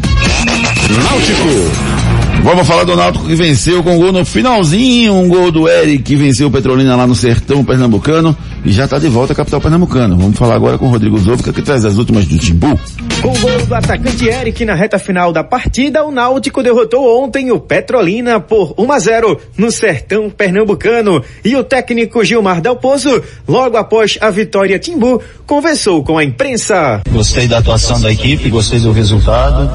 Náutico. 1.03 1.96
Vamos 2.43 2.67
falar 2.67 2.85
do 2.85 2.95
Náutico 2.95 3.27
que 3.27 3.35
venceu 3.35 3.83
com 3.83 3.99
gol 3.99 4.13
no 4.13 4.25
finalzinho, 4.25 5.15
um 5.15 5.29
gol 5.29 5.51
do 5.51 5.69
Eric 5.69 6.03
que 6.03 6.17
venceu 6.17 6.49
o 6.49 6.51
Petrolina 6.51 6.95
lá 6.95 7.07
no 7.07 7.15
sertão 7.15 7.65
pernambucano 7.65 8.37
e 8.65 8.71
já 8.73 8.85
está 8.85 8.99
de 8.99 9.09
volta 9.09 9.33
à 9.33 9.37
capital 9.37 9.61
pernambucana. 9.61 10.15
Vamos 10.15 10.39
falar 10.39 10.55
agora 10.55 10.79
com 10.79 10.87
o 10.87 10.89
Rodrigo 10.89 11.19
Zovka 11.19 11.53
que 11.53 11.63
traz 11.63 11.85
as 11.85 11.97
últimas 11.97 12.27
do 12.27 12.39
Timbu. 12.39 12.79
Com 13.21 13.33
o 13.33 13.39
gol 13.39 13.67
do 13.67 13.75
atacante 13.75 14.29
Eric 14.29 14.65
na 14.65 14.75
reta 14.75 14.99
final 14.99 15.33
da 15.33 15.43
partida, 15.43 16.05
o 16.05 16.13
Náutico 16.13 16.63
derrotou 16.63 17.25
ontem 17.25 17.51
o 17.51 17.59
Petrolina 17.59 18.39
por 18.39 18.75
1 18.79 18.93
a 18.93 18.99
0 18.99 19.41
no 19.59 19.73
sertão 19.73 20.31
pernambucano. 20.31 21.23
E 21.45 21.57
o 21.57 21.65
técnico 21.65 22.25
Gilmar 22.25 22.61
Dalpozo, 22.61 23.23
logo 23.49 23.77
após 23.77 24.19
a 24.21 24.31
vitória 24.31 24.79
Timbu, 24.79 25.21
conversou 25.47 26.05
com 26.05 26.17
a 26.17 26.25
imprensa. 26.25 27.03
Gostei 27.11 27.49
da 27.49 27.59
atuação 27.59 28.01
da 28.01 28.13
equipe, 28.13 28.49
gostei 28.51 28.79
do 28.79 28.93
resultado 28.93 29.71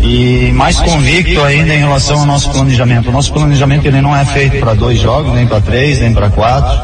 e 0.00 0.52
mais 0.54 0.78
convicto 0.80 1.42
ainda 1.42 1.74
em 1.74 1.78
relação 1.78 2.20
ao 2.20 2.26
nosso 2.26 2.50
planejamento. 2.50 3.08
O 3.08 3.12
nosso 3.12 3.32
planejamento 3.32 3.86
ele 3.86 4.00
não 4.00 4.14
é 4.14 4.24
feito 4.24 4.58
para 4.60 4.74
dois 4.74 4.98
jogos, 4.98 5.32
nem 5.32 5.46
para 5.46 5.60
três, 5.60 6.00
nem 6.00 6.12
para 6.12 6.30
quatro. 6.30 6.80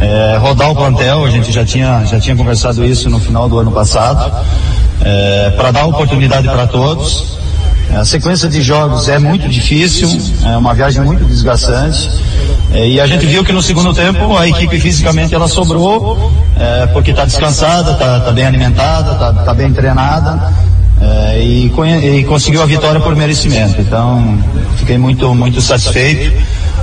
É, 0.00 0.38
rodar 0.38 0.70
o 0.70 0.74
plantel, 0.74 1.24
a 1.24 1.30
gente 1.30 1.52
já 1.52 1.64
tinha, 1.64 2.04
já 2.06 2.18
tinha 2.18 2.34
conversado 2.34 2.84
isso 2.84 3.10
no 3.10 3.20
final 3.20 3.48
do 3.48 3.58
ano 3.58 3.70
passado, 3.70 4.32
é, 5.02 5.50
para 5.50 5.70
dar 5.70 5.84
oportunidade 5.84 6.48
para 6.48 6.66
todos. 6.66 7.38
A 7.94 8.04
sequência 8.04 8.48
de 8.48 8.62
jogos 8.62 9.08
é 9.08 9.18
muito 9.18 9.48
difícil, 9.48 10.08
é 10.44 10.56
uma 10.56 10.72
viagem 10.72 11.02
muito 11.02 11.24
desgastante. 11.24 12.08
É, 12.72 12.88
e 12.88 13.00
a 13.00 13.06
gente 13.06 13.26
viu 13.26 13.44
que 13.44 13.52
no 13.52 13.60
segundo 13.60 13.92
tempo 13.92 14.36
a 14.36 14.48
equipe 14.48 14.78
fisicamente 14.78 15.34
ela 15.34 15.48
sobrou, 15.48 16.32
é, 16.56 16.86
porque 16.86 17.10
está 17.10 17.24
descansada, 17.24 17.92
está 17.92 18.30
bem 18.32 18.46
alimentada, 18.46 19.40
está 19.40 19.52
bem 19.52 19.72
treinada. 19.72 20.69
É, 21.00 21.42
e, 21.42 21.66
e 22.18 22.24
conseguiu 22.24 22.62
a 22.62 22.66
vitória 22.66 23.00
por 23.00 23.16
merecimento. 23.16 23.80
Então, 23.80 24.38
fiquei 24.76 24.98
muito, 24.98 25.34
muito 25.34 25.60
satisfeito. 25.60 26.32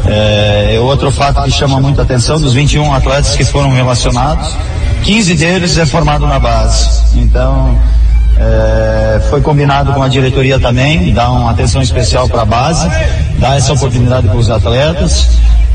É, 0.05 0.77
outro 0.81 1.11
fato 1.11 1.41
que 1.43 1.51
chama 1.51 1.79
muita 1.79 2.01
atenção, 2.01 2.39
dos 2.39 2.53
21 2.53 2.93
atletas 2.93 3.35
que 3.35 3.43
foram 3.43 3.71
relacionados, 3.71 4.55
15 5.03 5.35
deles 5.35 5.77
é 5.77 5.85
formado 5.85 6.25
na 6.25 6.39
base. 6.39 6.87
Então, 7.15 7.77
é, 8.39 9.19
foi 9.29 9.41
combinado 9.41 9.91
com 9.93 10.01
a 10.01 10.07
diretoria 10.07 10.59
também, 10.59 11.11
dar 11.13 11.31
uma 11.31 11.51
atenção 11.51 11.81
especial 11.81 12.27
para 12.29 12.43
a 12.43 12.45
base, 12.45 12.87
dar 13.39 13.57
essa 13.57 13.73
oportunidade 13.73 14.27
para 14.27 14.37
os 14.37 14.49
atletas. 14.49 15.29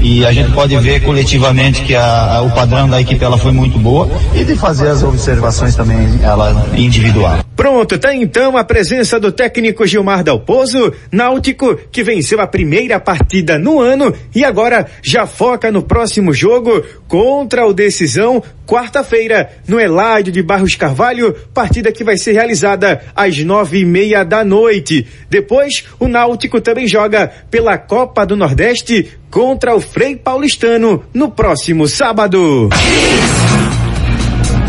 E 0.05 0.27
a 0.27 0.33
gente 0.33 0.51
pode 0.53 0.77
ver 0.79 1.01
coletivamente 1.03 1.83
que 1.85 1.95
a- 1.95 2.37
a- 2.39 2.43
o 2.43 2.51
padrão 2.51 2.89
da 2.89 3.01
equipe 3.01 3.23
ela 3.25 3.39
foi 3.39 3.53
muito 3.53 3.79
boa 3.79 4.09
e 4.35 4.43
de 4.45 4.57
fazer 4.57 4.89
as 4.89 5.03
observações 5.03 5.77
também 5.77 5.97
ela 6.23 6.67
individual. 6.77 7.39
Pronto, 7.55 7.97
tá 7.97 8.13
então 8.13 8.57
a 8.57 8.65
presença 8.65 9.21
do 9.21 9.31
técnico 9.31 9.87
Gilmar 9.87 10.25
Dalpozo, 10.25 10.93
Náutico, 11.13 11.77
que 11.93 12.03
venceu 12.03 12.41
a 12.41 12.47
primeira 12.49 12.99
partida 12.99 13.57
no 13.59 13.81
ano 13.81 14.13
e 14.35 14.45
agora 14.45 14.87
já 15.03 15.25
foca 15.27 15.71
no 15.71 15.83
próximo 15.83 16.33
jogo 16.33 16.83
contra 17.07 17.65
o 17.65 17.73
Decisão, 17.73 18.43
quarta-feira, 18.67 19.51
no 19.69 19.79
Eládio 19.79 20.33
de 20.33 20.43
Barros 20.43 20.75
Carvalho, 20.75 21.33
partida 21.55 21.93
que 21.93 22.03
vai 22.03 22.17
ser 22.17 22.33
realizada 22.33 23.01
às 23.15 23.39
nove 23.45 23.79
e 23.81 23.85
meia 23.85 24.25
da 24.25 24.43
noite. 24.45 25.07
Depois, 25.31 25.85
o 26.01 26.09
Náutico 26.09 26.61
também 26.61 26.89
joga 26.89 27.31
pela 27.51 27.79
Copa 27.79 28.27
do 28.27 28.37
Nordeste 28.37 29.09
contra 29.33 29.75
o 29.75 29.81
Frei 29.81 30.15
Paulistano 30.15 31.03
no 31.13 31.31
próximo 31.31 31.89
sábado. 31.89 32.69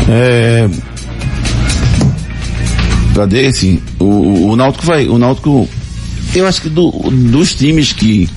É, 0.08 0.68
pra 3.12 3.26
desse, 3.26 3.80
o, 4.00 4.48
o, 4.50 4.56
Náutico 4.56 4.84
vai, 4.86 5.06
o 5.06 5.18
Náutico, 5.18 5.68
eu 6.34 6.46
acho 6.46 6.62
que 6.62 6.68
do- 6.70 6.90
dos 7.10 7.54
times 7.54 7.92
que, 7.92 8.28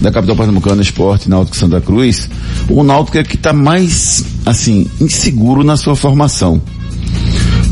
da 0.00 0.10
capital 0.12 0.36
pernambucana, 0.36 0.80
Esporte, 0.82 1.28
Náutico 1.28 1.56
Santa 1.56 1.80
Cruz, 1.80 2.28
o 2.68 2.82
Náutico 2.84 3.18
é 3.18 3.24
que 3.24 3.36
tá 3.36 3.52
mais, 3.52 4.24
assim, 4.46 4.88
inseguro 5.00 5.64
na 5.64 5.76
sua 5.76 5.96
formação. 5.96 6.62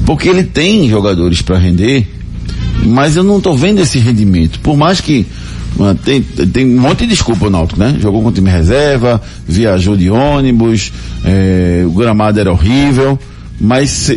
Porque 0.05 0.29
ele 0.29 0.43
tem 0.43 0.89
jogadores 0.89 1.41
para 1.43 1.57
render 1.59 2.09
Mas 2.85 3.15
eu 3.15 3.23
não 3.23 3.37
estou 3.39 3.57
vendo 3.57 3.81
esse 3.81 3.99
rendimento. 4.01 4.59
Por 4.61 4.77
mais 4.77 5.01
que 5.01 5.25
tem, 6.05 6.23
tem 6.23 6.67
um 6.67 6.81
monte 6.81 7.01
de 7.01 7.09
desculpa 7.09 7.47
o 7.47 7.51
Náutico, 7.51 7.79
né? 7.79 7.97
Jogou 8.01 8.23
com 8.23 8.33
time 8.33 8.51
reserva, 8.51 9.21
viajou 9.47 9.97
de 9.97 10.11
ônibus, 10.11 10.93
é, 11.25 11.83
o 11.87 11.91
gramado 11.91 12.39
era 12.39 12.51
horrível. 12.51 13.19
Mas 13.63 14.11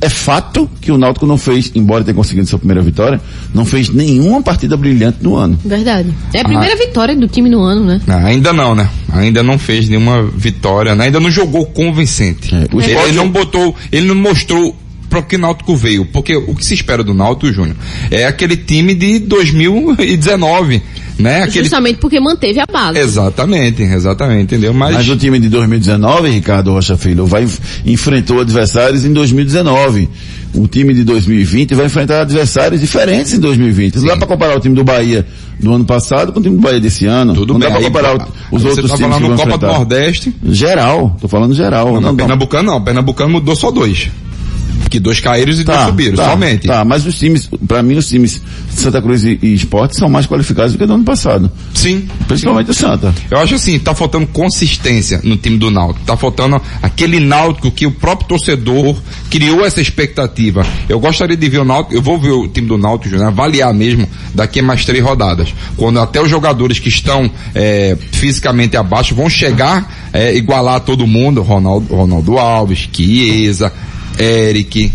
é 0.00 0.08
fato 0.08 0.70
que 0.80 0.90
o 0.90 0.96
Náutico 0.96 1.26
não 1.26 1.36
fez, 1.36 1.70
embora 1.74 2.02
tenha 2.02 2.14
conseguido 2.14 2.48
sua 2.48 2.58
primeira 2.58 2.80
vitória, 2.80 3.20
não 3.52 3.66
fez 3.66 3.90
nenhuma 3.90 4.42
partida 4.42 4.74
brilhante 4.74 5.18
no 5.20 5.36
ano. 5.36 5.58
Verdade. 5.62 6.14
É 6.32 6.40
a 6.40 6.44
primeira 6.44 6.72
ah. 6.72 6.78
vitória 6.78 7.14
do 7.14 7.28
time 7.28 7.50
no 7.50 7.60
ano, 7.60 7.84
né? 7.84 8.00
Não, 8.06 8.16
ainda 8.16 8.54
não, 8.54 8.74
né? 8.74 8.88
Ainda 9.12 9.42
não 9.42 9.58
fez 9.58 9.86
nenhuma 9.90 10.22
vitória, 10.22 10.94
né? 10.94 11.04
ainda 11.04 11.20
não 11.20 11.30
jogou 11.30 11.66
convincente. 11.66 12.54
É, 12.54 12.66
ele, 12.72 12.98
ele 12.98 13.12
não 13.12 13.28
botou, 13.28 13.76
ele 13.92 14.06
não 14.06 14.14
mostrou 14.14 14.74
para 15.16 15.22
que 15.22 15.36
o 15.36 15.38
Náutico 15.38 15.76
veio, 15.76 16.04
porque 16.06 16.36
o 16.36 16.54
que 16.54 16.64
se 16.64 16.74
espera 16.74 17.02
do 17.02 17.14
Náutico, 17.14 17.52
Júnior, 17.52 17.76
é 18.10 18.26
aquele 18.26 18.56
time 18.56 18.94
de 18.94 19.18
2019 19.20 20.82
né? 21.18 21.44
Aquele... 21.44 21.64
Justamente 21.64 21.98
porque 21.98 22.20
manteve 22.20 22.60
a 22.60 22.66
base. 22.66 22.98
Exatamente, 22.98 23.82
exatamente, 23.82 24.42
entendeu? 24.42 24.74
Mas... 24.74 24.94
Mas 24.94 25.08
o 25.08 25.16
time 25.16 25.38
de 25.38 25.48
2019, 25.48 26.30
Ricardo 26.30 26.72
Rocha 26.72 26.96
Filho, 26.96 27.26
vai, 27.26 27.46
enfrentou 27.86 28.40
adversários 28.40 29.04
em 29.04 29.12
2019. 29.12 30.08
O 30.54 30.66
time 30.66 30.94
de 30.94 31.04
2020 31.04 31.74
vai 31.74 31.86
enfrentar 31.86 32.22
adversários 32.22 32.80
diferentes 32.80 33.32
em 33.32 33.40
2020. 33.40 33.96
Não 33.96 34.06
dá 34.06 34.16
para 34.16 34.26
comparar 34.26 34.56
o 34.56 34.60
time 34.60 34.74
do 34.74 34.84
Bahia 34.84 35.26
do 35.58 35.72
ano 35.72 35.84
passado 35.84 36.32
com 36.32 36.40
o 36.40 36.42
time 36.42 36.56
do 36.56 36.62
Bahia 36.62 36.80
desse 36.80 37.06
ano. 37.06 37.34
Tudo 37.34 37.54
não 37.54 37.60
bem. 37.60 37.68
dá 37.68 37.74
para 37.74 37.84
comparar 37.84 38.10
aí, 38.12 38.18
os 38.52 38.62
você 38.62 38.68
outros 38.68 38.90
tá 38.90 38.96
times 38.96 39.16
falando 39.16 39.22
que 39.22 39.28
vão 39.28 39.36
Copa 39.36 39.48
enfrentar. 39.48 39.66
do 39.66 39.72
Nordeste? 39.72 40.34
Geral, 40.44 41.16
tô 41.20 41.28
falando 41.28 41.54
geral. 41.54 41.86
Não, 41.86 41.94
não, 41.94 42.00
não, 42.00 42.16
Pernambucano 42.16 42.70
não, 42.70 42.82
Pernambucano 42.82 43.30
mudou 43.30 43.56
só 43.56 43.70
dois 43.70 44.10
que 44.96 45.00
dois 45.00 45.20
caíram 45.20 45.52
e 45.52 45.62
tá, 45.62 45.74
dois 45.74 45.86
subiram, 45.88 46.16
tá, 46.16 46.30
somente. 46.30 46.66
Tá, 46.66 46.84
mas 46.84 47.04
os 47.04 47.18
times, 47.18 47.50
para 47.68 47.82
mim 47.82 47.96
os 47.96 48.08
times 48.08 48.40
Santa 48.70 49.02
Cruz 49.02 49.22
e, 49.24 49.38
e 49.42 49.52
Esporte 49.52 49.94
são 49.94 50.08
mais 50.08 50.26
qualificados 50.26 50.72
do 50.72 50.78
que 50.78 50.86
do 50.86 50.94
ano 50.94 51.04
passado. 51.04 51.50
Sim. 51.74 52.08
Principalmente 52.26 52.66
sim. 52.66 52.72
o 52.72 52.74
Santa. 52.74 53.14
Eu 53.30 53.38
acho 53.38 53.56
assim, 53.56 53.78
tá 53.78 53.94
faltando 53.94 54.26
consistência 54.28 55.20
no 55.22 55.36
time 55.36 55.58
do 55.58 55.70
Náutico. 55.70 56.06
Tá 56.06 56.16
faltando 56.16 56.60
aquele 56.82 57.20
Náutico 57.20 57.70
que 57.70 57.86
o 57.86 57.90
próprio 57.90 58.26
torcedor 58.28 58.96
criou 59.30 59.66
essa 59.66 59.82
expectativa. 59.82 60.66
Eu 60.88 60.98
gostaria 60.98 61.36
de 61.36 61.48
ver 61.48 61.58
o 61.58 61.64
Náutico, 61.64 61.94
eu 61.94 62.00
vou 62.00 62.18
ver 62.18 62.30
o 62.30 62.48
time 62.48 62.66
do 62.66 62.78
Náutico, 62.78 63.16
né, 63.16 63.26
avaliar 63.26 63.74
mesmo 63.74 64.08
daqui 64.34 64.60
a 64.60 64.62
mais 64.62 64.82
três 64.86 65.04
rodadas. 65.04 65.52
Quando 65.76 66.00
até 66.00 66.22
os 66.22 66.30
jogadores 66.30 66.78
que 66.78 66.88
estão 66.88 67.30
é, 67.54 67.96
fisicamente 68.12 68.78
abaixo 68.78 69.14
vão 69.14 69.28
chegar, 69.28 70.08
é, 70.10 70.34
igualar 70.34 70.80
todo 70.80 71.06
mundo, 71.06 71.42
Ronaldo, 71.42 71.94
Ronaldo 71.94 72.38
Alves, 72.38 72.88
Chiesa, 72.90 73.70
Eric, 74.18 74.92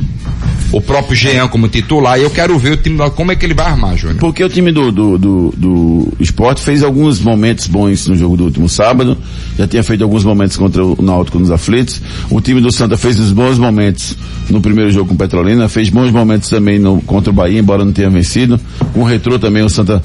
o 0.71 0.79
próprio 0.79 1.15
Jean 1.15 1.47
como 1.47 1.67
titular, 1.67 2.17
e 2.17 2.23
eu 2.23 2.29
quero 2.29 2.57
ver 2.57 2.73
o 2.73 2.77
time 2.77 2.97
como 3.11 3.31
é 3.31 3.35
que 3.35 3.45
ele 3.45 3.53
vai 3.53 3.65
armar, 3.65 3.97
Júnior. 3.97 4.19
Porque 4.19 4.43
o 4.43 4.49
time 4.49 4.71
do, 4.71 4.91
do, 4.91 5.17
do, 5.17 5.53
do 5.55 6.13
esporte 6.19 6.61
fez 6.61 6.81
alguns 6.81 7.19
momentos 7.19 7.67
bons 7.67 8.07
no 8.07 8.15
jogo 8.15 8.37
do 8.37 8.45
último 8.45 8.69
sábado, 8.69 9.17
já 9.57 9.67
tinha 9.67 9.83
feito 9.83 10.03
alguns 10.03 10.23
momentos 10.23 10.55
contra 10.55 10.83
o 10.83 10.97
Náutico 11.01 11.39
nos 11.39 11.51
aflitos, 11.51 12.01
o 12.29 12.39
time 12.39 12.61
do 12.61 12.71
Santa 12.71 12.97
fez 12.97 13.19
os 13.19 13.31
bons 13.31 13.57
momentos 13.57 14.15
no 14.49 14.61
primeiro 14.61 14.91
jogo 14.91 15.09
com 15.09 15.15
o 15.15 15.17
Petrolina, 15.17 15.67
fez 15.67 15.89
bons 15.89 16.11
momentos 16.11 16.49
também 16.49 16.79
no, 16.79 17.01
contra 17.01 17.31
o 17.31 17.33
Bahia, 17.33 17.59
embora 17.59 17.83
não 17.83 17.91
tenha 17.91 18.09
vencido, 18.09 18.59
com 18.93 19.01
o 19.01 19.03
Retrô 19.03 19.37
também 19.37 19.63
o 19.63 19.69
Santa 19.69 20.01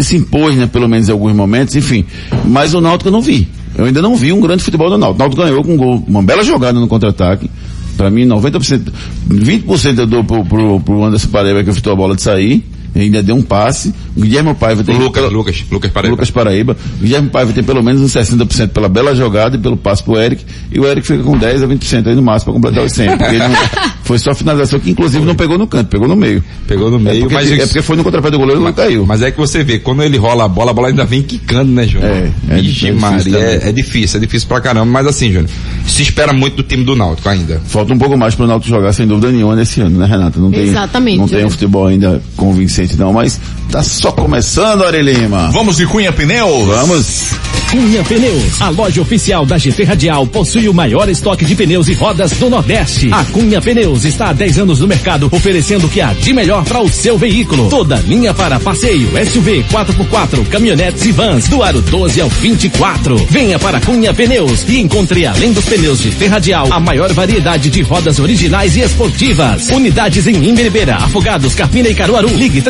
se 0.00 0.16
impôs, 0.16 0.56
né, 0.56 0.66
pelo 0.66 0.88
menos 0.88 1.08
em 1.08 1.12
alguns 1.12 1.34
momentos, 1.34 1.76
enfim, 1.76 2.04
mas 2.44 2.74
o 2.74 2.80
Náutico 2.80 3.08
eu 3.08 3.12
não 3.12 3.22
vi. 3.22 3.48
Eu 3.76 3.84
ainda 3.84 4.00
não 4.00 4.16
vi 4.16 4.32
um 4.32 4.40
grande 4.40 4.62
futebol 4.62 4.88
do 4.88 4.96
Náutico. 4.96 5.16
O 5.16 5.18
Náutico 5.18 5.42
ganhou 5.42 5.62
com 5.62 5.74
um 5.74 5.76
gol, 5.76 6.04
uma 6.08 6.22
bela 6.22 6.42
jogada 6.42 6.80
no 6.80 6.88
contra-ataque, 6.88 7.50
para 7.96 8.10
mim, 8.10 8.26
90%, 8.26 8.92
20% 9.28 9.98
eu 9.98 10.06
dou 10.06 10.24
pro, 10.24 10.44
pro, 10.44 10.80
pro 10.80 11.04
Anderson 11.04 11.28
Paraíba 11.28 11.64
que 11.64 11.72
fitou 11.72 11.92
a 11.92 11.96
bola 11.96 12.14
de 12.14 12.22
sair. 12.22 12.64
Ainda 12.94 13.22
deu 13.22 13.36
um 13.36 13.42
passe. 13.42 13.92
O 14.16 14.20
Guilherme 14.20 14.54
Paiva 14.54 14.82
tem... 14.82 14.96
Lucas, 14.96 15.30
Lucas, 15.30 15.64
Lucas 15.70 15.90
Paraíba. 15.90 16.10
Lucas 16.12 16.30
Paraíba. 16.30 16.76
O 16.98 17.02
Guilherme 17.02 17.28
Paiva 17.28 17.52
tem 17.52 17.62
pelo 17.62 17.82
menos 17.82 18.00
uns 18.00 18.12
60% 18.12 18.68
pela 18.68 18.88
bela 18.88 19.14
jogada 19.14 19.56
e 19.56 19.58
pelo 19.58 19.76
passe 19.76 20.02
pro 20.02 20.16
Eric. 20.18 20.44
E 20.72 20.80
o 20.80 20.86
Eric 20.86 21.06
fica 21.06 21.22
com 21.22 21.36
10 21.36 21.62
a 21.62 21.68
20% 21.68 22.06
aí 22.06 22.14
no 22.14 22.22
máximo 22.22 22.52
para 22.52 22.54
completar 22.54 22.84
os 22.84 22.92
100. 22.92 23.18
Porque 23.18 23.38
não, 23.38 23.50
foi 24.04 24.18
só 24.18 24.30
a 24.30 24.34
finalização 24.34 24.80
que 24.80 24.90
inclusive 24.90 25.24
não 25.24 25.34
pegou 25.34 25.58
no 25.58 25.66
canto, 25.66 25.88
pegou 25.88 26.08
no 26.08 26.16
meio. 26.16 26.42
Pegou 26.66 26.90
no 26.90 26.98
meio, 26.98 27.16
é 27.16 27.20
porque, 27.20 27.34
mas... 27.34 27.52
É 27.52 27.66
porque 27.66 27.82
foi 27.82 27.96
no 27.96 28.04
contrapé 28.04 28.30
do 28.30 28.38
goleiro 28.38 28.60
e 28.60 28.64
não 28.64 28.72
caiu. 28.72 29.04
Mas 29.06 29.20
é 29.20 29.30
que 29.30 29.38
você 29.38 29.62
vê, 29.62 29.78
quando 29.78 30.02
ele 30.02 30.16
rola 30.16 30.44
a 30.44 30.48
bola, 30.48 30.70
a 30.70 30.74
bola 30.74 30.88
ainda 30.88 31.04
vem 31.04 31.22
quicando, 31.22 31.70
né, 31.72 31.86
Júnior? 31.86 32.10
É, 32.10 32.32
é, 32.50 32.60
Ixi, 32.60 32.92
Maria, 32.92 33.38
é, 33.38 33.68
é, 33.68 33.72
difícil, 33.72 34.18
é 34.18 34.20
difícil 34.20 34.48
pra 34.48 34.60
caramba. 34.60 34.86
Mas 34.86 35.06
assim, 35.06 35.30
Júnior, 35.30 35.50
se 35.86 36.02
espera 36.02 36.32
muito 36.32 36.56
do 36.56 36.62
time 36.62 36.84
do 36.84 36.96
Náutico 36.96 37.28
ainda. 37.28 37.60
Falta 37.66 37.92
um 37.92 37.98
pouco 37.98 38.16
mais 38.16 38.34
pro 38.34 38.46
Náutico 38.46 38.74
jogar, 38.74 38.92
sem 38.92 39.06
dúvida 39.06 39.30
nenhuma, 39.30 39.54
nesse 39.54 39.80
ano, 39.80 39.98
né, 39.98 40.06
Renata? 40.06 40.40
Não 40.40 40.50
tem, 40.50 40.62
Exatamente. 40.62 41.18
Não 41.18 41.28
tem 41.28 41.44
um 41.44 41.50
futebol 41.50 41.86
ainda 41.86 42.22
convincente 42.36 42.96
não, 42.96 43.12
mas 43.12 43.40
tá 43.70 43.82
só 43.82 44.05
começando, 44.12 44.84
Ari 44.84 45.02
Lima. 45.02 45.50
Vamos 45.52 45.76
de 45.76 45.86
Cunha 45.86 46.12
Pneus? 46.12 46.66
Vamos. 46.66 47.36
Cunha 47.70 48.02
Pneus, 48.04 48.62
a 48.62 48.68
loja 48.68 49.02
oficial 49.02 49.44
da 49.44 49.58
GT 49.58 49.82
Radial, 49.82 50.26
possui 50.26 50.68
o 50.68 50.74
maior 50.74 51.08
estoque 51.08 51.44
de 51.44 51.56
pneus 51.56 51.88
e 51.88 51.94
rodas 51.94 52.30
do 52.32 52.48
Nordeste. 52.48 53.10
A 53.12 53.24
Cunha 53.24 53.60
Pneus 53.60 54.04
está 54.04 54.30
há 54.30 54.32
10 54.32 54.60
anos 54.60 54.80
no 54.80 54.86
mercado, 54.86 55.28
oferecendo 55.32 55.86
o 55.86 55.90
que 55.90 56.00
há 56.00 56.12
de 56.12 56.32
melhor 56.32 56.64
para 56.64 56.80
o 56.80 56.88
seu 56.88 57.18
veículo. 57.18 57.68
Toda 57.68 57.96
linha 57.96 58.32
para 58.32 58.60
passeio, 58.60 59.08
SUV, 59.26 59.64
4x4, 59.64 60.46
caminhonetes 60.48 61.04
e 61.06 61.12
vans, 61.12 61.48
do 61.48 61.62
aro 61.62 61.82
12 61.82 62.20
ao 62.20 62.28
24. 62.28 63.16
Venha 63.28 63.58
para 63.58 63.80
Cunha 63.80 64.14
Pneus 64.14 64.64
e 64.68 64.80
encontre, 64.80 65.26
além 65.26 65.52
dos 65.52 65.64
pneus 65.64 66.00
de 66.00 66.12
Ferradial, 66.12 66.68
a 66.70 66.78
maior 66.78 67.12
variedade 67.12 67.68
de 67.68 67.82
rodas 67.82 68.20
originais 68.20 68.76
e 68.76 68.80
esportivas. 68.80 69.68
Unidades 69.70 70.26
em 70.28 70.48
Imberibeira, 70.48 70.96
Afogados, 70.96 71.54
Carpina 71.54 71.88
e 71.88 71.94
Caruaru. 71.94 72.28
Ligue 72.28 72.60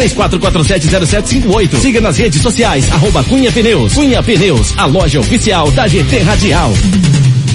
34470758. 1.27 1.81
Siga 1.81 2.01
nas 2.01 2.16
redes 2.16 2.41
sociais, 2.41 2.91
arroba 2.93 3.22
Cunha 3.24 3.51
Pneus. 3.53 3.95
Cunha 3.95 4.22
Pneus, 4.22 4.74
a 4.77 4.87
loja 4.87 5.20
oficial 5.20 5.70
da 5.72 5.87
GT 5.87 6.18
Radial. 6.20 6.72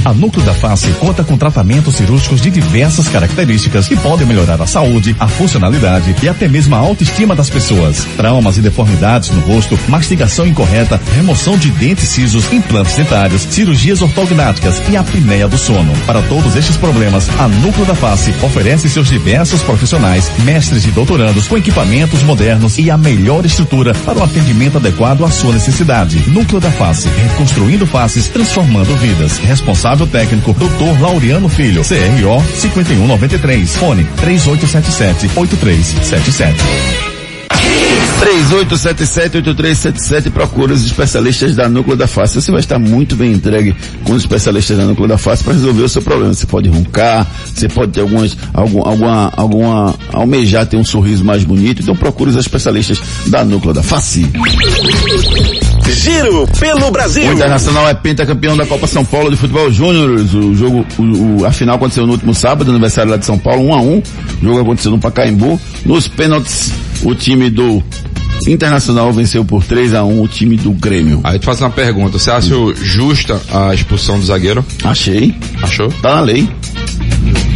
A 0.04 0.14
Núcleo 0.16 0.44
da 0.44 0.54
Face 0.54 0.88
conta 0.94 1.24
com 1.24 1.38
tratamentos 1.38 1.96
cirúrgicos 1.96 2.42
de 2.42 2.50
diversas 2.50 3.08
características 3.08 3.88
que 3.88 3.96
podem 3.96 4.26
melhorar 4.26 4.60
a 4.60 4.66
saúde, 4.66 5.16
a 5.20 5.28
funcionalidade 5.28 6.16
e 6.24 6.28
até 6.28 6.48
mesmo 6.48 6.76
a 6.76 6.80
autoestima 6.80 7.36
das 7.36 7.52
pessoas. 7.52 8.04
Traumas 8.18 8.58
e 8.58 8.62
deformidades 8.62 9.30
no 9.30 9.42
rosto, 9.42 9.78
mastigação 9.88 10.48
incorreta, 10.48 11.00
remoção 11.16 11.56
de 11.56 11.70
dentes 11.70 12.10
cisos, 12.10 12.52
implantes 12.52 12.96
dentários, 12.96 13.44
cirurgias 13.44 14.02
ortognáticas 14.02 14.82
e 14.90 14.98
apneia 14.98 15.48
do 15.48 15.58
sono. 15.58 15.94
Para 16.08 16.24
todos 16.24 16.56
estes 16.56 16.78
problemas, 16.78 17.30
a 17.40 17.48
Núcleo 17.48 17.86
da 17.86 17.94
Face 17.94 18.34
oferece 18.42 18.90
seus 18.90 19.08
diversos 19.08 19.62
profissionais, 19.62 20.32
mestres 20.44 20.84
e 20.84 20.90
doutorandos 20.90 21.48
com 21.48 21.58
equipamentos 21.58 22.24
modernos 22.24 22.80
e 22.80 22.90
a 22.90 22.98
melhor 22.98 23.46
estrutura 23.46 23.94
para 24.04 24.18
o 24.18 24.24
atendimento 24.24 24.78
adequado 24.78 25.24
à 25.24 25.30
sua 25.30 25.54
necessidade. 25.54 26.28
Núcleo 26.28 26.60
da 26.60 26.72
Face, 26.72 27.08
reconstruindo 27.08 27.86
faces, 27.86 28.30
transformando 28.30 28.96
vidas. 28.98 29.38
Responsável 29.38 29.91
responsável 29.92 30.08
técnico, 30.08 30.54
Dr. 30.54 31.02
Laureano 31.02 31.50
Filho, 31.50 31.84
CRO 31.84 32.42
5193, 32.56 33.76
fone 33.76 34.08
3877-8377. 34.22 36.56
3877-8377 38.22 40.32
procura 40.32 40.74
os 40.74 40.86
especialistas 40.86 41.56
da 41.56 41.68
Núcleo 41.68 41.98
da 41.98 42.06
Face. 42.08 42.36
Você 42.36 42.52
vai 42.52 42.60
estar 42.60 42.78
muito 42.78 43.16
bem 43.16 43.34
entregue 43.34 43.76
com 44.04 44.14
os 44.14 44.22
especialistas 44.22 44.78
da 44.78 44.86
Núcleo 44.86 45.08
da 45.08 45.18
Face 45.18 45.44
para 45.44 45.54
resolver 45.54 45.82
o 45.82 45.90
seu 45.90 46.04
problema. 46.04 46.32
Você 46.34 46.46
pode 46.46 46.70
roncar, 46.70 47.26
você 47.46 47.68
pode 47.68 47.92
ter 47.92 48.02
algumas, 48.02 48.38
algum, 48.54 48.88
alguma, 48.88 49.34
alguma, 49.36 49.96
almejar 50.14 50.68
ter 50.68 50.78
um 50.78 50.86
sorriso 50.86 51.26
mais 51.26 51.44
bonito. 51.44 51.82
Então 51.82 51.96
procure 51.96 52.30
os 52.30 52.36
especialistas 52.36 53.02
da 53.28 53.44
Núcleo 53.44 53.74
da 53.74 53.82
Face. 53.82 54.30
Giro 55.94 56.48
pelo 56.60 56.92
Brasil. 56.92 57.30
O 57.30 57.34
Internacional 57.34 57.88
é 57.88 57.94
pentacampeão 57.94 58.56
da 58.56 58.66
Copa 58.66 58.88
São 58.88 59.04
Paulo 59.04 59.30
de 59.30 59.38
Futebol 59.38 59.72
Júnior. 59.72 60.10
O 60.10 60.56
jogo, 60.56 60.86
o, 60.98 61.42
o, 61.42 61.46
a 61.46 61.52
final 61.52 61.76
aconteceu 61.76 62.06
no 62.06 62.14
último 62.14 62.34
sábado, 62.34 62.72
aniversário 62.72 63.12
lá 63.12 63.18
de 63.18 63.26
São 63.26 63.38
Paulo, 63.38 63.64
1 63.68 63.74
a 63.74 63.82
1 63.82 63.98
O 63.98 64.04
jogo 64.42 64.60
aconteceu 64.62 64.92
no 64.92 65.00
Pacaembu. 65.00 65.60
Nos 65.86 66.08
pênaltis, 66.08 66.72
o 67.04 67.14
time 67.14 67.50
do 67.50 67.84
Internacional 68.48 69.12
venceu 69.14 69.46
por 69.46 69.64
3 69.64 69.94
a 69.94 70.04
1 70.04 70.22
o 70.22 70.28
time 70.28 70.58
do 70.58 70.72
Grêmio. 70.72 71.22
Aí 71.24 71.38
tu 71.38 71.46
faz 71.46 71.62
uma 71.62 71.70
pergunta, 71.70 72.18
você 72.18 72.32
acha 72.32 72.56
justa 72.82 73.40
a 73.52 73.74
expulsão 73.74 74.20
do 74.20 74.26
zagueiro? 74.26 74.66
Achei. 74.84 75.36
Achou? 75.62 75.90
Tá 76.02 76.16
na 76.16 76.22
lei. 76.22 76.50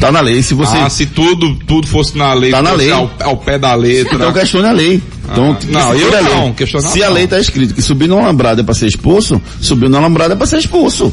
Tá 0.05 0.11
na 0.11 0.21
lei. 0.21 0.41
Se 0.43 0.53
você. 0.53 0.75
Ah, 0.75 0.89
se 0.89 1.05
tudo, 1.07 1.55
tudo 1.67 1.87
fosse 1.87 2.17
na 2.17 2.33
lei, 2.33 2.51
tá 2.51 2.61
na 2.61 2.73
lei. 2.73 2.91
Ao, 2.91 3.09
ao, 3.21 3.37
pé 3.37 3.57
da 3.57 3.73
letra. 3.73 4.15
Então 4.15 4.31
questione 4.31 4.67
a 4.67 4.71
lei. 4.71 5.01
Então, 5.31 5.57
ah, 5.59 5.65
não, 5.67 5.95
eu 5.95 6.15
a 6.15 6.21
lei. 6.21 6.35
não, 6.35 6.53
questionar 6.53 6.89
Se 6.89 7.01
a 7.01 7.09
lei 7.09 7.25
tá 7.25 7.39
escrito 7.39 7.73
que 7.73 7.81
subir 7.81 8.07
no 8.07 8.19
alambrado 8.19 8.61
é 8.61 8.63
pra 8.63 8.75
ser 8.75 8.85
expulso, 8.85 9.41
subir 9.59 9.89
no 9.89 9.97
alambrado 9.97 10.33
é 10.33 10.35
pra 10.35 10.45
ser 10.45 10.59
expulso. 10.59 11.11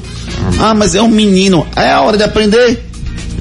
Ah, 0.60 0.74
mas 0.74 0.94
é 0.94 1.00
um 1.00 1.08
menino. 1.08 1.66
É 1.74 1.90
a 1.90 2.02
hora 2.02 2.18
de 2.18 2.24
aprender. 2.24 2.91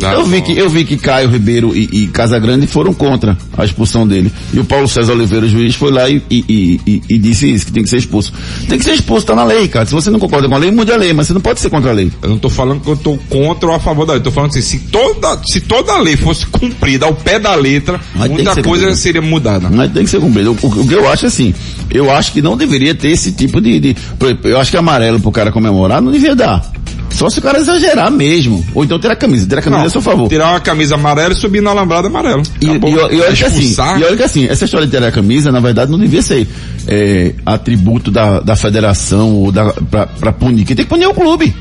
Eu 0.02 0.26
vi 0.26 0.42
que 0.42 0.58
eu 0.58 0.70
vi 0.70 0.84
que 0.86 0.98
Caio 0.98 1.30
Ribeiro 1.30 1.76
e, 1.76 1.90
e 1.92 2.08
Casagrande 2.08 2.68
foram 2.68 2.94
contra 2.94 3.38
a 3.58 3.66
expulsão 3.66 4.08
dele. 4.08 4.32
E 4.54 4.60
o 4.60 4.66
Paulo 4.66 4.88
César 4.88 5.14
Oliveira, 5.14 5.48
juiz, 5.48 5.76
foi 5.76 5.92
lá 5.92 6.10
e, 6.10 6.22
e, 6.30 6.80
e, 6.86 7.02
e 7.10 7.18
disse 7.18 7.52
isso, 7.52 7.66
que 7.66 7.72
tem 7.72 7.84
que 7.84 7.90
ser 7.90 7.98
expulso. 7.98 8.34
Tem 8.68 8.78
que 8.78 8.84
ser 8.86 8.94
expulso, 8.94 9.26
tá 9.26 9.36
na 9.36 9.44
lei, 9.44 9.68
cara. 9.68 9.86
Se 9.86 9.94
você 9.94 10.10
não 10.10 10.20
concorda 10.20 10.48
com 10.48 10.56
a 10.56 10.58
lei, 10.58 10.72
mude 10.72 10.92
a 10.92 10.98
lei, 10.98 11.14
mas 11.14 11.28
você 11.28 11.34
não 11.34 11.42
pode 11.42 11.60
ser 11.60 11.70
contra 11.70 11.92
a 11.92 11.94
lei. 11.94 12.12
Eu 12.22 12.30
não 12.30 12.38
tô 12.38 12.50
falando 12.50 12.82
que 12.82 12.90
eu 12.90 12.98
tô 12.98 13.18
contra 13.30 13.70
ou 13.70 13.76
a 13.76 13.80
favor 13.80 14.06
da 14.06 14.14
lei. 14.14 14.22
Tô 14.22 14.32
falando 14.32 14.52
assim, 14.52 14.62
se 14.62 14.80
toda, 14.80 15.40
se 15.46 15.62
toda 15.62 15.94
a 15.94 16.00
lei 16.00 16.16
fosse 16.18 16.46
cumprida 16.48 17.06
ao 17.06 17.14
pé 17.14 17.40
da 17.40 17.56
letra, 17.56 18.00
Mas 18.16 18.30
muita 18.30 18.52
coisa 18.56 18.64
cumprida. 18.64 18.96
seria 18.96 19.22
mudada. 19.22 19.70
Mas 19.70 19.92
tem 19.92 20.04
que 20.04 20.10
ser 20.10 20.20
cumprido. 20.20 20.58
O, 20.62 20.68
o 20.68 20.88
que 20.88 20.94
eu 20.94 21.10
acho 21.10 21.26
é 21.26 21.28
assim, 21.28 21.54
eu 21.90 22.12
acho 22.12 22.32
que 22.32 22.42
não 22.42 22.56
deveria 22.58 22.96
ter 22.96 23.10
esse 23.10 23.32
tipo 23.32 23.60
de, 23.62 23.80
de 23.80 23.96
eu 24.44 24.60
acho 24.60 24.72
que 24.72 24.78
amarelo 24.78 25.20
pro 25.20 25.32
cara 25.32 25.52
comemorar 25.52 26.02
não 26.02 26.12
devia 26.12 26.36
dar. 26.36 26.72
Só 27.14 27.30
se 27.30 27.40
o 27.40 27.42
cara 27.42 27.60
exagerar 27.60 28.12
mesmo. 28.12 28.66
Ou 28.74 28.84
então 28.84 29.00
tirar 29.00 29.14
a 29.14 29.16
camisa. 29.16 29.46
Tirar 29.46 29.60
a 29.60 29.64
camisa 29.64 29.78
Não, 29.78 29.86
é 29.86 29.88
a 29.88 29.92
seu 29.92 30.02
favor. 30.02 30.30
Tirar 30.30 30.52
uma 30.52 30.60
camisa 30.60 30.96
amarela 30.96 31.34
e 31.34 31.36
subir 31.36 31.62
na 31.62 31.72
alambrada 31.72 32.08
amarelo. 32.08 32.44
E, 32.60 32.66
e, 32.66 32.70
e 32.70 33.22
olha 33.22 33.36
que 33.36 33.44
assim, 33.44 33.76
e 34.00 34.04
olha 34.04 34.18
que 34.18 34.24
assim, 34.24 34.48
essa 34.48 34.66
história 34.66 34.88
de 34.88 34.92
tirar 34.92 35.08
a 35.08 35.12
camisa, 35.12 35.52
na 35.52 35.60
verdade, 35.60 35.92
não 35.92 36.00
devia 36.00 36.22
ser 36.22 36.48
é, 36.88 37.34
atributo 37.46 38.10
da, 38.10 38.40
da 38.40 38.56
federação 38.56 39.36
ou 39.36 39.52
da, 39.52 39.74
pra, 39.74 40.08
pra 40.08 40.32
punir. 40.32 40.66
Quem 40.66 40.76
tem 40.76 40.86
que 40.86 40.90
punir 40.90 41.04
é 41.04 41.08
o 41.08 41.14
clube. 41.14 41.54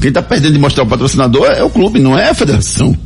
Quem 0.00 0.10
tá 0.10 0.22
perdendo 0.22 0.54
de 0.54 0.58
mostrar 0.58 0.84
o 0.84 0.86
patrocinador 0.86 1.46
é 1.46 1.62
o 1.62 1.70
clube, 1.70 2.00
não 2.00 2.18
é 2.18 2.30
a 2.30 2.34
federação. 2.34 2.96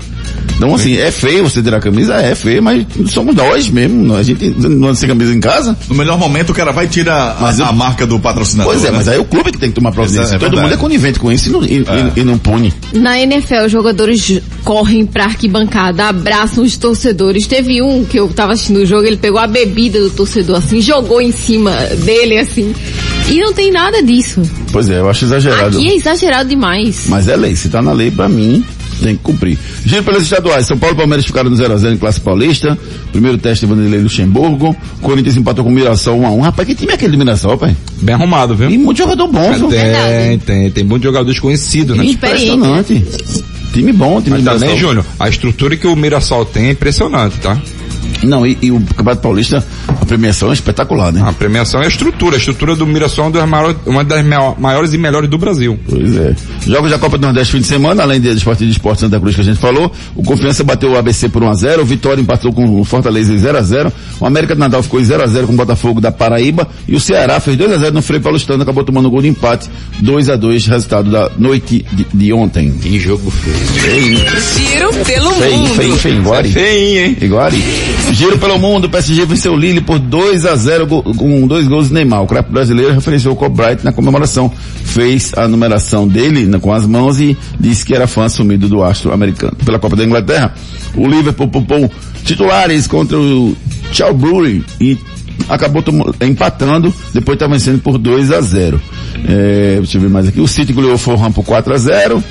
Então 0.57 0.75
assim, 0.75 0.97
é 0.97 1.11
feio 1.11 1.45
você 1.45 1.63
tirar 1.63 1.77
a 1.79 1.81
camisa, 1.81 2.15
é 2.15 2.35
feio, 2.35 2.63
mas 2.63 2.85
somos 3.09 3.35
nós 3.35 3.69
mesmo, 3.69 4.15
a 4.15 4.23
gente 4.23 4.49
não 4.59 4.89
anda 4.89 4.95
sem 4.95 5.09
camisa 5.09 5.33
em 5.35 5.41
casa. 5.41 5.77
No 5.89 5.95
melhor 5.95 6.19
momento 6.19 6.51
o 6.51 6.55
cara 6.55 6.73
vai 6.73 6.87
tirar 6.87 7.37
a, 7.41 7.69
a 7.69 7.73
marca 7.73 8.07
do 8.07 8.19
patrocinador. 8.19 8.73
Pois 8.73 8.85
é, 8.85 8.91
né? 8.91 8.97
mas 8.99 9.09
aí 9.09 9.17
é 9.17 9.21
o 9.21 9.25
clube 9.25 9.53
que 9.53 9.59
tem 9.59 9.69
que 9.69 9.75
tomar 9.75 9.93
providência. 9.93 10.37
É 10.37 10.39
Todo 10.39 10.51
verdade. 10.51 10.63
mundo 10.63 10.75
é 10.75 10.77
conivente 10.77 11.19
com 11.19 11.31
isso 11.31 11.49
e 11.49 11.53
não, 11.53 11.63
e, 11.65 11.79
e- 12.17 12.21
e 12.21 12.25
não 12.25 12.39
pune. 12.39 12.73
Na 12.93 13.19
NFL, 13.21 13.67
os 13.67 13.73
jogadores 13.73 14.41
correm 14.65 15.05
pra 15.05 15.25
arquibancada, 15.25 16.05
abraçam 16.09 16.65
os 16.65 16.77
torcedores. 16.77 17.47
Teve 17.47 17.83
um 17.83 18.05
que 18.05 18.19
eu 18.19 18.29
tava 18.29 18.53
assistindo 18.53 18.79
o 18.79 18.87
jogo, 18.87 19.07
ele 19.07 19.17
pegou 19.19 19.39
a 19.41 19.47
bebida 19.47 20.01
do 20.01 20.11
torcedor 20.11 20.57
assim, 20.57 20.81
jogou 20.81 21.21
em 21.21 21.33
cima 21.33 21.73
dele 22.05 22.39
assim. 22.39 22.75
E 23.29 23.41
não 23.41 23.53
tem 23.53 23.71
nada 23.71 24.03
disso. 24.03 24.41
Pois 24.73 24.89
é, 24.89 25.01
eu 25.01 25.09
acho 25.11 25.25
exagerado. 25.25 25.77
Aqui 25.79 25.89
é 25.91 25.97
exagerado 25.97 26.49
demais. 26.49 27.07
Mas 27.09 27.29
é 27.29 27.37
lei, 27.37 27.55
se 27.57 27.69
tá 27.69 27.83
na 27.83 27.93
lei, 27.93 28.11
pra 28.11 28.29
mim, 28.29 28.65
tem 29.01 29.17
que 29.17 29.23
cumprir. 29.23 29.59
Giro 29.85 30.03
pelas 30.03 30.23
estaduais, 30.23 30.67
São 30.67 30.79
Paulo 30.79 30.95
e 30.95 30.99
Palmeiras 30.99 31.27
ficaram 31.27 31.51
no 31.51 31.57
0x0 31.57 31.95
em 31.95 31.97
classe 31.97 32.21
paulista. 32.21 32.79
Primeiro 33.13 33.39
teste 33.39 33.67
Vanderlei 33.67 34.01
Luxemburgo. 34.01 34.77
Corinthians 35.01 35.37
empatou 35.37 35.65
com 35.65 35.71
o 35.71 35.73
Mirassol 35.73 36.19
1x1. 36.21 36.41
Rapaz, 36.41 36.69
que 36.69 36.75
time 36.75 36.93
é 36.93 36.95
aquele 36.95 37.13
do 37.13 37.19
Mirassol, 37.19 37.57
pai? 37.59 37.77
Bem 38.03 38.15
arrumado, 38.15 38.55
viu? 38.55 38.71
E 38.71 38.79
muito 38.79 38.99
jogador 38.99 39.29
bom, 39.29 39.53
viu? 39.53 39.69
Tem, 39.69 40.39
tem, 40.39 40.71
tem 40.71 40.85
muitos 40.85 41.05
jogadores 41.05 41.39
conhecidos, 41.39 41.97
né? 41.97 42.05
Impressionante. 42.05 43.05
Time 43.73 43.93
bom, 43.93 44.21
time 44.23 44.37
Mas 44.37 44.45
bom. 44.45 44.53
também, 44.53 44.79
Júnior, 44.79 45.05
a 45.19 45.29
estrutura 45.29 45.77
que 45.77 45.87
o 45.87 45.95
Mirassol 45.95 46.45
tem 46.47 46.67
é 46.67 46.71
impressionante, 46.71 47.37
tá? 47.39 47.61
Não, 48.23 48.47
e, 48.47 48.57
e 48.63 48.71
o 48.71 48.81
Campeonato 48.81 49.21
Paulista, 49.21 49.65
a 49.89 50.05
premiação 50.05 50.51
é 50.51 50.53
espetacular, 50.53 51.13
né? 51.13 51.23
A 51.27 51.33
premiação 51.33 51.81
é 51.83 51.85
a 51.85 51.89
estrutura. 51.89 52.37
A 52.37 52.39
estrutura 52.39 52.75
do 52.77 52.87
Mirassol 52.87 53.25
é 53.27 53.29
uma 53.29 53.33
das 53.33 53.49
maiores, 53.49 53.77
uma 53.87 54.05
das 54.05 54.25
maior- 54.27 54.61
maiores 54.61 54.93
e 54.95 54.99
melhores 54.99 55.29
do 55.31 55.39
Brasil. 55.39 55.79
Pois 55.89 56.17
é. 56.17 56.35
Jogos 56.67 56.91
da 56.91 56.99
Copa 56.99 57.17
do 57.19 57.23
Nordeste 57.27 57.53
fim 57.53 57.61
de 57.61 57.67
semana, 57.67 58.03
além 58.03 58.21
de 58.21 58.29
esporte 58.31 58.65
de 58.65 58.71
esporte 58.73 59.01
Santa 59.01 59.19
Cruz 59.21 59.35
que 59.35 59.41
a 59.41 59.45
gente 59.45 59.59
falou, 59.59 59.91
o 60.15 60.23
Confiança 60.23 60.65
bateu 60.65 60.93
o 60.93 60.97
ABC 60.97 61.29
por 61.29 61.43
1x0, 61.43 61.81
o 61.81 61.85
Vitória 61.85 62.21
empatou 62.21 62.53
com 62.53 62.81
o 62.81 62.85
Fortaleza 62.85 63.33
em 63.33 63.37
0x0, 63.37 63.93
o 64.21 64.27
América 64.27 64.55
do 64.55 64.59
Natal 64.59 64.83
ficou 64.83 65.01
em 65.01 65.05
0x0 65.05 65.47
com 65.47 65.53
o 65.53 65.57
Botafogo 65.57 66.01
da 66.01 66.11
Paraíba, 66.11 66.69
e 66.89 66.95
o 66.97 67.01
Ceará 67.01 67.39
fez 67.41 67.57
2x0 67.57 67.93
no 67.93 68.03
Frei 68.03 68.21
Paulistano, 68.21 68.63
acabou 68.63 68.83
tomando 68.85 69.11
gol 69.11 69.23
de 69.23 69.29
empate, 69.29 69.69
2x2, 70.03 70.67
resultado 70.69 71.11
da 71.11 71.31
noite 71.39 71.85
de, 71.93 72.07
de 72.13 72.33
ontem. 72.33 72.71
Que 72.73 72.99
jogo 72.99 73.31
feio. 73.31 73.57
Feio, 73.57 74.19
Giro 74.71 75.05
pelo 75.05 75.31
feio, 75.33 75.57
mundo. 75.59 75.75
feio, 75.75 75.97
feio, 75.97 76.17
Iguari. 76.19 76.53
Feinho, 76.53 77.01
hein? 77.07 77.17
Iguari. 77.21 77.65
Giro 78.13 78.39
pelo 78.39 78.59
mundo, 78.59 78.85
o 78.87 78.91
PSG 78.91 79.25
venceu 79.25 79.53
o 79.53 79.57
Lille 79.57 79.76
por 79.81 79.99
2 79.99 80.47
a 80.47 80.57
0 80.57 80.87
go- 80.87 81.03
com 81.03 81.47
dois 81.47 81.67
gols 81.69 81.89
de 81.89 81.95
Neymar. 81.95 82.23
O 82.23 82.27
craque 82.27 82.51
brasileiro 82.53 82.93
referenciou 82.93 83.37
o 83.41 83.49
Bryant 83.49 83.79
na 83.83 83.93
comemoração. 83.93 84.51
Fez 84.85 85.33
a 85.37 85.47
numeração 85.49 86.07
dele 86.09 86.47
né, 86.47 86.59
com 86.59 86.73
as 86.73 86.87
mãos 86.87 87.21
e 87.21 87.37
disse 87.59 87.85
que 87.85 87.95
era 87.95 88.07
fã 88.07 88.25
assumido 88.25 88.69
do 88.69 88.83
astro 88.83 89.13
americano. 89.13 89.57
Pela 89.65 89.79
Copa 89.79 89.97
da 89.97 90.05
Inglaterra, 90.05 90.55
o 90.95 91.07
Liverpool 91.07 91.49
poupou 91.49 91.91
titulares 92.25 92.87
contra 92.87 93.19
o 93.19 93.57
Chalbury 93.93 94.65
e 94.81 94.99
acabou 95.49 95.83
empatando, 96.21 96.93
depois 97.13 97.37
está 97.37 97.47
vencendo 97.47 97.81
por 97.81 97.99
2 97.99 98.33
a 98.33 98.41
0 98.41 98.81
é, 99.29 99.77
Deixa 99.79 99.97
eu 99.99 100.01
ver 100.03 100.11
mais 100.11 100.27
aqui. 100.29 100.41
O 100.41 100.49
City 100.49 100.73
goleou 100.73 100.95
o 100.95 100.99
Fulham 100.99 101.31
por 101.33 101.45
4 101.45 101.75
a 101.75 101.79
0 101.79 102.25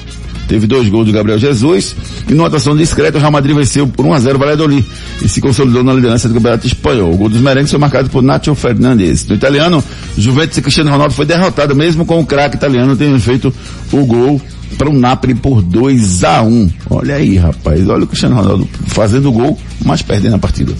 Teve 0.48 0.68
dois 0.68 0.88
gols 0.90 1.08
do 1.08 1.12
Gabriel 1.12 1.38
Jesus. 1.40 1.96
E 2.30 2.34
numa 2.34 2.48
atuação 2.48 2.76
discreta, 2.76 3.18
o 3.18 3.22
Real 3.22 3.32
Madrid 3.32 3.56
venceu 3.56 3.88
por 3.88 4.06
1x0 4.06 4.36
o 4.36 4.40
Valladolid 4.40 4.86
e 5.22 5.28
se 5.28 5.42
consolidou 5.42 5.84
na 5.84 5.94
liderança 5.94 6.28
do 6.28 6.36
Campeonato 6.36 6.68
Espanhol. 6.68 7.14
O 7.14 7.18
gol 7.18 7.30
dos 7.30 7.42
merengues 7.42 7.72
foi 7.72 7.80
marcado 7.80 8.10
por 8.10 8.22
Nacho 8.22 8.54
Fernandes. 8.56 9.26
No 9.28 9.36
italiano, 9.36 9.84
Juventus 10.18 10.58
e 10.58 10.62
Cristiano 10.62 10.92
Ronaldo 10.92 11.14
foi 11.14 11.26
derrotado, 11.26 11.76
mesmo 11.76 12.06
com 12.06 12.20
o 12.20 12.26
craque 12.26 12.56
italiano 12.56 12.96
tendo 12.96 13.20
feito 13.20 13.54
o 13.92 14.06
gol 14.06 14.42
para 14.78 14.90
o 14.90 14.94
Napoli 14.94 15.36
por 15.36 15.62
2 15.62 16.24
a 16.24 16.42
1 16.42 16.70
Olha 16.90 17.16
aí, 17.16 17.38
rapaz. 17.38 17.88
Olha 17.88 18.04
o 18.04 18.08
Cristiano 18.08 18.36
Ronaldo 18.36 18.68
fazendo 18.88 19.30
o 19.30 19.32
gol, 19.32 19.60
mas 19.84 20.02
perdendo 20.02 20.36
a 20.36 20.40
partida. 20.40 20.74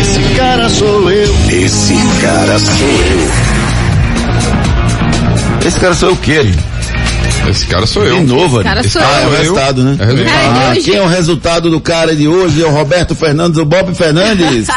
Esse 0.00 0.34
cara 0.36 0.68
sou 0.68 1.10
eu. 1.10 1.34
Esse 1.50 1.94
cara 2.20 2.58
sou 2.58 2.88
eu. 2.88 3.50
Esse 5.66 5.78
cara 5.78 5.94
sou 5.94 6.08
eu 6.08 6.14
o 6.14 6.18
quê? 6.18 6.46
Esse 7.48 7.66
cara 7.66 7.86
sou 7.86 8.04
eu. 8.04 8.16
De 8.20 8.26
novo, 8.26 8.56
Esse 8.60 8.64
cara 8.64 8.82
sou 8.88 9.02
cara 9.02 9.20
é 9.20 9.24
eu. 9.24 9.28
o 9.28 9.32
resultado, 9.36 9.82
né? 9.82 9.96
É 9.98 10.04
resultado. 10.04 10.36
Ah, 10.56 10.64
É, 10.64 10.70
hoje. 10.70 10.80
quem 10.82 10.94
é 10.96 11.02
o 11.02 11.06
resultado 11.06 11.70
do 11.70 11.80
cara 11.80 12.14
de 12.14 12.28
hoje? 12.28 12.62
É 12.62 12.66
o 12.66 12.70
Roberto 12.70 13.14
Fernandes, 13.14 13.58
o 13.58 13.64
Bob 13.64 13.94
Fernandes. 13.94 14.68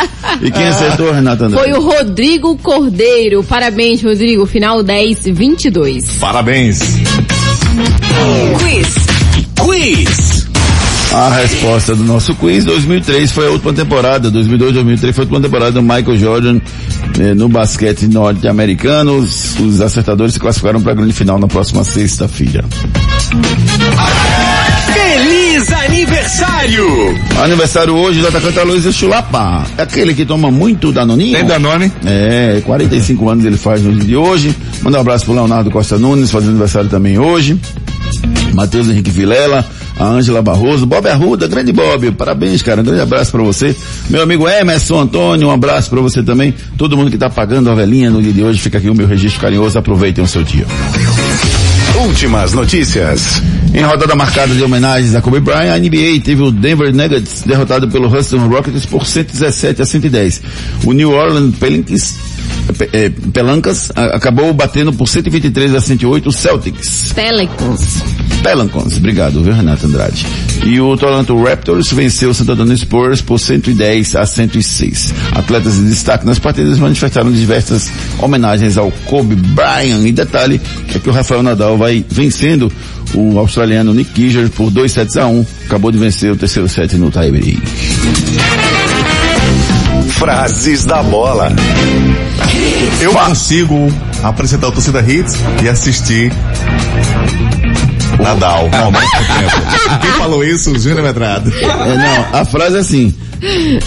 E 0.42 0.50
quem 0.50 0.68
acertou, 0.68 1.12
Renato 1.12 1.44
André? 1.46 1.60
Foi 1.60 1.72
o 1.74 1.82
Rodrigo 1.82 2.58
Cordeiro. 2.58 3.44
Parabéns, 3.44 4.02
Rodrigo. 4.02 4.46
Final 4.46 4.82
10, 4.82 5.20
22. 5.26 6.18
Parabéns. 6.20 6.80
Quiz. 8.60 8.88
Quiz. 9.64 10.43
A 11.14 11.30
resposta 11.30 11.96
do 11.96 12.04
nosso 12.04 12.34
quiz 12.34 12.66
2003 12.66 13.32
foi 13.32 13.46
a 13.46 13.52
última 13.52 13.72
temporada, 13.72 14.32
2002, 14.32 14.74
2003 14.74 15.16
foi 15.16 15.22
a 15.22 15.26
última 15.26 15.42
temporada 15.42 15.72
do 15.74 15.84
Michael 15.84 16.18
Jordan 16.18 16.60
eh, 17.20 17.36
no 17.36 17.48
basquete 17.48 18.08
norte-americano. 18.08 19.18
Os, 19.18 19.60
os 19.60 19.80
acertadores 19.80 20.34
se 20.34 20.40
classificaram 20.40 20.82
para 20.82 20.94
a 20.94 20.96
grande 20.96 21.14
final 21.14 21.38
na 21.38 21.48
próxima 21.48 21.84
sexta-feira. 21.84 22.66
Feliz 24.92 25.72
aniversário! 25.72 26.88
Aniversário 27.44 27.94
hoje 27.94 28.20
do 28.20 28.30
atacante 28.30 28.58
Aloysio 28.58 28.92
Chulapa. 28.92 29.68
É 29.78 29.84
aquele 29.84 30.16
que 30.16 30.26
toma 30.26 30.50
muito 30.50 30.92
danoninho. 30.92 31.38
Tem 31.38 31.46
Danone? 31.46 31.92
É, 32.04 32.60
45 32.66 33.30
anos 33.30 33.46
ele 33.46 33.58
faz 33.58 33.84
no 33.84 33.92
dia 33.94 34.04
de 34.04 34.16
hoje. 34.16 34.56
Manda 34.82 34.98
um 34.98 35.02
abraço 35.02 35.26
pro 35.26 35.36
Leonardo 35.36 35.70
Costa 35.70 36.00
Nunes, 36.00 36.32
fazendo 36.32 36.50
aniversário 36.50 36.90
também 36.90 37.20
hoje. 37.20 37.60
Matheus 38.54 38.88
Henrique 38.88 39.12
Vilela, 39.12 39.66
a 39.98 40.06
Ângela 40.06 40.42
Barroso, 40.42 40.86
Bob 40.86 41.08
Arruda, 41.08 41.48
grande 41.48 41.72
Bob, 41.72 42.12
parabéns, 42.12 42.62
cara, 42.62 42.82
um 42.82 42.84
grande 42.84 43.02
abraço 43.02 43.32
pra 43.32 43.42
você. 43.44 43.76
Meu 44.10 44.24
amigo 44.24 44.48
Emerson 44.48 45.02
Antônio, 45.02 45.48
um 45.48 45.52
abraço 45.52 45.90
pra 45.90 46.02
você 46.02 46.24
também. 46.24 46.54
Todo 46.78 46.98
mundo 46.98 47.12
que 47.12 47.18
tá 47.18 47.30
pagando 47.30 47.70
a 47.70 47.76
velhinha 47.76 48.10
no 48.10 48.22
dia 48.22 48.34
de 48.34 48.44
hoje, 48.44 48.60
fica 48.60 48.78
aqui 48.78 48.90
o 48.90 48.96
meu 48.96 49.08
registro 49.08 49.40
carinhoso, 49.42 49.78
aproveitem 49.78 50.24
o 50.24 50.28
seu 50.28 50.44
dia. 50.44 50.66
Últimas 52.08 52.54
notícias. 52.54 53.42
Em 53.74 53.82
rodada 53.82 54.16
marcada 54.16 54.54
de 54.54 54.64
homenagens 54.64 55.16
a 55.16 55.22
Kobe 55.22 55.40
Bryant, 55.40 55.74
a 55.76 55.80
NBA 55.80 56.20
teve 56.24 56.42
o 56.42 56.52
Denver 56.52 56.94
Nuggets 56.94 57.44
derrotado 57.46 57.88
pelo 57.88 58.14
Houston 58.14 58.48
Rockets 58.48 58.86
por 58.86 59.06
117 59.06 59.82
a 59.82 59.86
110. 59.86 60.42
O 60.86 60.92
New 60.92 61.12
Orleans 61.12 61.56
Pelicans, 61.58 62.16
eh, 62.92 63.12
Pelancas 63.32 63.92
a- 63.96 64.16
acabou 64.18 64.52
batendo 64.54 64.92
por 64.94 65.08
123 65.08 65.74
a 65.76 65.82
108 65.82 66.30
o 66.30 66.32
Celtics. 66.32 67.14
Pelicans. 67.16 68.04
Pelicans, 68.44 68.98
obrigado, 68.98 69.42
viu, 69.42 69.54
Renato 69.54 69.88
Andrade. 69.88 70.28
E 70.66 70.80
o 70.80 70.98
Toronto 70.98 71.42
Raptors 71.42 71.92
venceu 71.94 72.30
o 72.30 72.34
San 72.34 72.44
Antonio 72.44 72.78
Spurs 72.78 73.22
por 73.22 73.40
110 73.40 74.18
a 74.18 74.26
106. 74.26 75.14
Atletas 75.32 75.76
de 75.76 75.86
destaque 75.86 76.26
nas 76.26 76.40
partidas 76.40 76.78
manifestaram 76.78 77.32
diversas 77.32 77.90
homenagens 78.20 78.78
ao 78.78 78.92
Kobe 79.06 79.36
Bryant. 79.36 80.06
E 80.06 80.12
detalhe 80.12 80.60
é 80.94 81.00
que 81.00 81.10
o 81.10 81.14
Rafael 81.14 81.42
Nadal 81.42 81.78
vai 81.78 82.06
vencendo 82.08 82.72
o 83.14 83.40
australiano 83.40 83.94
Nick 83.94 84.12
Kyrgios 84.12 84.50
por 84.50 84.70
2 84.70 84.92
sets 84.92 85.16
a 85.16 85.26
1. 85.26 85.46
Acabou 85.66 85.90
de 85.90 85.98
vencer 85.98 86.32
o 86.32 86.36
terceiro 86.36 86.68
set 86.68 86.98
no 86.98 87.10
tiebreak. 87.10 87.62
Frases 90.10 90.84
da 90.84 91.02
bola. 91.02 91.50
Eu 93.00 93.14
consigo 93.14 93.92
apresentar 94.22 94.68
o 94.68 94.72
Torcida 94.72 95.02
Hits 95.02 95.38
e 95.64 95.70
assistir 95.70 96.32
Nadal. 98.22 98.70
Não, 98.70 98.92
mesmo 98.92 99.10
tempo. 99.10 100.00
Quem 100.02 100.12
falou 100.12 100.44
isso? 100.44 100.78
Júnior 100.80 101.04
Medrado. 101.04 101.52
É, 101.52 101.98
não, 101.98 102.40
a 102.40 102.46
frase 102.46 102.78
é 102.78 102.80
assim. 102.80 103.16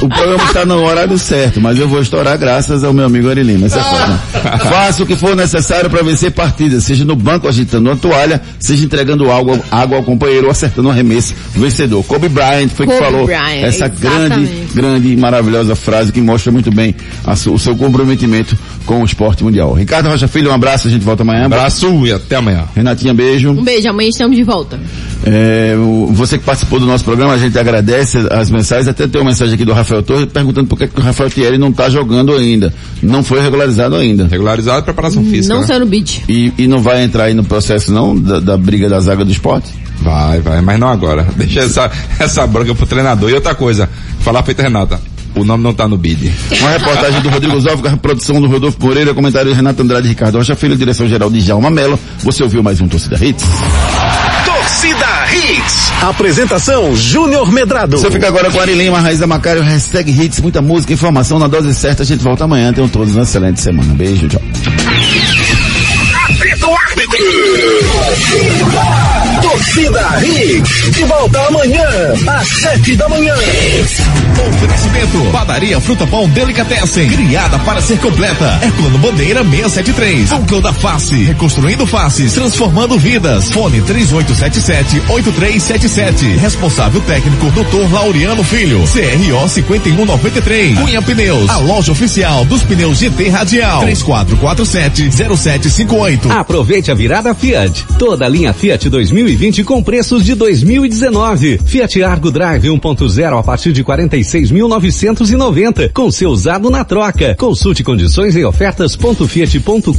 O 0.03 0.09
programa 0.09 0.45
está 0.45 0.65
no 0.65 0.83
horário 0.85 1.19
certo, 1.19 1.61
mas 1.61 1.79
eu 1.79 1.89
vou 1.89 2.01
estourar 2.01 2.37
graças 2.39 2.85
ao 2.85 2.93
meu 2.93 3.05
amigo 3.07 3.29
Ari 3.31 3.43
Lima. 3.43 3.67
Essa 3.67 3.79
é 3.79 3.83
forma. 3.83 4.19
Faça 4.71 5.03
o 5.03 5.07
que 5.07 5.17
for 5.17 5.35
necessário 5.35 5.89
para 5.89 6.03
vencer 6.03 6.31
partidas, 6.33 6.85
seja 6.85 7.05
no 7.05 7.17
banco 7.17 7.49
agitando 7.49 7.89
uma 7.89 7.97
toalha, 7.97 8.41
seja 8.59 8.85
entregando 8.85 9.31
água, 9.31 9.59
água 9.71 9.97
ao 9.99 10.03
companheiro 10.03 10.47
ou 10.47 10.51
acertando 10.51 10.89
um 10.89 10.91
arremesso 10.91 11.35
vencedor. 11.55 12.03
Kobe 12.05 12.29
Bryant 12.29 12.69
foi 12.69 12.87
que 12.87 12.93
Kobe 12.93 13.05
falou 13.05 13.27
Bryant, 13.27 13.65
essa 13.65 13.89
grande, 13.89 14.43
exatamente. 14.43 14.75
grande 14.75 15.13
e 15.13 15.17
maravilhosa 15.17 15.75
frase 15.75 16.13
que 16.13 16.21
mostra 16.21 16.53
muito 16.53 16.71
bem 16.71 16.95
a 17.25 17.35
su- 17.35 17.53
o 17.53 17.59
seu 17.59 17.75
comprometimento 17.77 18.57
com 18.85 19.03
o 19.03 19.05
esporte 19.05 19.43
mundial. 19.43 19.73
Ricardo 19.75 20.09
Rocha 20.09 20.29
Filho, 20.29 20.51
um 20.51 20.55
abraço, 20.55 20.87
a 20.89 20.91
gente 20.91 21.03
volta 21.05 21.23
amanhã. 21.23 21.47
Abraço 21.47 22.07
e 22.07 22.13
até 22.13 22.37
amanhã. 22.37 22.65
Renatinha, 22.75 23.15
beijo. 23.15 23.51
Um 23.51 23.65
beijo, 23.65 23.89
amanhã 23.89 24.09
estamos 24.11 24.37
de 24.37 24.43
volta. 24.43 24.79
É, 25.27 25.75
o- 25.77 26.07
você 26.13 26.39
que 26.39 26.45
participou 26.45 26.79
do 26.79 26.87
nosso 26.87 27.03
programa, 27.05 27.33
a 27.33 27.39
gente 27.39 27.59
agradece 27.59 28.17
as 28.31 28.49
mensagens. 28.49 28.87
Até 28.87 29.09
tem 29.09 29.21
uma 29.21 29.31
mensagem 29.31 29.55
aqui 29.55 29.65
do 29.65 29.73
Rafael 29.73 30.03
Torres 30.03 30.27
perguntando 30.27 30.69
por 30.69 30.79
que, 30.79 30.87
que 30.87 31.01
o 31.01 31.03
Rafael 31.03 31.29
Thierry 31.29 31.59
não 31.59 31.71
está 31.71 31.91
jogando 31.91 32.33
ainda. 32.33 32.73
Não 33.03 33.25
foi 33.25 33.41
regularizado 33.41 33.97
ainda. 33.97 34.29
Regularizado 34.29 34.85
preparação 34.85 35.25
física. 35.25 35.53
Não 35.53 35.63
né? 35.63 35.67
saiu 35.67 35.81
no 35.81 35.87
beat. 35.87 36.23
E, 36.29 36.53
e 36.57 36.69
não 36.69 36.81
vai 36.81 37.03
entrar 37.03 37.25
aí 37.25 37.35
no 37.35 37.43
processo 37.43 37.93
não, 37.93 38.17
da, 38.17 38.39
da 38.39 38.57
briga 38.57 38.89
da 38.89 39.01
zaga 39.01 39.25
do 39.25 39.33
esporte? 39.33 39.73
Vai, 40.01 40.41
vai, 40.41 40.61
mas 40.61 40.79
não 40.79 40.89
agora. 40.89 41.27
Deixa 41.37 41.61
essa, 41.61 41.91
essa 42.21 42.47
bronca 42.47 42.73
pro 42.75 42.87
treinador. 42.87 43.29
E 43.31 43.35
outra 43.35 43.55
coisa, 43.55 43.89
falar 44.21 44.45
feita 44.45 44.63
Renata, 44.63 45.01
o 45.35 45.45
nome 45.45 45.65
não 45.65 45.75
tá 45.75 45.89
no 45.89 45.99
bid. 45.99 46.33
Uma 46.61 46.71
reportagem 46.71 47.21
do 47.21 47.29
Rodrigo 47.29 47.61
Zóvico, 47.61 47.89
a 47.89 47.97
produção 47.97 48.41
do 48.41 48.47
Rodolfo 48.47 48.79
Moreira, 48.81 49.13
comentário 49.13 49.51
de 49.51 49.57
Renato 49.57 49.83
Andrade 49.83 50.07
e 50.07 50.11
Ricardo 50.11 50.39
Rocha 50.39 50.55
Filho, 50.55 50.77
direção 50.77 51.09
geral 51.09 51.29
de 51.31 51.43
Djalma 51.43 51.71
Mello. 51.71 51.99
Você 52.21 52.43
ouviu 52.43 52.63
mais 52.63 52.81
um 52.81 52.87
Torcida 52.89 53.17
Hits? 53.23 53.45
Torcida 54.45 55.06
Hits. 55.33 55.93
Apresentação 56.03 56.95
Júnior 56.95 57.51
Medrado. 57.53 57.99
Você 57.99 58.11
fica 58.11 58.29
agora 58.29 58.51
com 58.51 58.59
a 58.59 58.63
Ari 58.63 58.75
Lima, 58.75 59.01
Raiz 59.01 59.19
da 59.19 59.27
Macário, 59.27 59.63
hashtag 59.63 60.11
Hits, 60.11 60.41
muita 60.41 60.61
música, 60.63 60.93
informação 60.93 61.39
na 61.39 61.49
dose 61.49 61.75
certa. 61.75 62.03
A 62.03 62.07
gente 62.07 62.23
volta 62.23 62.45
amanhã. 62.45 62.73
Tenham 62.73 62.89
todos 62.89 63.15
uma 63.15 63.23
excelente 63.23 63.61
semana. 63.61 63.95
Beijo, 63.95 64.29
tchau. 64.29 64.43
Torcida 69.43 70.23
Hits. 70.25 70.91
De 70.93 71.05
volta 71.05 71.39
amanhã, 71.47 71.85
às 72.27 72.49
sete 72.49 72.97
da 72.97 73.07
manhã. 73.09 73.35
Oferecimento. 74.49 75.31
Padaria 75.33 75.81
Fruta 75.81 76.07
Pão 76.07 76.29
Delicatessen. 76.29 77.09
Criada 77.09 77.59
para 77.61 77.81
ser 77.81 77.99
completa. 77.99 78.59
Econo 78.63 78.99
Bandeira 78.99 79.43
673. 79.43 80.31
Núcleo 80.31 80.61
da 80.61 80.73
Face. 80.73 81.15
Reconstruindo 81.25 81.85
faces. 81.87 82.33
Transformando 82.35 82.97
vidas. 82.99 83.51
Fone 83.51 83.81
3877-8377. 83.83 86.37
Responsável 86.39 87.01
técnico 87.03 87.51
Dr. 87.51 87.93
Laureano 87.93 88.45
Filho. 88.45 88.85
CRO 88.85 89.49
5193. 89.49 90.79
Cunha 90.79 91.03
Pneus. 91.03 91.51
A 91.51 91.59
loja 91.59 91.91
oficial 91.93 92.45
dos 92.45 92.63
pneus 92.63 92.99
GT 92.99 93.29
Radial. 93.31 93.83
3447-0758. 93.87 96.31
Aproveite 96.31 96.91
a 96.91 96.95
virada 96.95 97.35
Fiat. 97.35 97.85
Toda 97.99 98.27
a 98.27 98.29
linha 98.29 98.53
Fiat 98.53 98.89
2020 99.27 99.65
com 99.65 99.83
preços 99.83 100.25
de 100.25 100.37
2019. 100.37 101.59
Fiat 101.67 102.01
Argo 102.01 102.31
Drive 102.31 102.69
1.0 102.69 103.39
a 103.39 103.43
partir 103.43 103.73
de 103.73 103.83
46.990 103.83 105.91
com 105.93 106.13
seu 106.13 106.31
usado 106.31 106.71
na 106.71 106.85
troca. 106.85 107.35
Consulte 107.35 107.83
condições 107.83 108.37
em 108.37 108.45
ofertas.fiat.com.br. 108.45 109.91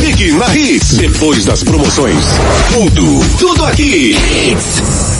Fique 0.00 0.32
na 0.32 0.56
Hits. 0.56 0.96
Depois 0.96 1.44
das 1.44 1.62
promoções. 1.62 2.24
Tudo, 2.72 3.20
tudo 3.38 3.64
aqui. 3.64 4.16
Hits. 4.16 5.17